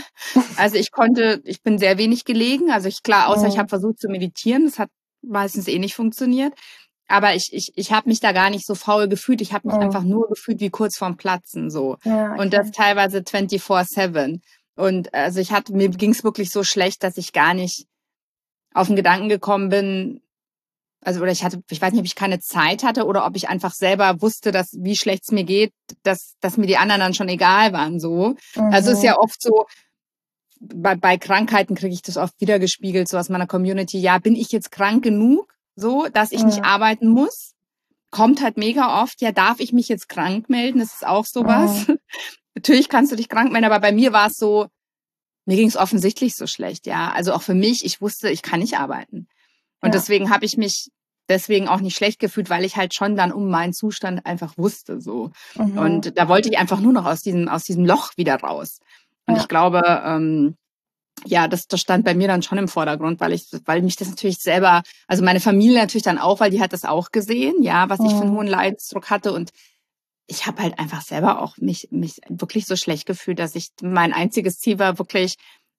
Also 0.56 0.76
ich 0.76 0.90
konnte, 0.90 1.40
ich 1.44 1.62
bin 1.62 1.78
sehr 1.78 1.96
wenig 1.96 2.24
gelegen. 2.24 2.70
Also 2.70 2.88
ich 2.88 3.02
klar, 3.02 3.28
außer 3.28 3.44
mhm. 3.44 3.48
ich 3.48 3.58
habe 3.58 3.68
versucht 3.68 3.98
zu 3.98 4.08
meditieren, 4.08 4.64
das 4.66 4.78
hat 4.78 4.90
meistens 5.22 5.68
eh 5.68 5.78
nicht 5.78 5.94
funktioniert. 5.94 6.52
Aber 7.08 7.34
ich, 7.34 7.50
ich, 7.52 7.72
ich 7.74 7.92
habe 7.92 8.08
mich 8.08 8.20
da 8.20 8.32
gar 8.32 8.50
nicht 8.50 8.66
so 8.66 8.74
faul 8.74 9.08
gefühlt. 9.08 9.40
Ich 9.40 9.52
habe 9.52 9.66
mich 9.66 9.76
einfach 9.76 10.04
nur 10.04 10.28
gefühlt 10.28 10.60
wie 10.60 10.70
kurz 10.70 10.96
vorm 10.96 11.16
Platzen 11.16 11.70
so. 11.70 11.96
Ja, 12.04 12.32
okay. 12.32 12.40
Und 12.40 12.52
das 12.52 12.70
teilweise 12.70 13.18
24-7. 13.18 14.40
Und 14.80 15.14
also 15.14 15.40
ich 15.40 15.52
hatte, 15.52 15.72
mir 15.72 15.88
ging 15.90 16.10
es 16.10 16.24
wirklich 16.24 16.50
so 16.50 16.64
schlecht, 16.64 17.02
dass 17.02 17.16
ich 17.16 17.32
gar 17.32 17.54
nicht 17.54 17.86
auf 18.74 18.86
den 18.86 18.96
Gedanken 18.96 19.28
gekommen 19.28 19.68
bin, 19.68 20.22
also 21.02 21.20
oder 21.20 21.32
ich 21.32 21.44
hatte, 21.44 21.62
ich 21.70 21.80
weiß 21.80 21.92
nicht, 21.92 22.00
ob 22.00 22.06
ich 22.06 22.14
keine 22.14 22.40
Zeit 22.40 22.82
hatte 22.82 23.06
oder 23.06 23.26
ob 23.26 23.34
ich 23.36 23.48
einfach 23.48 23.72
selber 23.72 24.20
wusste, 24.20 24.52
dass 24.52 24.76
wie 24.78 24.96
schlecht 24.96 25.24
es 25.24 25.32
mir 25.32 25.44
geht, 25.44 25.72
dass, 26.02 26.34
dass 26.40 26.56
mir 26.56 26.66
die 26.66 26.76
anderen 26.76 27.00
dann 27.00 27.14
schon 27.14 27.28
egal 27.28 27.72
waren. 27.72 27.98
So. 28.00 28.36
Mhm. 28.54 28.72
Also 28.72 28.90
ist 28.90 29.02
ja 29.02 29.12
mhm. 29.12 29.18
oft 29.20 29.40
so, 29.40 29.66
bei, 30.60 30.94
bei 30.94 31.16
Krankheiten 31.16 31.74
kriege 31.74 31.94
ich 31.94 32.02
das 32.02 32.18
oft 32.18 32.38
wieder 32.40 32.58
gespiegelt, 32.58 33.08
so 33.08 33.16
aus 33.16 33.30
meiner 33.30 33.46
Community, 33.46 33.98
ja, 33.98 34.18
bin 34.18 34.36
ich 34.36 34.52
jetzt 34.52 34.70
krank 34.70 35.02
genug, 35.02 35.54
so, 35.74 36.06
dass 36.12 36.32
ich 36.32 36.40
mhm. 36.40 36.46
nicht 36.46 36.64
arbeiten 36.64 37.08
muss? 37.08 37.54
Kommt 38.10 38.42
halt 38.42 38.56
mega 38.56 39.02
oft, 39.02 39.22
ja, 39.22 39.32
darf 39.32 39.60
ich 39.60 39.72
mich 39.72 39.88
jetzt 39.88 40.08
krank 40.08 40.50
melden? 40.50 40.80
Das 40.80 40.94
ist 40.94 41.06
auch 41.06 41.24
sowas. 41.24 41.88
Mhm. 41.88 41.98
Natürlich 42.54 42.88
kannst 42.88 43.12
du 43.12 43.16
dich 43.16 43.28
krank 43.28 43.52
melden, 43.52 43.66
aber 43.66 43.80
bei 43.80 43.92
mir 43.92 44.12
war 44.12 44.26
es 44.26 44.36
so, 44.36 44.66
mir 45.46 45.56
ging 45.56 45.68
es 45.68 45.76
offensichtlich 45.76 46.36
so 46.36 46.46
schlecht, 46.46 46.86
ja. 46.86 47.12
Also 47.12 47.32
auch 47.32 47.42
für 47.42 47.54
mich, 47.54 47.84
ich 47.84 48.00
wusste, 48.00 48.30
ich 48.30 48.42
kann 48.42 48.60
nicht 48.60 48.78
arbeiten. 48.78 49.28
Und 49.80 49.88
ja. 49.88 49.92
deswegen 49.92 50.30
habe 50.30 50.44
ich 50.44 50.56
mich 50.56 50.90
deswegen 51.28 51.68
auch 51.68 51.80
nicht 51.80 51.96
schlecht 51.96 52.18
gefühlt, 52.18 52.50
weil 52.50 52.64
ich 52.64 52.76
halt 52.76 52.92
schon 52.92 53.16
dann 53.16 53.32
um 53.32 53.48
meinen 53.48 53.72
Zustand 53.72 54.26
einfach 54.26 54.58
wusste 54.58 55.00
so. 55.00 55.30
Mhm. 55.54 55.78
Und 55.78 56.18
da 56.18 56.28
wollte 56.28 56.48
ich 56.48 56.58
einfach 56.58 56.80
nur 56.80 56.92
noch 56.92 57.06
aus 57.06 57.22
diesem 57.22 57.48
aus 57.48 57.64
diesem 57.64 57.84
Loch 57.84 58.12
wieder 58.16 58.36
raus. 58.36 58.80
Und 59.26 59.36
ja. 59.36 59.40
ich 59.40 59.48
glaube, 59.48 59.82
ähm, 60.04 60.56
ja, 61.26 61.48
das, 61.48 61.66
das 61.68 61.80
stand 61.80 62.04
bei 62.04 62.14
mir 62.14 62.28
dann 62.28 62.42
schon 62.42 62.58
im 62.58 62.68
Vordergrund, 62.68 63.20
weil 63.20 63.32
ich, 63.32 63.46
weil 63.64 63.82
mich 63.82 63.96
das 63.96 64.08
natürlich 64.08 64.38
selber, 64.38 64.82
also 65.06 65.22
meine 65.22 65.40
Familie 65.40 65.78
natürlich 65.78 66.02
dann 66.02 66.18
auch, 66.18 66.40
weil 66.40 66.50
die 66.50 66.60
hat 66.60 66.72
das 66.72 66.84
auch 66.84 67.10
gesehen, 67.10 67.62
ja, 67.62 67.88
was 67.88 68.00
mhm. 68.00 68.06
ich 68.06 68.12
für 68.12 68.22
einen 68.22 68.30
mhm. 68.30 68.36
hohen 68.36 68.46
Leidensdruck 68.46 69.10
hatte 69.10 69.32
und 69.32 69.50
ich 70.30 70.46
habe 70.46 70.62
halt 70.62 70.78
einfach 70.78 71.02
selber 71.02 71.42
auch 71.42 71.56
mich, 71.56 71.88
mich 71.90 72.20
wirklich 72.28 72.64
so 72.64 72.76
schlecht 72.76 73.04
gefühlt, 73.04 73.40
dass 73.40 73.56
ich 73.56 73.70
mein 73.82 74.12
einziges 74.12 74.60
Ziel 74.60 74.78
war 74.78 74.96
wirklich, 74.98 75.34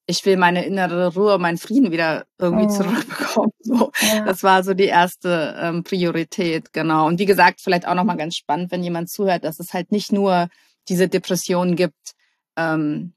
ich 0.08 0.26
will 0.26 0.36
meine 0.36 0.66
innere 0.66 1.14
Ruhe, 1.14 1.40
meinen 1.40 1.58
Frieden 1.58 1.92
wieder 1.92 2.26
irgendwie 2.38 2.66
oh. 2.66 2.70
zurückbekommen. 2.70 3.52
So, 3.62 3.92
ja. 4.02 4.26
das 4.26 4.44
war 4.44 4.64
so 4.64 4.74
die 4.74 4.86
erste 4.86 5.56
ähm, 5.58 5.84
Priorität, 5.84 6.74
genau. 6.74 7.08
Und 7.08 7.18
wie 7.18 7.26
gesagt, 7.26 7.62
vielleicht 7.62 7.88
auch 7.88 7.94
nochmal 7.96 8.18
ganz 8.18 8.36
spannend, 8.36 8.72
wenn 8.72 8.84
jemand 8.84 9.10
zuhört, 9.10 9.46
dass 9.46 9.60
es 9.60 9.74
halt 9.74 9.94
nicht 9.94 10.12
nur 10.12 10.50
diese 10.90 11.08
Depression 11.08 11.78
gibt. 11.78 12.12
Ähm, 12.58 13.14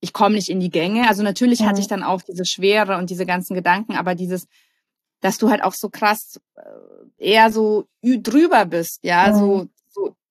ich 0.00 0.14
komme 0.14 0.36
nicht 0.36 0.48
in 0.48 0.60
die 0.60 0.70
Gänge. 0.70 1.06
Also 1.06 1.22
natürlich 1.22 1.60
ja. 1.60 1.66
hatte 1.66 1.80
ich 1.80 1.88
dann 1.88 2.02
auch 2.02 2.22
diese 2.22 2.46
Schwere 2.46 2.96
und 2.96 3.10
diese 3.10 3.26
ganzen 3.26 3.54
Gedanken, 3.54 3.94
aber 3.96 4.14
dieses, 4.14 4.46
dass 5.20 5.36
du 5.36 5.50
halt 5.50 5.62
auch 5.62 5.74
so 5.74 5.90
krass 5.90 6.40
äh, 6.54 6.62
eher 7.18 7.50
so 7.50 7.88
drüber 8.02 8.64
bist, 8.64 9.00
ja, 9.02 9.26
ja. 9.28 9.34
so 9.34 9.68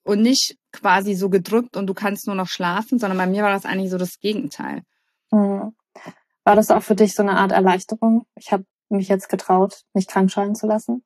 und 0.06 0.22
nicht 0.22 0.58
quasi 0.72 1.16
so 1.16 1.30
gedrückt 1.30 1.76
und 1.76 1.88
du 1.88 1.94
kannst 1.94 2.28
nur 2.28 2.36
noch 2.36 2.48
schlafen, 2.48 3.00
sondern 3.00 3.18
bei 3.18 3.28
mir 3.28 3.44
war 3.44 3.52
das 3.52 3.66
eigentlich 3.66 3.92
so 3.92 3.98
das 3.98 4.20
Gegenteil. 4.20 4.84
Mhm. 5.32 5.76
War 6.44 6.56
das 6.56 6.72
auch 6.72 6.84
für 6.84 6.96
dich 6.96 7.16
so 7.16 7.24
eine 7.24 7.38
Art 7.38 7.52
Erleichterung? 7.52 8.26
Ich 8.36 8.52
habe 8.52 8.66
mich 8.90 9.08
jetzt 9.08 9.30
getraut, 9.30 9.82
mich 9.94 10.08
krank 10.08 10.32
schreiben 10.32 10.56
zu 10.56 10.68
lassen. 10.68 11.04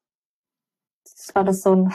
Das 1.06 1.34
war 1.34 1.44
das 1.44 1.62
so 1.62 1.76
ein 1.76 1.94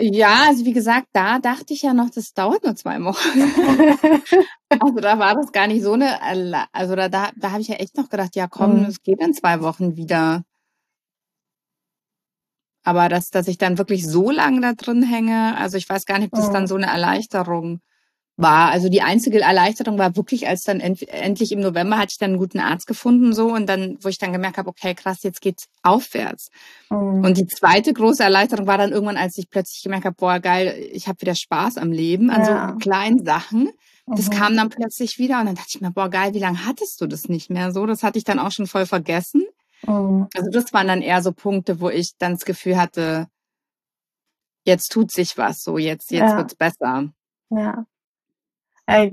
ja, 0.00 0.44
also 0.46 0.64
wie 0.64 0.72
gesagt, 0.72 1.08
da 1.12 1.40
dachte 1.40 1.74
ich 1.74 1.82
ja 1.82 1.92
noch, 1.92 2.08
das 2.08 2.32
dauert 2.32 2.62
nur 2.62 2.76
zwei 2.76 3.02
Wochen. 3.02 3.40
also 4.68 4.94
da 5.00 5.18
war 5.18 5.34
das 5.34 5.50
gar 5.50 5.66
nicht 5.66 5.82
so 5.82 5.94
eine, 5.94 6.22
also 6.72 6.94
da, 6.94 7.08
da, 7.08 7.30
da 7.34 7.50
habe 7.50 7.62
ich 7.62 7.66
ja 7.66 7.74
echt 7.74 7.96
noch 7.96 8.08
gedacht, 8.08 8.36
ja 8.36 8.46
komm, 8.46 8.84
es 8.84 8.98
mhm. 8.98 9.02
geht 9.02 9.20
in 9.20 9.34
zwei 9.34 9.60
Wochen 9.60 9.96
wieder. 9.96 10.44
Aber 12.88 13.10
dass, 13.10 13.28
dass 13.28 13.48
ich 13.48 13.58
dann 13.58 13.76
wirklich 13.76 14.06
so 14.08 14.30
lange 14.30 14.62
da 14.62 14.72
drin 14.72 15.02
hänge, 15.02 15.54
also 15.58 15.76
ich 15.76 15.86
weiß 15.86 16.06
gar 16.06 16.18
nicht, 16.18 16.32
ob 16.32 16.38
das 16.38 16.50
dann 16.50 16.66
so 16.66 16.74
eine 16.74 16.86
Erleichterung 16.86 17.82
war. 18.38 18.70
Also 18.70 18.88
die 18.88 19.02
einzige 19.02 19.42
Erleichterung 19.42 19.98
war 19.98 20.16
wirklich, 20.16 20.48
als 20.48 20.62
dann 20.62 20.80
end, 20.80 21.06
endlich 21.06 21.52
im 21.52 21.60
November 21.60 21.98
hatte 21.98 22.12
ich 22.12 22.18
dann 22.18 22.30
einen 22.30 22.38
guten 22.38 22.60
Arzt 22.60 22.86
gefunden 22.86 23.34
so 23.34 23.52
und 23.52 23.66
dann, 23.66 23.98
wo 24.00 24.08
ich 24.08 24.16
dann 24.16 24.32
gemerkt 24.32 24.56
habe, 24.56 24.70
okay, 24.70 24.94
krass, 24.94 25.22
jetzt 25.22 25.42
geht's 25.42 25.66
aufwärts. 25.82 26.48
Mhm. 26.88 27.26
Und 27.26 27.36
die 27.36 27.46
zweite 27.46 27.92
große 27.92 28.22
Erleichterung 28.22 28.66
war 28.66 28.78
dann 28.78 28.92
irgendwann, 28.92 29.18
als 29.18 29.36
ich 29.36 29.50
plötzlich 29.50 29.82
gemerkt 29.82 30.06
habe, 30.06 30.16
boah, 30.18 30.40
geil, 30.40 30.74
ich 30.90 31.08
habe 31.08 31.20
wieder 31.20 31.34
Spaß 31.34 31.76
am 31.76 31.92
Leben, 31.92 32.30
an 32.30 32.40
ja. 32.40 32.70
so 32.70 32.78
kleinen 32.78 33.22
Sachen. 33.22 33.68
das 34.06 34.30
mhm. 34.30 34.32
kam 34.32 34.56
dann 34.56 34.70
plötzlich 34.70 35.18
wieder 35.18 35.40
und 35.40 35.44
dann 35.44 35.56
dachte 35.56 35.72
ich 35.74 35.80
mir, 35.82 35.90
boah, 35.90 36.08
geil, 36.08 36.32
wie 36.32 36.40
lange 36.40 36.64
hattest 36.64 37.02
du 37.02 37.06
das 37.06 37.28
nicht 37.28 37.50
mehr 37.50 37.70
so? 37.70 37.84
Das 37.84 38.02
hatte 38.02 38.16
ich 38.16 38.24
dann 38.24 38.38
auch 38.38 38.52
schon 38.52 38.66
voll 38.66 38.86
vergessen. 38.86 39.44
Mhm. 39.88 40.28
Also 40.36 40.50
das 40.50 40.72
waren 40.72 40.88
dann 40.88 41.02
eher 41.02 41.22
so 41.22 41.32
Punkte, 41.32 41.80
wo 41.80 41.88
ich 41.88 42.16
dann 42.18 42.34
das 42.34 42.44
Gefühl 42.44 42.78
hatte, 42.78 43.26
jetzt 44.64 44.92
tut 44.92 45.10
sich 45.10 45.38
was, 45.38 45.62
so 45.62 45.78
jetzt, 45.78 46.10
jetzt 46.10 46.30
ja. 46.30 46.36
wird's 46.36 46.54
besser. 46.54 47.10
Ja. 47.50 47.84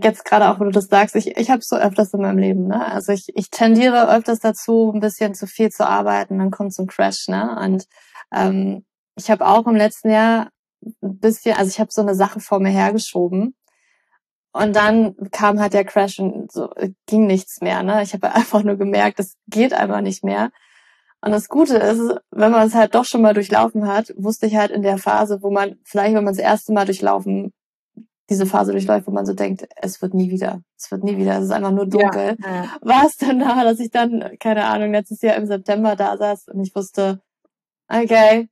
Jetzt 0.01 0.23
gerade 0.23 0.49
auch, 0.49 0.59
wo 0.61 0.63
du 0.63 0.71
das 0.71 0.87
sagst, 0.87 1.17
ich, 1.17 1.35
ich 1.35 1.49
habe 1.49 1.61
so 1.61 1.75
öfters 1.75 2.13
in 2.13 2.21
meinem 2.21 2.37
Leben, 2.37 2.67
ne? 2.67 2.85
Also 2.85 3.11
ich, 3.11 3.27
ich 3.35 3.49
tendiere 3.49 4.09
öfters 4.09 4.39
dazu, 4.39 4.91
ein 4.93 5.01
bisschen 5.01 5.35
zu 5.35 5.47
viel 5.47 5.69
zu 5.69 5.85
arbeiten, 5.85 6.39
dann 6.39 6.49
kommt 6.49 6.73
so 6.73 6.83
ein 6.83 6.87
Crash, 6.87 7.27
ne? 7.27 7.59
Und 7.61 7.85
ähm, 8.33 8.85
ich 9.17 9.29
habe 9.29 9.45
auch 9.45 9.67
im 9.67 9.75
letzten 9.75 10.11
Jahr 10.11 10.49
ein 11.01 11.19
bisschen, 11.19 11.57
also 11.57 11.69
ich 11.69 11.81
habe 11.81 11.91
so 11.91 12.01
eine 12.01 12.15
Sache 12.15 12.39
vor 12.39 12.61
mir 12.61 12.69
hergeschoben 12.69 13.53
und 14.55 14.73
dann 14.73 15.15
kam 15.31 15.59
halt 15.59 15.73
der 15.73 15.83
Crash 15.83 16.19
und 16.19 16.49
so 16.49 16.69
ging 17.07 17.27
nichts 17.27 17.59
mehr. 17.59 17.83
Ne? 17.83 18.01
Ich 18.03 18.13
habe 18.13 18.31
einfach 18.35 18.63
nur 18.63 18.77
gemerkt, 18.77 19.19
es 19.19 19.35
geht 19.47 19.73
einfach 19.73 19.99
nicht 19.99 20.23
mehr. 20.23 20.51
Und 21.25 21.31
das 21.31 21.49
Gute 21.49 21.77
ist, 21.77 21.99
wenn 22.29 22.51
man 22.51 22.67
es 22.67 22.75
halt 22.75 22.93
doch 22.93 23.03
schon 23.03 23.23
mal 23.23 23.33
durchlaufen 23.33 23.87
hat, 23.87 24.13
wusste 24.15 24.45
ich 24.45 24.57
halt 24.57 24.69
in 24.69 24.83
der 24.83 24.99
Phase, 24.99 25.41
wo 25.41 25.49
man 25.49 25.79
vielleicht, 25.83 26.13
wenn 26.13 26.23
man 26.23 26.35
das 26.35 26.43
erste 26.43 26.71
Mal 26.71 26.85
durchlaufen, 26.85 27.51
diese 28.29 28.45
Phase 28.45 28.73
durchläuft, 28.73 29.07
wo 29.07 29.11
man 29.11 29.25
so 29.25 29.33
denkt, 29.33 29.67
es 29.75 30.03
wird 30.03 30.13
nie 30.13 30.29
wieder, 30.29 30.61
es 30.77 30.91
wird 30.91 31.03
nie 31.03 31.17
wieder, 31.17 31.39
es 31.39 31.45
ist 31.45 31.51
einfach 31.51 31.71
nur 31.71 31.87
dunkel. 31.87 32.37
Ja, 32.39 32.55
ja. 32.55 32.69
War 32.81 33.05
es 33.07 33.17
dann 33.17 33.39
da, 33.39 33.63
dass 33.63 33.79
ich 33.79 33.89
dann, 33.89 34.37
keine 34.39 34.65
Ahnung, 34.65 34.91
letztes 34.91 35.19
Jahr 35.23 35.35
im 35.37 35.47
September 35.47 35.95
da 35.95 36.15
saß 36.15 36.49
und 36.49 36.61
ich 36.61 36.75
wusste, 36.75 37.19
okay, 37.87 38.47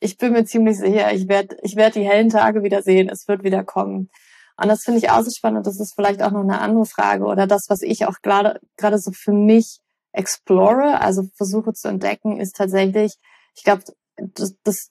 ich 0.00 0.16
bin 0.16 0.32
mir 0.32 0.46
ziemlich 0.46 0.78
sicher, 0.78 1.12
ich 1.12 1.28
werde 1.28 1.58
ich 1.62 1.76
werd 1.76 1.96
die 1.96 2.08
hellen 2.08 2.30
Tage 2.30 2.62
wieder 2.62 2.80
sehen, 2.80 3.10
es 3.10 3.28
wird 3.28 3.44
wieder 3.44 3.62
kommen. 3.62 4.08
Und 4.56 4.68
das 4.68 4.84
finde 4.84 5.00
ich 5.00 5.10
auch 5.10 5.20
so 5.20 5.30
spannend. 5.30 5.66
Das 5.66 5.78
ist 5.78 5.94
vielleicht 5.94 6.22
auch 6.22 6.30
noch 6.30 6.40
eine 6.40 6.60
andere 6.62 6.86
Frage 6.86 7.24
oder 7.24 7.46
das, 7.46 7.66
was 7.68 7.82
ich 7.82 8.06
auch 8.06 8.22
gerade 8.22 8.58
gerade 8.78 8.98
so 8.98 9.10
für 9.12 9.32
mich 9.32 9.80
explore, 10.16 11.00
also 11.00 11.24
versuche 11.36 11.72
zu 11.72 11.88
entdecken, 11.88 12.40
ist 12.40 12.56
tatsächlich, 12.56 13.14
ich 13.54 13.62
glaube, 13.64 13.84
das, 14.16 14.54
das, 14.64 14.90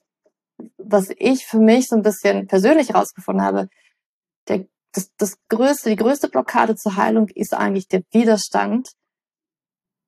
was 0.77 1.09
ich 1.17 1.45
für 1.45 1.59
mich 1.59 1.87
so 1.87 1.95
ein 1.95 2.03
bisschen 2.03 2.47
persönlich 2.47 2.89
herausgefunden 2.89 3.43
habe, 3.43 3.67
der, 4.47 4.65
das, 4.93 5.11
das 5.17 5.37
größte, 5.49 5.89
die 5.89 5.95
größte 5.95 6.29
Blockade 6.29 6.75
zur 6.75 6.95
Heilung 6.95 7.27
ist 7.29 7.53
eigentlich 7.53 7.87
der 7.87 8.03
Widerstand, 8.11 8.89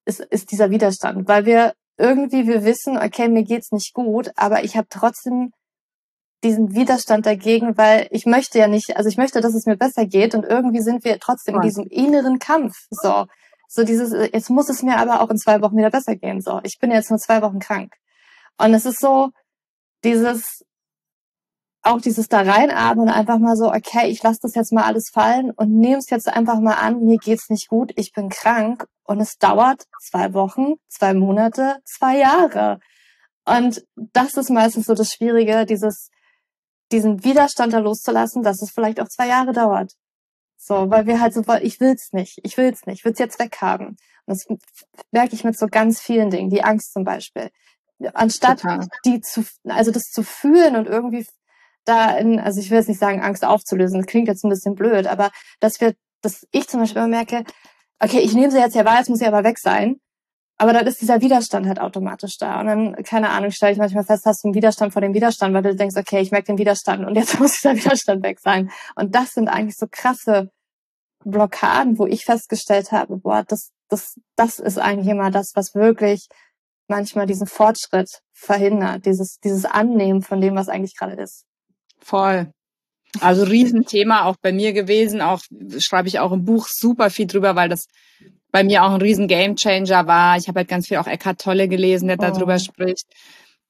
ist, 0.05 0.19
ist 0.19 0.51
dieser 0.51 0.69
Widerstand, 0.69 1.27
weil 1.27 1.45
wir 1.45 1.73
irgendwie, 1.97 2.47
wir 2.47 2.63
wissen, 2.63 2.97
okay, 2.97 3.27
mir 3.27 3.43
geht's 3.43 3.71
nicht 3.71 3.93
gut, 3.93 4.31
aber 4.35 4.63
ich 4.63 4.77
habe 4.77 4.87
trotzdem 4.89 5.51
diesen 6.43 6.75
Widerstand 6.75 7.25
dagegen, 7.25 7.75
weil 7.77 8.07
ich 8.11 8.27
möchte 8.27 8.59
ja 8.59 8.67
nicht, 8.67 8.95
also 8.95 9.09
ich 9.09 9.17
möchte, 9.17 9.41
dass 9.41 9.55
es 9.55 9.65
mir 9.65 9.75
besser 9.75 10.05
geht 10.05 10.35
und 10.35 10.45
irgendwie 10.45 10.81
sind 10.81 11.03
wir 11.03 11.19
trotzdem 11.19 11.55
in 11.55 11.61
diesem 11.61 11.87
inneren 11.87 12.37
Kampf. 12.37 12.75
So, 12.91 13.25
so 13.67 13.83
dieses, 13.83 14.11
jetzt 14.33 14.49
muss 14.49 14.69
es 14.69 14.81
mir 14.81 14.97
aber 14.97 15.21
auch 15.21 15.29
in 15.29 15.37
zwei 15.37 15.61
Wochen 15.61 15.77
wieder 15.77 15.89
besser 15.89 16.15
gehen. 16.15 16.41
So, 16.41 16.59
ich 16.63 16.79
bin 16.79 16.91
jetzt 16.91 17.09
nur 17.09 17.19
zwei 17.19 17.41
Wochen 17.41 17.59
krank. 17.59 17.93
Und 18.57 18.73
es 18.73 18.85
ist 18.85 18.99
so, 18.99 19.29
dieses, 20.03 20.65
auch 21.83 22.01
dieses 22.01 22.27
da 22.27 22.41
reinatmen 22.41 23.07
und 23.07 23.13
einfach 23.13 23.39
mal 23.39 23.55
so, 23.55 23.71
okay, 23.71 24.07
ich 24.07 24.21
lasse 24.23 24.39
das 24.41 24.55
jetzt 24.55 24.73
mal 24.73 24.83
alles 24.83 25.09
fallen 25.09 25.51
und 25.51 25.77
nehme 25.77 25.97
es 25.97 26.09
jetzt 26.09 26.27
einfach 26.27 26.59
mal 26.59 26.75
an, 26.75 27.03
mir 27.03 27.17
geht's 27.17 27.49
nicht 27.49 27.67
gut, 27.69 27.91
ich 27.95 28.13
bin 28.13 28.29
krank 28.29 28.85
und 29.03 29.19
es 29.21 29.37
dauert 29.37 29.85
zwei 30.01 30.33
Wochen, 30.33 30.75
zwei 30.87 31.13
Monate, 31.13 31.77
zwei 31.85 32.17
Jahre. 32.17 32.79
Und 33.45 33.85
das 33.95 34.35
ist 34.35 34.49
meistens 34.49 34.85
so 34.87 34.93
das 34.93 35.13
Schwierige, 35.13 35.65
dieses, 35.65 36.09
diesen 36.91 37.23
Widerstand 37.23 37.73
da 37.73 37.79
loszulassen, 37.79 38.43
dass 38.43 38.61
es 38.61 38.71
vielleicht 38.71 38.99
auch 38.99 39.07
zwei 39.07 39.27
Jahre 39.27 39.53
dauert. 39.53 39.93
So, 40.57 40.89
weil 40.89 41.05
wir 41.05 41.21
halt 41.21 41.33
so, 41.33 41.43
ich 41.61 41.79
will's 41.79 42.11
nicht, 42.11 42.39
ich 42.43 42.57
will's 42.57 42.85
nicht, 42.85 42.99
ich 42.99 43.05
will's 43.05 43.19
jetzt 43.19 43.39
weghaben. 43.39 43.89
Und 43.89 43.97
das 44.25 44.45
merke 45.11 45.35
ich 45.35 45.43
mit 45.43 45.57
so 45.57 45.67
ganz 45.67 46.01
vielen 46.01 46.29
Dingen, 46.29 46.49
die 46.49 46.63
Angst 46.63 46.93
zum 46.93 47.03
Beispiel. 47.03 47.49
Anstatt 48.13 48.61
Total. 48.61 48.87
die 49.05 49.21
zu, 49.21 49.45
also 49.65 49.91
das 49.91 50.11
zu 50.11 50.23
fühlen 50.23 50.75
und 50.75 50.87
irgendwie 50.87 51.25
da 51.85 52.17
in, 52.17 52.39
also 52.39 52.59
ich 52.59 52.69
will 52.69 52.77
jetzt 52.77 52.89
nicht 52.89 52.99
sagen, 52.99 53.21
Angst 53.21 53.45
aufzulösen, 53.45 53.99
das 53.99 54.07
klingt 54.07 54.27
jetzt 54.27 54.43
ein 54.43 54.49
bisschen 54.49 54.75
blöd, 54.75 55.07
aber 55.07 55.31
dass 55.59 55.79
wir, 55.79 55.95
dass 56.21 56.45
ich 56.51 56.67
zum 56.67 56.81
Beispiel 56.81 57.01
immer 57.01 57.07
merke, 57.07 57.43
okay, 57.99 58.19
ich 58.19 58.33
nehme 58.33 58.51
sie 58.51 58.59
jetzt 58.59 58.75
ja 58.75 58.85
wahr, 58.85 58.97
jetzt 58.97 59.09
muss 59.09 59.19
sie 59.19 59.25
aber 59.25 59.43
weg 59.43 59.57
sein. 59.57 59.99
Aber 60.59 60.73
dann 60.73 60.87
ist 60.87 61.01
dieser 61.01 61.21
Widerstand 61.21 61.67
halt 61.67 61.79
automatisch 61.79 62.37
da. 62.37 62.59
Und 62.59 62.65
dann, 62.67 62.95
keine 63.03 63.29
Ahnung, 63.29 63.51
stelle 63.51 63.73
ich 63.73 63.77
manchmal 63.77 64.03
fest, 64.03 64.25
hast 64.25 64.43
du 64.43 64.47
einen 64.47 64.55
Widerstand 64.55 64.91
vor 64.91 65.01
dem 65.01 65.13
Widerstand, 65.13 65.53
weil 65.53 65.61
du 65.61 65.75
denkst, 65.75 65.95
okay, 65.95 66.19
ich 66.19 66.31
merke 66.31 66.47
den 66.47 66.57
Widerstand 66.57 67.05
und 67.05 67.15
jetzt 67.15 67.39
muss 67.39 67.57
dieser 67.57 67.75
Widerstand 67.75 68.23
weg 68.23 68.39
sein. 68.39 68.71
Und 68.95 69.13
das 69.13 69.33
sind 69.33 69.49
eigentlich 69.49 69.77
so 69.77 69.85
krasse 69.89 70.49
Blockaden, 71.23 71.99
wo 71.99 72.07
ich 72.07 72.25
festgestellt 72.25 72.91
habe, 72.91 73.17
boah, 73.17 73.43
das, 73.47 73.71
das, 73.89 74.15
das 74.35 74.59
ist 74.59 74.79
eigentlich 74.79 75.07
immer 75.07 75.29
das, 75.29 75.51
was 75.55 75.75
wirklich 75.75 76.27
manchmal 76.87 77.27
diesen 77.27 77.47
Fortschritt 77.47 78.21
verhindert, 78.33 79.05
dieses, 79.05 79.37
dieses 79.43 79.65
Annehmen 79.65 80.21
von 80.21 80.41
dem, 80.41 80.55
was 80.55 80.69
eigentlich 80.69 80.95
gerade 80.95 81.21
ist. 81.21 81.45
Voll. 81.99 82.51
Also 83.21 83.43
Riesenthema 83.43 84.25
auch 84.25 84.35
bei 84.41 84.51
mir 84.51 84.73
gewesen, 84.73 85.21
auch 85.21 85.41
schreibe 85.79 86.07
ich 86.07 86.19
auch 86.19 86.31
im 86.31 86.45
Buch 86.45 86.67
super 86.69 87.09
viel 87.09 87.27
drüber, 87.27 87.55
weil 87.55 87.69
das 87.69 87.87
bei 88.51 88.63
mir 88.63 88.83
auch 88.83 88.91
ein 88.91 89.01
riesen 89.01 89.27
Gamechanger 89.27 90.07
war. 90.07 90.37
Ich 90.37 90.47
habe 90.47 90.59
halt 90.59 90.67
ganz 90.67 90.87
viel 90.87 90.97
auch 90.97 91.07
Eckhart 91.07 91.41
Tolle 91.41 91.67
gelesen, 91.67 92.07
der 92.07 92.17
oh. 92.19 92.21
darüber 92.21 92.59
spricht. 92.59 93.05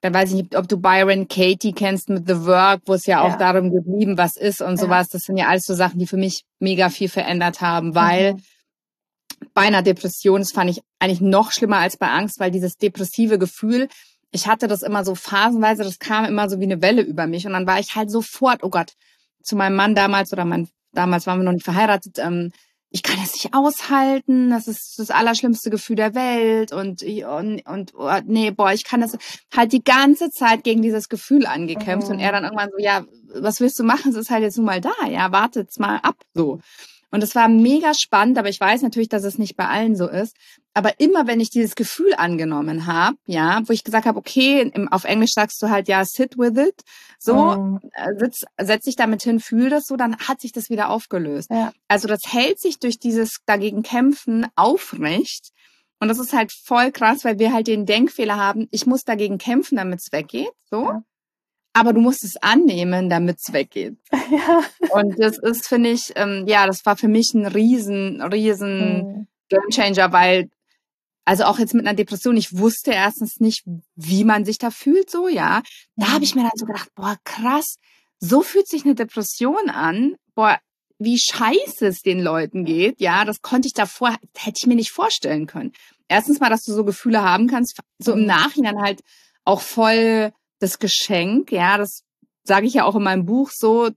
Dann 0.01 0.13
weiß 0.13 0.29
ich 0.29 0.35
nicht, 0.35 0.55
ob 0.55 0.67
du 0.67 0.77
Byron 0.77 1.27
Katie 1.27 1.73
kennst 1.73 2.09
mit 2.09 2.27
The 2.27 2.45
Work, 2.45 2.81
wo 2.85 2.93
es 2.93 3.07
ja 3.07 3.21
auch 3.21 3.31
ja. 3.31 3.37
darum 3.37 3.71
geblieben, 3.71 4.17
was 4.17 4.37
ist 4.37 4.61
und 4.61 4.75
ja. 4.75 4.77
sowas. 4.77 5.09
Das 5.09 5.23
sind 5.23 5.37
ja 5.37 5.47
alles 5.47 5.65
so 5.65 5.73
Sachen, 5.73 5.99
die 5.99 6.07
für 6.07 6.17
mich 6.17 6.43
mega 6.59 6.89
viel 6.89 7.09
verändert 7.09 7.61
haben, 7.61 7.95
weil 7.95 8.33
mhm. 8.33 8.41
bei 9.53 9.63
einer 9.63 9.81
Depression, 9.81 10.41
das 10.41 10.51
fand 10.51 10.69
ich 10.69 10.81
eigentlich 10.99 11.21
noch 11.21 11.51
schlimmer 11.51 11.77
als 11.77 11.97
bei 11.97 12.07
Angst, 12.07 12.39
weil 12.39 12.51
dieses 12.51 12.77
depressive 12.77 13.39
Gefühl, 13.39 13.87
ich 14.31 14.47
hatte 14.47 14.67
das 14.67 14.83
immer 14.83 15.03
so 15.03 15.15
phasenweise, 15.15 15.83
das 15.83 15.99
kam 15.99 16.25
immer 16.25 16.47
so 16.49 16.59
wie 16.59 16.65
eine 16.65 16.81
Welle 16.81 17.01
über 17.01 17.25
mich 17.25 17.47
und 17.47 17.53
dann 17.53 17.65
war 17.65 17.79
ich 17.79 17.95
halt 17.95 18.11
sofort, 18.11 18.63
oh 18.63 18.69
Gott, 18.69 18.93
zu 19.47 19.55
meinem 19.55 19.75
Mann 19.75 19.95
damals 19.95 20.31
oder 20.33 20.45
mein, 20.45 20.67
damals 20.93 21.25
waren 21.25 21.39
wir 21.39 21.45
noch 21.45 21.53
nicht 21.53 21.65
verheiratet, 21.65 22.19
ähm, 22.19 22.51
ich 22.89 23.03
kann 23.03 23.19
es 23.21 23.33
nicht 23.33 23.53
aushalten, 23.53 24.49
das 24.49 24.67
ist 24.67 24.97
das 24.97 25.11
allerschlimmste 25.11 25.69
Gefühl 25.69 25.97
der 25.97 26.15
Welt 26.15 26.71
und, 26.71 27.03
und, 27.03 27.67
und 27.67 27.93
oh, 27.95 28.19
nee, 28.25 28.51
boah, 28.51 28.71
ich 28.71 28.85
kann 28.85 29.01
das 29.01 29.17
halt 29.55 29.73
die 29.73 29.83
ganze 29.83 30.29
Zeit 30.29 30.63
gegen 30.63 30.81
dieses 30.81 31.09
Gefühl 31.09 31.45
angekämpft 31.45 32.07
mhm. 32.07 32.15
und 32.15 32.19
er 32.19 32.31
dann 32.31 32.45
irgendwann 32.45 32.69
so, 32.71 32.77
ja, 32.81 33.03
was 33.35 33.59
willst 33.59 33.77
du 33.79 33.83
machen? 33.83 34.11
Es 34.11 34.17
ist 34.17 34.29
halt 34.29 34.43
jetzt 34.43 34.57
nun 34.57 34.65
mal 34.65 34.79
da, 34.79 34.93
ja, 35.09 35.31
wartet's 35.31 35.79
mal 35.79 35.97
ab, 35.97 36.15
so. 36.33 36.59
Und 37.09 37.23
es 37.23 37.35
war 37.35 37.47
mega 37.47 37.93
spannend, 37.93 38.37
aber 38.37 38.49
ich 38.49 38.59
weiß 38.59 38.81
natürlich, 38.81 39.07
dass 39.07 39.23
es 39.23 39.37
nicht 39.37 39.55
bei 39.55 39.67
allen 39.67 39.95
so 39.95 40.07
ist. 40.07 40.35
Aber 40.73 40.99
immer 40.99 41.25
wenn 41.25 41.39
ich 41.39 41.49
dieses 41.49 41.75
Gefühl 41.75 42.13
angenommen 42.15 42.85
habe, 42.85 43.17
ja, 43.25 43.61
wo 43.65 43.73
ich 43.73 43.83
gesagt 43.83 44.05
habe, 44.05 44.19
okay, 44.19 44.61
im, 44.73 44.87
auf 44.89 45.05
Englisch 45.05 45.31
sagst 45.33 45.61
du 45.61 45.69
halt 45.69 45.87
ja, 45.87 46.03
sit 46.05 46.37
with 46.37 46.57
it, 46.57 46.81
so, 47.17 47.35
mm. 47.35 47.79
sitz, 48.19 48.43
setz 48.59 48.85
dich 48.85 48.95
damit 48.95 49.23
hin, 49.23 49.39
fühl 49.39 49.69
das 49.69 49.85
so, 49.85 49.95
dann 49.95 50.17
hat 50.17 50.41
sich 50.41 50.51
das 50.51 50.69
wieder 50.69 50.89
aufgelöst. 50.89 51.49
Ja. 51.49 51.71
Also 51.87 52.07
das 52.07 52.21
hält 52.27 52.59
sich 52.59 52.79
durch 52.79 52.99
dieses 52.99 53.37
dagegen 53.45 53.83
kämpfen 53.83 54.45
aufrecht. 54.55 55.51
Und 55.99 56.09
das 56.09 56.19
ist 56.19 56.33
halt 56.33 56.51
voll 56.51 56.91
krass, 56.91 57.23
weil 57.23 57.39
wir 57.39 57.53
halt 57.53 57.67
den 57.67 57.87
Denkfehler 57.87 58.35
haben, 58.35 58.67
ich 58.69 58.85
muss 58.85 59.03
dagegen 59.03 59.39
kämpfen, 59.39 59.77
damit 59.77 60.01
es 60.01 60.11
weggeht, 60.11 60.51
so. 60.69 60.83
Ja 60.83 61.03
aber 61.77 61.93
du 61.93 62.01
musst 62.01 62.23
es 62.23 62.37
annehmen, 62.37 63.07
damit 63.07 63.37
es 63.39 63.53
weggeht. 63.53 63.97
Ja. 64.29 64.61
Und 64.89 65.17
das 65.19 65.37
ist, 65.37 65.69
finde 65.69 65.91
ich, 65.91 66.11
ähm, 66.15 66.43
ja, 66.47 66.67
das 66.67 66.85
war 66.85 66.97
für 66.97 67.07
mich 67.07 67.33
ein 67.33 67.45
riesen, 67.45 68.21
riesen 68.21 68.97
mhm. 68.97 69.27
Gamechanger, 69.47 70.11
weil, 70.11 70.49
also 71.23 71.45
auch 71.45 71.59
jetzt 71.59 71.73
mit 71.73 71.87
einer 71.87 71.95
Depression, 71.95 72.35
ich 72.35 72.57
wusste 72.57 72.91
erstens 72.91 73.39
nicht, 73.39 73.63
wie 73.95 74.25
man 74.25 74.43
sich 74.43 74.57
da 74.57 74.69
fühlt, 74.69 75.09
so, 75.09 75.29
ja. 75.29 75.61
Da 75.95 76.11
habe 76.11 76.25
ich 76.25 76.35
mir 76.35 76.41
dann 76.41 76.51
so 76.55 76.65
gedacht, 76.65 76.89
boah, 76.93 77.15
krass, 77.23 77.77
so 78.19 78.41
fühlt 78.41 78.67
sich 78.67 78.83
eine 78.83 78.95
Depression 78.95 79.69
an, 79.69 80.15
boah, 80.35 80.59
wie 80.99 81.17
scheiße 81.17 81.87
es 81.87 82.01
den 82.01 82.19
Leuten 82.19 82.65
geht, 82.65 82.99
ja, 82.99 83.23
das 83.23 83.41
konnte 83.41 83.67
ich 83.67 83.73
davor, 83.73 84.09
hätte 84.35 84.57
ich 84.57 84.67
mir 84.67 84.75
nicht 84.75 84.91
vorstellen 84.91 85.47
können. 85.47 85.71
Erstens 86.09 86.41
mal, 86.41 86.49
dass 86.49 86.63
du 86.63 86.73
so 86.73 86.83
Gefühle 86.83 87.23
haben 87.23 87.47
kannst, 87.47 87.79
so 87.99 88.11
im 88.11 88.21
mhm. 88.21 88.25
Nachhinein 88.25 88.81
halt 88.81 89.01
auch 89.45 89.61
voll 89.61 90.33
das 90.59 90.79
Geschenk, 90.79 91.51
ja, 91.51 91.77
das 91.77 92.03
sage 92.43 92.67
ich 92.67 92.75
ja 92.75 92.85
auch 92.85 92.95
in 92.95 93.03
meinem 93.03 93.25
Buch 93.25 93.51
so, 93.51 93.89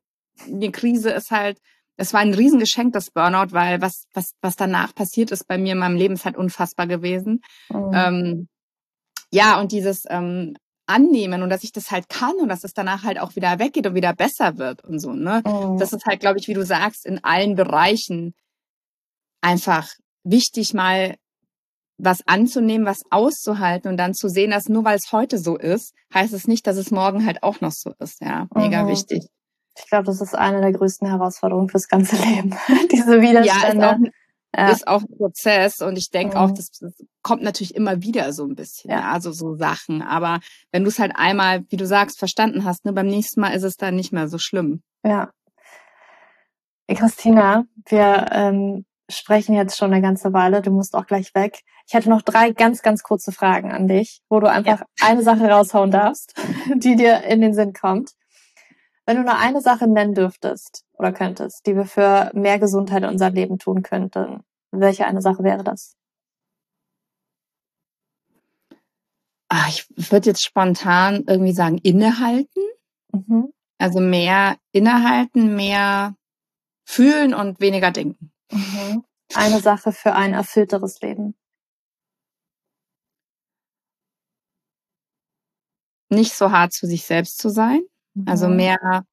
die 0.46 0.72
Krise 0.72 1.10
ist 1.10 1.30
halt, 1.30 1.58
es 1.96 2.12
war 2.12 2.20
ein 2.20 2.34
Riesengeschenk, 2.34 2.92
das 2.92 3.10
Burnout, 3.10 3.52
weil 3.52 3.80
was, 3.82 4.06
was, 4.14 4.32
was 4.40 4.56
danach 4.56 4.94
passiert 4.94 5.30
ist 5.30 5.46
bei 5.46 5.58
mir 5.58 5.72
in 5.72 5.78
meinem 5.78 5.96
Leben 5.96 6.14
ist 6.14 6.24
halt 6.24 6.36
unfassbar 6.36 6.86
gewesen. 6.86 7.42
Oh. 7.68 7.90
Ähm, 7.94 8.48
ja, 9.30 9.60
und 9.60 9.72
dieses 9.72 10.04
ähm, 10.08 10.56
Annehmen 10.86 11.42
und 11.42 11.50
dass 11.50 11.62
ich 11.62 11.72
das 11.72 11.90
halt 11.90 12.08
kann 12.08 12.34
und 12.40 12.48
dass 12.48 12.64
es 12.64 12.72
danach 12.72 13.04
halt 13.04 13.20
auch 13.20 13.36
wieder 13.36 13.58
weggeht 13.58 13.86
und 13.86 13.94
wieder 13.94 14.14
besser 14.14 14.58
wird 14.58 14.82
und 14.82 14.98
so, 14.98 15.12
ne? 15.12 15.42
Oh. 15.44 15.76
Das 15.78 15.92
ist 15.92 16.04
halt, 16.06 16.20
glaube 16.20 16.38
ich, 16.38 16.48
wie 16.48 16.54
du 16.54 16.64
sagst, 16.64 17.06
in 17.06 17.22
allen 17.22 17.54
Bereichen 17.54 18.34
einfach 19.40 19.88
wichtig, 20.24 20.74
mal 20.74 21.16
was 22.02 22.26
anzunehmen, 22.26 22.86
was 22.86 23.02
auszuhalten 23.10 23.90
und 23.90 23.96
dann 23.96 24.14
zu 24.14 24.28
sehen, 24.28 24.50
dass 24.50 24.68
nur 24.68 24.84
weil 24.84 24.96
es 24.96 25.12
heute 25.12 25.38
so 25.38 25.56
ist, 25.56 25.94
heißt 26.14 26.32
es 26.32 26.46
nicht, 26.46 26.66
dass 26.66 26.76
es 26.76 26.90
morgen 26.90 27.26
halt 27.26 27.42
auch 27.42 27.60
noch 27.60 27.72
so 27.72 27.92
ist. 27.98 28.20
Ja, 28.20 28.46
mega 28.54 28.84
mhm. 28.84 28.88
wichtig. 28.88 29.26
Ich 29.76 29.88
glaube, 29.88 30.04
das 30.04 30.20
ist 30.20 30.34
eine 30.34 30.60
der 30.60 30.72
größten 30.72 31.08
Herausforderungen 31.08 31.68
fürs 31.68 31.88
ganze 31.88 32.16
Leben. 32.24 32.54
Diese 32.90 33.20
Widerstände. 33.20 33.84
Ja, 33.84 33.92
ist 33.92 34.02
auch, 34.02 34.58
ja. 34.58 34.68
ist 34.70 34.88
auch 34.88 35.02
ein 35.02 35.16
Prozess 35.16 35.80
und 35.80 35.96
ich 35.96 36.10
denke 36.10 36.36
mhm. 36.36 36.42
auch, 36.42 36.50
das, 36.50 36.70
das, 36.72 36.92
kommt 37.22 37.42
natürlich 37.42 37.74
immer 37.74 38.02
wieder 38.02 38.32
so 38.32 38.44
ein 38.44 38.54
bisschen, 38.54 38.90
ja. 38.90 39.12
also 39.12 39.32
so 39.32 39.54
Sachen. 39.54 40.02
Aber 40.02 40.40
wenn 40.72 40.84
du 40.84 40.88
es 40.88 40.98
halt 40.98 41.12
einmal, 41.14 41.64
wie 41.68 41.76
du 41.76 41.86
sagst, 41.86 42.18
verstanden 42.18 42.64
hast, 42.64 42.84
ne, 42.84 42.92
beim 42.92 43.06
nächsten 43.06 43.40
Mal 43.40 43.50
ist 43.50 43.62
es 43.62 43.76
dann 43.76 43.94
nicht 43.94 44.12
mehr 44.12 44.28
so 44.28 44.38
schlimm. 44.38 44.82
Ja. 45.04 45.30
Christina, 46.88 47.64
wir 47.86 48.26
ähm, 48.32 48.84
sprechen 49.10 49.54
jetzt 49.54 49.76
schon 49.76 49.92
eine 49.92 50.02
ganze 50.02 50.32
Weile. 50.32 50.62
Du 50.62 50.70
musst 50.70 50.94
auch 50.94 51.06
gleich 51.06 51.34
weg. 51.34 51.62
Ich 51.86 51.94
hätte 51.94 52.10
noch 52.10 52.22
drei 52.22 52.52
ganz, 52.52 52.82
ganz 52.82 53.02
kurze 53.02 53.32
Fragen 53.32 53.72
an 53.72 53.88
dich, 53.88 54.22
wo 54.28 54.40
du 54.40 54.50
einfach 54.50 54.80
ja. 54.80 54.86
eine 55.00 55.22
Sache 55.22 55.48
raushauen 55.48 55.90
darfst, 55.90 56.34
die 56.74 56.96
dir 56.96 57.24
in 57.24 57.40
den 57.40 57.54
Sinn 57.54 57.72
kommt. 57.72 58.12
Wenn 59.06 59.16
du 59.16 59.22
nur 59.22 59.36
eine 59.36 59.60
Sache 59.60 59.88
nennen 59.88 60.14
dürftest 60.14 60.84
oder 60.92 61.12
könntest, 61.12 61.66
die 61.66 61.74
wir 61.74 61.84
für 61.84 62.30
mehr 62.34 62.58
Gesundheit 62.58 63.02
in 63.02 63.08
unserem 63.08 63.34
Leben 63.34 63.58
tun 63.58 63.82
könnten, 63.82 64.44
welche 64.70 65.06
eine 65.06 65.20
Sache 65.20 65.42
wäre 65.42 65.64
das? 65.64 65.96
Ach, 69.48 69.68
ich 69.68 69.86
würde 70.12 70.30
jetzt 70.30 70.44
spontan 70.44 71.24
irgendwie 71.26 71.52
sagen, 71.52 71.78
innehalten. 71.78 72.62
Mhm. 73.12 73.52
Also 73.78 73.98
mehr 73.98 74.56
innehalten, 74.72 75.56
mehr 75.56 76.14
fühlen 76.84 77.34
und 77.34 77.60
weniger 77.60 77.90
denken. 77.90 78.29
Mhm. 78.50 79.04
Eine 79.34 79.60
Sache 79.60 79.92
für 79.92 80.14
ein 80.14 80.34
erfüllteres 80.34 81.00
Leben. 81.00 81.34
Nicht 86.08 86.34
so 86.34 86.50
hart 86.50 86.72
zu 86.72 86.86
sich 86.86 87.04
selbst 87.04 87.38
zu 87.38 87.48
sein. 87.48 87.82
Also 88.26 88.48
mhm. 88.48 88.56
mehr 88.56 89.04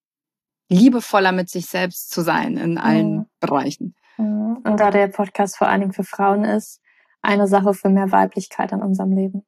liebevoller 0.69 1.31
mit 1.31 1.49
sich 1.49 1.67
selbst 1.67 2.09
zu 2.09 2.21
sein 2.21 2.57
in 2.57 2.77
allen 2.77 3.17
mhm. 3.17 3.25
Bereichen. 3.39 3.95
Mhm. 4.17 4.57
Und 4.63 4.79
da 4.79 4.91
der 4.91 5.07
Podcast 5.07 5.57
vor 5.57 5.67
allen 5.67 5.81
Dingen 5.81 5.93
für 5.93 6.03
Frauen 6.03 6.43
ist, 6.43 6.81
eine 7.21 7.47
Sache 7.47 7.73
für 7.73 7.89
mehr 7.89 8.11
Weiblichkeit 8.11 8.71
in 8.71 8.81
unserem 8.81 9.11
Leben. 9.11 9.45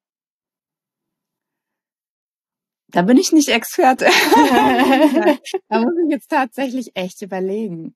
Da 2.92 3.04
bin 3.04 3.18
ich 3.18 3.32
nicht 3.32 3.50
Experte. 3.50 4.06
da 5.70 5.80
muss 5.80 5.94
ich 6.06 6.12
jetzt 6.12 6.30
tatsächlich 6.30 6.96
echt 6.96 7.22
überlegen. 7.22 7.96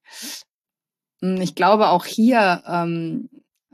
Hm, 1.24 1.42
ich 1.42 1.56
glaube 1.56 1.88
auch 1.88 2.06
hier, 2.06 2.62
ähm, 2.68 3.30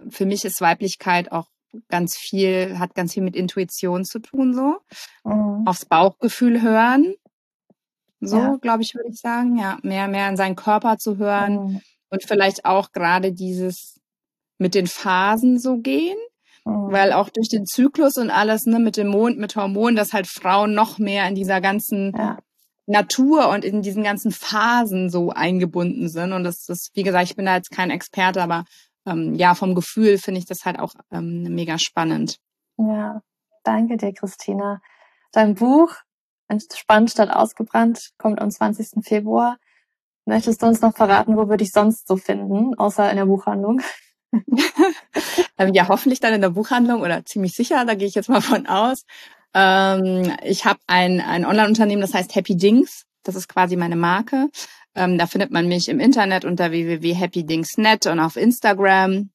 für 0.10 0.26
mich 0.26 0.45
ist 0.45 0.62
Weiblichkeit 0.62 1.32
auch 1.32 1.47
ganz 1.89 2.16
viel, 2.16 2.78
hat 2.80 2.95
ganz 2.95 3.14
viel 3.14 3.24
mit 3.24 3.36
Intuition 3.36 4.06
zu 4.06 4.20
tun, 4.20 4.54
so. 4.54 4.78
Mhm. 5.24 5.68
Aufs 5.68 5.86
Bauchgefühl 5.86 6.62
hören. 6.62 7.16
So, 8.22 8.38
ja. 8.38 8.56
glaube 8.62 8.84
ich, 8.84 8.93
würde 8.93 9.10
ich 9.10 9.20
sagen. 9.20 9.58
Ja, 9.58 9.80
mehr, 9.82 10.08
mehr 10.08 10.26
an 10.26 10.38
seinen 10.38 10.56
Körper 10.56 10.97
zu 10.97 11.18
hören 11.18 11.54
mhm. 11.54 11.82
und 12.10 12.24
vielleicht 12.24 12.66
auch 12.66 12.91
gerade 12.91 13.34
dieses 13.34 14.00
mit 14.58 14.76
den 14.76 14.88
Phasen 14.88 15.58
so 15.58 15.78
gehen. 15.78 16.18
Mhm. 16.66 16.91
Weil 16.91 17.14
auch 17.14 17.30
durch 17.30 17.50
den 17.50 17.66
Zyklus 17.66 18.18
und 18.18 18.30
alles, 18.30 18.66
ne, 18.66 18.80
mit 18.80 18.97
dem 18.97 19.08
Mond, 19.08 19.39
mit 19.39 19.56
Hormonen, 19.56 19.95
dass 19.95 20.14
halt 20.14 20.28
Frauen 20.28 20.74
noch 20.74 21.00
mehr 21.00 21.28
in 21.28 21.36
dieser 21.36 21.62
ganzen 21.62 22.14
ja. 22.16 22.38
Natur 22.90 23.50
und 23.50 23.64
in 23.64 23.82
diesen 23.82 24.04
ganzen 24.04 24.32
Phasen 24.32 25.10
so 25.10 25.30
eingebunden 25.30 26.10
sind. 26.10 26.34
Und 26.34 26.44
das 26.44 26.68
ist, 26.70 26.92
wie 26.96 27.04
gesagt, 27.04 27.26
ich 27.26 27.36
bin 27.36 27.46
da 27.46 27.56
jetzt 27.56 27.72
kein 27.72 27.92
Experte, 27.92 28.42
aber 28.42 28.66
ähm, 29.06 29.36
ja, 29.36 29.56
vom 29.56 29.76
Gefühl 29.76 30.18
finde 30.18 30.40
ich 30.40 30.46
das 30.46 30.66
halt 30.66 30.80
auch 30.80 30.94
ähm, 31.12 31.44
mega 31.44 31.78
spannend. 31.78 32.38
Ja, 32.78 33.22
danke 33.64 33.98
dir, 33.98 34.14
Christina. 34.14 34.82
Dein 35.32 35.56
Buch 35.56 35.96
Entspannt 36.50 37.12
statt 37.12 37.30
ausgebrannt 37.30 38.10
kommt 38.18 38.42
am 38.42 38.50
20. 38.50 39.06
Februar. 39.06 39.58
Möchtest 40.26 40.62
du 40.64 40.66
uns 40.66 40.82
noch 40.82 40.96
verraten, 40.96 41.38
wo 41.38 41.48
würde 41.48 41.64
ich 41.64 41.72
sonst 41.72 42.08
so 42.08 42.18
finden, 42.18 42.74
außer 42.76 43.10
in 43.10 43.18
der 43.18 43.26
Buchhandlung? 43.26 43.82
Ähm, 45.58 45.74
ja, 45.74 45.90
hoffentlich 45.90 46.22
dann 46.22 46.34
in 46.34 46.40
der 46.40 46.52
Buchhandlung 46.52 47.02
oder 47.02 47.26
ziemlich 47.26 47.54
sicher, 47.54 47.84
da 47.84 47.94
gehe 47.94 48.08
ich 48.08 48.16
jetzt 48.16 48.30
mal 48.30 48.40
von 48.40 48.66
aus. 48.66 49.04
Ähm, 49.54 50.34
ich 50.43 50.66
habe 50.66 50.80
ein, 50.88 51.22
ein 51.22 51.45
Online-Unternehmen, 51.45 52.02
das 52.02 52.14
heißt 52.14 52.36
Happy 52.36 52.56
Dings. 52.56 53.06
Das 53.24 53.36
ist 53.36 53.47
quasi 53.47 53.76
meine 53.76 53.95
Marke. 53.95 54.50
Ähm, 54.95 55.18
da 55.18 55.28
findet 55.28 55.52
man 55.52 55.68
mich 55.68 55.89
im 55.89 56.00
Internet 56.00 56.45
unter 56.45 56.72
www.happydingsnet 56.72 58.08
und 58.08 58.20
auf 58.20 58.36
Instagram. 58.36 59.30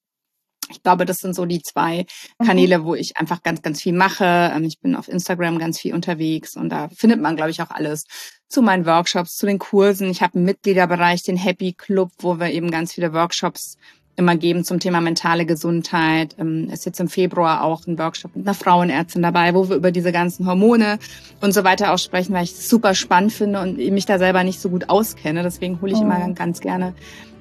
Ich 0.69 0.81
glaube, 0.81 1.05
das 1.05 1.17
sind 1.17 1.35
so 1.35 1.45
die 1.45 1.61
zwei 1.61 2.05
mhm. 2.39 2.45
Kanäle, 2.45 2.83
wo 2.83 2.95
ich 2.95 3.17
einfach 3.17 3.43
ganz, 3.43 3.61
ganz 3.61 3.81
viel 3.81 3.93
mache. 3.93 4.51
Ähm, 4.53 4.63
ich 4.63 4.79
bin 4.79 4.95
auf 4.95 5.07
Instagram 5.07 5.59
ganz 5.59 5.79
viel 5.79 5.93
unterwegs 5.93 6.55
und 6.55 6.69
da 6.69 6.89
findet 6.89 7.21
man, 7.21 7.35
glaube 7.35 7.51
ich, 7.51 7.61
auch 7.61 7.69
alles 7.69 8.05
zu 8.47 8.61
meinen 8.61 8.85
Workshops, 8.85 9.35
zu 9.35 9.45
den 9.45 9.59
Kursen. 9.59 10.09
Ich 10.09 10.21
habe 10.21 10.35
einen 10.35 10.45
Mitgliederbereich, 10.45 11.23
den 11.23 11.37
Happy 11.37 11.73
Club, 11.73 12.11
wo 12.19 12.39
wir 12.39 12.51
eben 12.51 12.71
ganz 12.71 12.93
viele 12.93 13.13
Workshops 13.13 13.77
immer 14.15 14.35
geben 14.35 14.63
zum 14.63 14.79
Thema 14.79 15.01
mentale 15.01 15.45
Gesundheit. 15.45 16.35
Ähm, 16.39 16.69
ist 16.71 16.85
jetzt 16.85 16.99
im 16.99 17.07
Februar 17.07 17.63
auch 17.63 17.85
ein 17.87 17.97
Workshop 17.99 18.35
mit 18.35 18.47
einer 18.47 18.53
Frauenärztin 18.53 19.21
dabei, 19.21 19.53
wo 19.53 19.69
wir 19.69 19.75
über 19.75 19.91
diese 19.91 20.11
ganzen 20.11 20.45
Hormone 20.45 20.99
und 21.41 21.53
so 21.53 21.63
weiter 21.63 21.93
auch 21.93 21.97
sprechen, 21.97 22.33
weil 22.33 22.43
ich 22.43 22.51
es 22.51 22.69
super 22.69 22.95
spannend 22.95 23.33
finde 23.33 23.61
und 23.61 23.77
mich 23.77 24.05
da 24.05 24.17
selber 24.17 24.43
nicht 24.43 24.59
so 24.59 24.69
gut 24.69 24.89
auskenne. 24.89 25.43
Deswegen 25.43 25.81
hole 25.81 25.91
ich 25.91 25.99
mhm. 25.99 26.11
immer 26.11 26.29
ganz 26.33 26.61
gerne 26.61 26.93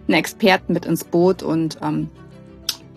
einen 0.06 0.18
Experten 0.18 0.72
mit 0.72 0.84
ins 0.84 1.04
Boot 1.04 1.42
und 1.42 1.78
ähm, 1.82 2.10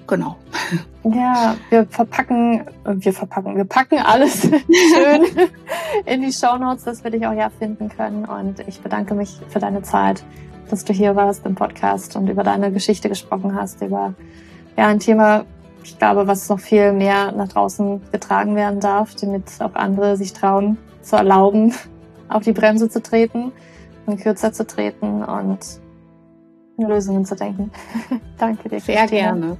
genau. 0.08 0.38
Ja, 1.10 1.56
wir 1.70 1.86
verpacken, 1.86 2.66
wir 2.84 3.14
verpacken, 3.14 3.56
wir 3.56 3.64
packen 3.64 3.98
alles 4.00 4.42
schön 4.42 5.48
in 6.06 6.22
die 6.22 6.34
Show 6.34 6.58
Notes, 6.58 6.84
dass 6.84 7.02
wir 7.02 7.12
dich 7.12 7.26
auch 7.26 7.34
ja 7.34 7.50
finden 7.50 7.88
können. 7.88 8.26
Und 8.26 8.60
ich 8.68 8.82
bedanke 8.82 9.14
mich 9.14 9.40
für 9.48 9.60
deine 9.60 9.84
Zeit 9.84 10.22
dass 10.70 10.86
du 10.86 10.94
hier 10.94 11.16
warst 11.16 11.46
im 11.46 11.56
Podcast 11.56 12.16
und 12.16 12.30
über 12.30 12.44
deine 12.44 12.72
Geschichte 12.72 13.10
gesprochen 13.10 13.56
hast, 13.56 13.82
über 13.82 14.14
ja, 14.78 14.88
ein 14.88 15.00
Thema, 15.00 15.46
ich 15.84 15.98
glaube, 15.98 16.28
was 16.28 16.50
noch 16.50 16.60
viel 16.60 16.92
mehr 16.92 17.32
nach 17.32 17.48
draußen 17.48 18.02
getragen 18.12 18.56
werden 18.56 18.80
darf, 18.80 19.16
damit 19.16 19.44
auch 19.60 19.76
andere 19.76 20.18
sich 20.18 20.34
trauen, 20.34 20.78
zu 21.02 21.16
erlauben, 21.16 21.74
auf 22.30 22.44
die 22.44 22.54
Bremse 22.54 22.90
zu 22.90 23.02
treten 23.02 23.52
und 24.06 24.20
kürzer 24.20 24.54
zu 24.54 24.66
treten 24.66 25.24
und 25.24 25.60
Lösungen 26.78 27.26
zu 27.26 27.36
denken. 27.36 27.72
Danke 28.38 28.70
dir. 28.70 28.80
Sehr 28.80 29.08
gerne. 29.08 29.58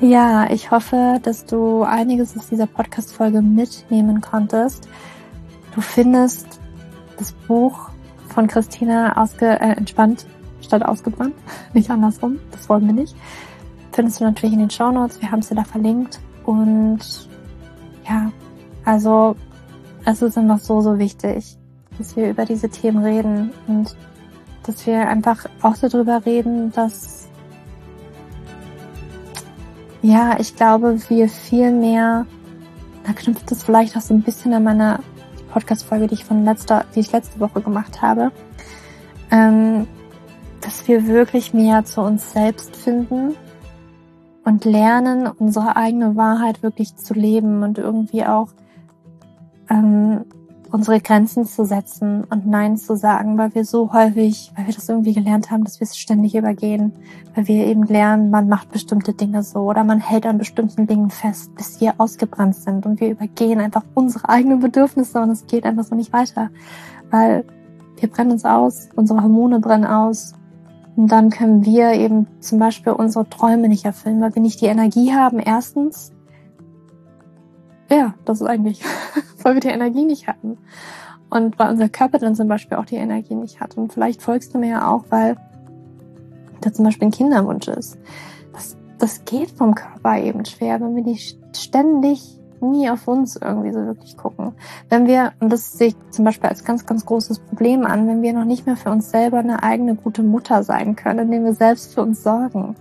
Ja, 0.00 0.48
ich 0.48 0.70
hoffe, 0.70 1.18
dass 1.24 1.44
du 1.44 1.82
einiges 1.82 2.36
aus 2.36 2.48
dieser 2.48 2.66
Podcast-Folge 2.66 3.42
mitnehmen 3.42 4.20
konntest. 4.20 4.88
Du 5.74 5.80
findest 5.80 6.46
das 7.16 7.32
Buch 7.32 7.90
von 8.28 8.46
Christina 8.46 9.20
ausge 9.20 9.46
äh, 9.46 9.72
entspannt 9.72 10.24
statt 10.60 10.84
ausgebrannt. 10.84 11.34
Nicht 11.72 11.90
andersrum. 11.90 12.38
Das 12.52 12.68
wollen 12.68 12.86
wir 12.86 12.94
nicht. 12.94 13.16
Findest 13.90 14.20
du 14.20 14.24
natürlich 14.24 14.52
in 14.52 14.60
den 14.60 14.70
Show 14.70 14.92
Notes. 14.92 15.20
Wir 15.20 15.32
haben 15.32 15.42
sie 15.42 15.56
da 15.56 15.64
verlinkt. 15.64 16.20
Und 16.44 17.28
ja, 18.08 18.30
also 18.84 19.34
es 20.04 20.22
ist 20.22 20.38
einfach 20.38 20.60
so, 20.60 20.80
so 20.80 20.98
wichtig, 21.00 21.56
dass 21.98 22.14
wir 22.14 22.30
über 22.30 22.44
diese 22.44 22.68
Themen 22.68 23.02
reden 23.02 23.50
und 23.66 23.96
dass 24.62 24.86
wir 24.86 25.08
einfach 25.08 25.46
auch 25.60 25.76
darüber 25.76 26.24
reden, 26.24 26.70
dass 26.72 27.27
ja, 30.02 30.38
ich 30.38 30.54
glaube, 30.56 30.98
wir 31.08 31.28
viel 31.28 31.72
mehr, 31.72 32.26
da 33.04 33.12
knüpft 33.12 33.50
es 33.50 33.62
vielleicht 33.62 33.96
auch 33.96 34.00
so 34.00 34.14
ein 34.14 34.22
bisschen 34.22 34.54
an 34.54 34.64
meiner 34.64 35.00
Podcast-Folge, 35.52 36.06
die 36.06 36.14
ich 36.14 36.24
von 36.24 36.44
letzter, 36.44 36.84
die 36.94 37.00
ich 37.00 37.12
letzte 37.12 37.40
Woche 37.40 37.60
gemacht 37.60 38.02
habe, 38.02 38.30
ähm, 39.30 39.86
dass 40.60 40.86
wir 40.88 41.06
wirklich 41.06 41.54
mehr 41.54 41.84
zu 41.84 42.00
uns 42.00 42.32
selbst 42.32 42.76
finden 42.76 43.34
und 44.44 44.64
lernen, 44.64 45.26
unsere 45.26 45.76
eigene 45.76 46.16
Wahrheit 46.16 46.62
wirklich 46.62 46.96
zu 46.96 47.14
leben 47.14 47.62
und 47.62 47.78
irgendwie 47.78 48.24
auch 48.24 48.48
ähm, 49.68 50.24
unsere 50.70 51.00
Grenzen 51.00 51.44
zu 51.44 51.64
setzen 51.64 52.24
und 52.24 52.46
Nein 52.46 52.76
zu 52.76 52.96
sagen, 52.96 53.38
weil 53.38 53.54
wir 53.54 53.64
so 53.64 53.92
häufig, 53.92 54.52
weil 54.54 54.66
wir 54.66 54.74
das 54.74 54.88
irgendwie 54.88 55.14
gelernt 55.14 55.50
haben, 55.50 55.64
dass 55.64 55.80
wir 55.80 55.86
es 55.86 55.96
ständig 55.96 56.34
übergehen, 56.34 56.92
weil 57.34 57.48
wir 57.48 57.66
eben 57.66 57.84
lernen, 57.84 58.30
man 58.30 58.48
macht 58.48 58.70
bestimmte 58.70 59.14
Dinge 59.14 59.42
so 59.42 59.60
oder 59.60 59.84
man 59.84 60.00
hält 60.00 60.26
an 60.26 60.38
bestimmten 60.38 60.86
Dingen 60.86 61.10
fest, 61.10 61.54
bis 61.54 61.80
wir 61.80 61.94
ausgebrannt 61.98 62.56
sind 62.56 62.84
und 62.86 63.00
wir 63.00 63.10
übergehen 63.10 63.60
einfach 63.60 63.84
unsere 63.94 64.28
eigenen 64.28 64.60
Bedürfnisse 64.60 65.20
und 65.20 65.30
es 65.30 65.46
geht 65.46 65.64
einfach 65.64 65.84
so 65.84 65.94
nicht 65.94 66.12
weiter, 66.12 66.50
weil 67.10 67.44
wir 67.98 68.10
brennen 68.10 68.32
uns 68.32 68.44
aus, 68.44 68.88
unsere 68.94 69.22
Hormone 69.22 69.60
brennen 69.60 69.86
aus 69.86 70.34
und 70.96 71.12
dann 71.12 71.30
können 71.30 71.64
wir 71.64 71.92
eben 71.92 72.26
zum 72.40 72.58
Beispiel 72.58 72.92
unsere 72.92 73.28
Träume 73.28 73.68
nicht 73.68 73.84
erfüllen, 73.84 74.20
weil 74.20 74.34
wir 74.34 74.42
nicht 74.42 74.60
die 74.60 74.66
Energie 74.66 75.12
haben, 75.14 75.38
erstens, 75.38 76.12
ja, 77.90 78.14
das 78.24 78.40
ist 78.40 78.46
eigentlich, 78.46 78.82
weil 79.42 79.54
wir 79.54 79.60
die 79.60 79.68
Energie 79.68 80.04
nicht 80.04 80.26
hatten. 80.26 80.58
Und 81.30 81.58
weil 81.58 81.70
unser 81.70 81.88
Körper 81.88 82.18
dann 82.18 82.34
zum 82.34 82.48
Beispiel 82.48 82.78
auch 82.78 82.86
die 82.86 82.96
Energie 82.96 83.34
nicht 83.34 83.60
hat. 83.60 83.76
Und 83.76 83.92
vielleicht 83.92 84.22
folgst 84.22 84.54
du 84.54 84.58
mir 84.58 84.70
ja 84.70 84.88
auch, 84.90 85.04
weil 85.10 85.36
da 86.60 86.72
zum 86.72 86.84
Beispiel 86.84 87.08
ein 87.08 87.12
Kinderwunsch 87.12 87.68
ist. 87.68 87.98
Das 88.52 88.78
das 88.98 89.24
geht 89.24 89.50
vom 89.50 89.74
Körper 89.74 90.18
eben 90.18 90.44
schwer, 90.44 90.80
wenn 90.80 90.96
wir 90.96 91.04
die 91.04 91.18
ständig 91.56 92.38
nie 92.60 92.90
auf 92.90 93.06
uns 93.06 93.36
irgendwie 93.36 93.72
so 93.72 93.78
wirklich 93.86 94.16
gucken. 94.16 94.52
Wenn 94.88 95.06
wir, 95.06 95.32
und 95.38 95.52
das 95.52 95.72
sehe 95.74 95.88
ich 95.88 95.96
zum 96.10 96.24
Beispiel 96.24 96.48
als 96.48 96.64
ganz, 96.64 96.86
ganz 96.86 97.06
großes 97.06 97.38
Problem 97.38 97.86
an, 97.86 98.08
wenn 98.08 98.22
wir 98.22 98.32
noch 98.32 98.44
nicht 98.44 98.66
mehr 98.66 98.76
für 98.76 98.90
uns 98.90 99.10
selber 99.10 99.38
eine 99.38 99.62
eigene 99.62 99.94
gute 99.94 100.24
Mutter 100.24 100.64
sein 100.64 100.96
können, 100.96 101.20
indem 101.20 101.44
wir 101.44 101.54
selbst 101.54 101.94
für 101.94 102.02
uns 102.02 102.24
sorgen. 102.24 102.74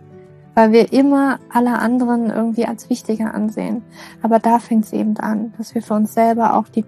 Weil 0.57 0.71
wir 0.71 0.91
immer 0.91 1.37
alle 1.53 1.77
anderen 1.77 2.31
irgendwie 2.31 2.65
als 2.65 2.89
wichtiger 2.89 3.31
ansehen. 3.31 3.83
Aber 4.23 4.39
da 4.39 4.57
fängt 4.57 4.85
es 4.85 4.91
eben 4.91 5.15
an, 5.17 5.53
dass 5.55 5.75
wir 5.75 5.83
für 5.83 5.93
uns 5.93 6.15
selber 6.15 6.55
auch 6.55 6.67
die 6.67 6.83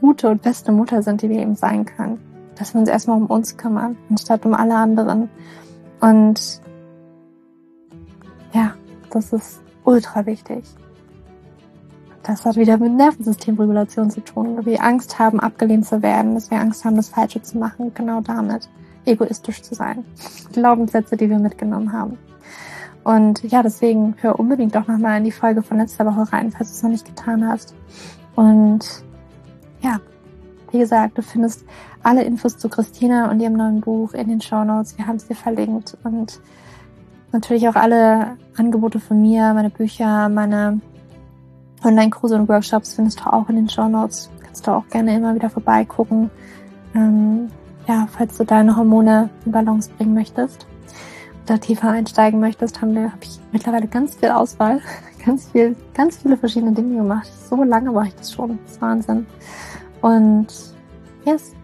gute 0.00 0.28
und 0.28 0.42
beste 0.42 0.72
Mutter 0.72 1.04
sind, 1.04 1.22
die 1.22 1.30
wir 1.30 1.38
eben 1.38 1.54
sein 1.54 1.84
können. 1.84 2.18
Dass 2.56 2.74
wir 2.74 2.80
uns 2.80 2.88
erstmal 2.88 3.16
um 3.16 3.26
uns 3.26 3.56
kümmern, 3.56 3.96
anstatt 4.10 4.44
um 4.44 4.54
alle 4.54 4.74
anderen. 4.74 5.30
Und 6.00 6.60
ja, 8.52 8.74
das 9.10 9.32
ist 9.32 9.60
ultra 9.84 10.26
wichtig. 10.26 10.64
Das 12.24 12.44
hat 12.44 12.56
wieder 12.56 12.76
mit 12.76 12.92
Nervensystemregulation 12.92 14.10
zu 14.10 14.20
tun, 14.20 14.66
wir 14.66 14.82
Angst 14.82 15.20
haben, 15.20 15.38
abgelehnt 15.38 15.86
zu 15.86 16.02
werden, 16.02 16.34
dass 16.34 16.50
wir 16.50 16.58
Angst 16.58 16.84
haben, 16.84 16.96
das 16.96 17.10
Falsche 17.10 17.40
zu 17.40 17.56
machen, 17.56 17.94
genau 17.94 18.20
damit, 18.20 18.68
egoistisch 19.04 19.62
zu 19.62 19.76
sein. 19.76 20.04
Glaubenssätze, 20.52 21.16
die 21.16 21.30
wir 21.30 21.38
mitgenommen 21.38 21.92
haben. 21.92 22.18
Und 23.08 23.42
ja, 23.42 23.62
deswegen 23.62 24.16
hör 24.20 24.38
unbedingt 24.38 24.76
auch 24.76 24.86
nochmal 24.86 25.16
in 25.16 25.24
die 25.24 25.32
Folge 25.32 25.62
von 25.62 25.78
letzter 25.78 26.04
Woche 26.04 26.30
rein, 26.30 26.52
falls 26.52 26.68
du 26.68 26.74
es 26.74 26.82
noch 26.82 26.90
nicht 26.90 27.06
getan 27.06 27.48
hast. 27.48 27.74
Und 28.36 28.80
ja, 29.80 29.98
wie 30.72 30.78
gesagt, 30.78 31.16
du 31.16 31.22
findest 31.22 31.64
alle 32.02 32.22
Infos 32.24 32.58
zu 32.58 32.68
Christina 32.68 33.30
und 33.30 33.40
ihrem 33.40 33.54
neuen 33.54 33.80
Buch 33.80 34.12
in 34.12 34.28
den 34.28 34.42
Show 34.42 34.62
Notes. 34.62 34.98
Wir 34.98 35.06
haben 35.06 35.16
es 35.16 35.26
dir 35.26 35.36
verlinkt 35.36 35.96
und 36.04 36.38
natürlich 37.32 37.66
auch 37.70 37.76
alle 37.76 38.36
Angebote 38.58 39.00
von 39.00 39.22
mir, 39.22 39.54
meine 39.54 39.70
Bücher, 39.70 40.28
meine 40.28 40.78
Online-Kurse 41.82 42.34
und 42.34 42.46
Workshops 42.46 42.92
findest 42.92 43.20
du 43.20 43.32
auch 43.32 43.48
in 43.48 43.56
den 43.56 43.70
Show 43.70 43.88
Notes. 43.88 44.28
Kannst 44.44 44.66
du 44.66 44.70
auch 44.72 44.86
gerne 44.88 45.16
immer 45.16 45.34
wieder 45.34 45.48
vorbeigucken. 45.48 46.30
Ähm, 46.94 47.48
ja, 47.86 48.06
falls 48.10 48.36
du 48.36 48.44
deine 48.44 48.76
Hormone 48.76 49.30
in 49.46 49.52
Balance 49.52 49.88
bringen 49.96 50.12
möchtest 50.12 50.66
da 51.48 51.58
tiefer 51.58 51.90
einsteigen 51.90 52.40
möchtest, 52.40 52.80
haben 52.80 52.94
wir, 52.94 53.12
habe 53.12 53.22
ich 53.22 53.38
mittlerweile 53.52 53.86
ganz 53.86 54.16
viel 54.16 54.30
Auswahl, 54.30 54.80
ganz 55.24 55.50
viel, 55.50 55.76
ganz 55.94 56.18
viele 56.18 56.36
verschiedene 56.36 56.72
Dinge 56.72 56.96
gemacht. 56.96 57.28
So 57.48 57.62
lange 57.64 57.90
mache 57.92 58.08
ich 58.08 58.14
das 58.14 58.32
schon. 58.32 58.58
Das 58.64 58.72
ist 58.72 58.82
Wahnsinn. 58.82 59.26
Und 60.00 60.46
yes, 61.24 61.54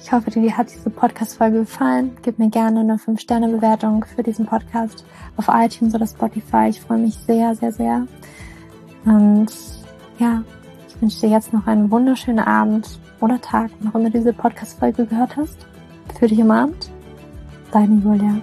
ich 0.00 0.12
hoffe, 0.12 0.30
dir 0.30 0.56
hat 0.56 0.72
diese 0.72 0.90
Podcast-Folge 0.90 1.60
gefallen. 1.60 2.16
Gib 2.22 2.38
mir 2.38 2.50
gerne 2.50 2.80
eine 2.80 2.96
5-Sterne-Bewertung 2.96 4.04
für 4.04 4.22
diesen 4.22 4.46
Podcast 4.46 5.04
auf 5.36 5.46
iTunes 5.48 5.94
oder 5.94 6.06
Spotify. 6.06 6.68
Ich 6.68 6.80
freue 6.80 6.98
mich 6.98 7.14
sehr, 7.14 7.54
sehr, 7.54 7.72
sehr. 7.72 8.06
Und 9.04 9.52
ja, 10.18 10.42
ich 10.88 11.00
wünsche 11.00 11.20
dir 11.20 11.30
jetzt 11.30 11.52
noch 11.52 11.66
einen 11.66 11.90
wunderschönen 11.90 12.40
Abend 12.40 12.98
oder 13.20 13.40
Tag, 13.40 13.70
noch 13.82 13.94
immer 13.94 14.10
diese 14.10 14.32
Podcast-Folge 14.32 15.06
gehört 15.06 15.36
hast. 15.36 15.56
Für 16.18 16.26
dich 16.26 16.40
umarmt. 16.40 16.90
Deine 17.70 17.94
Julia. 18.00 18.42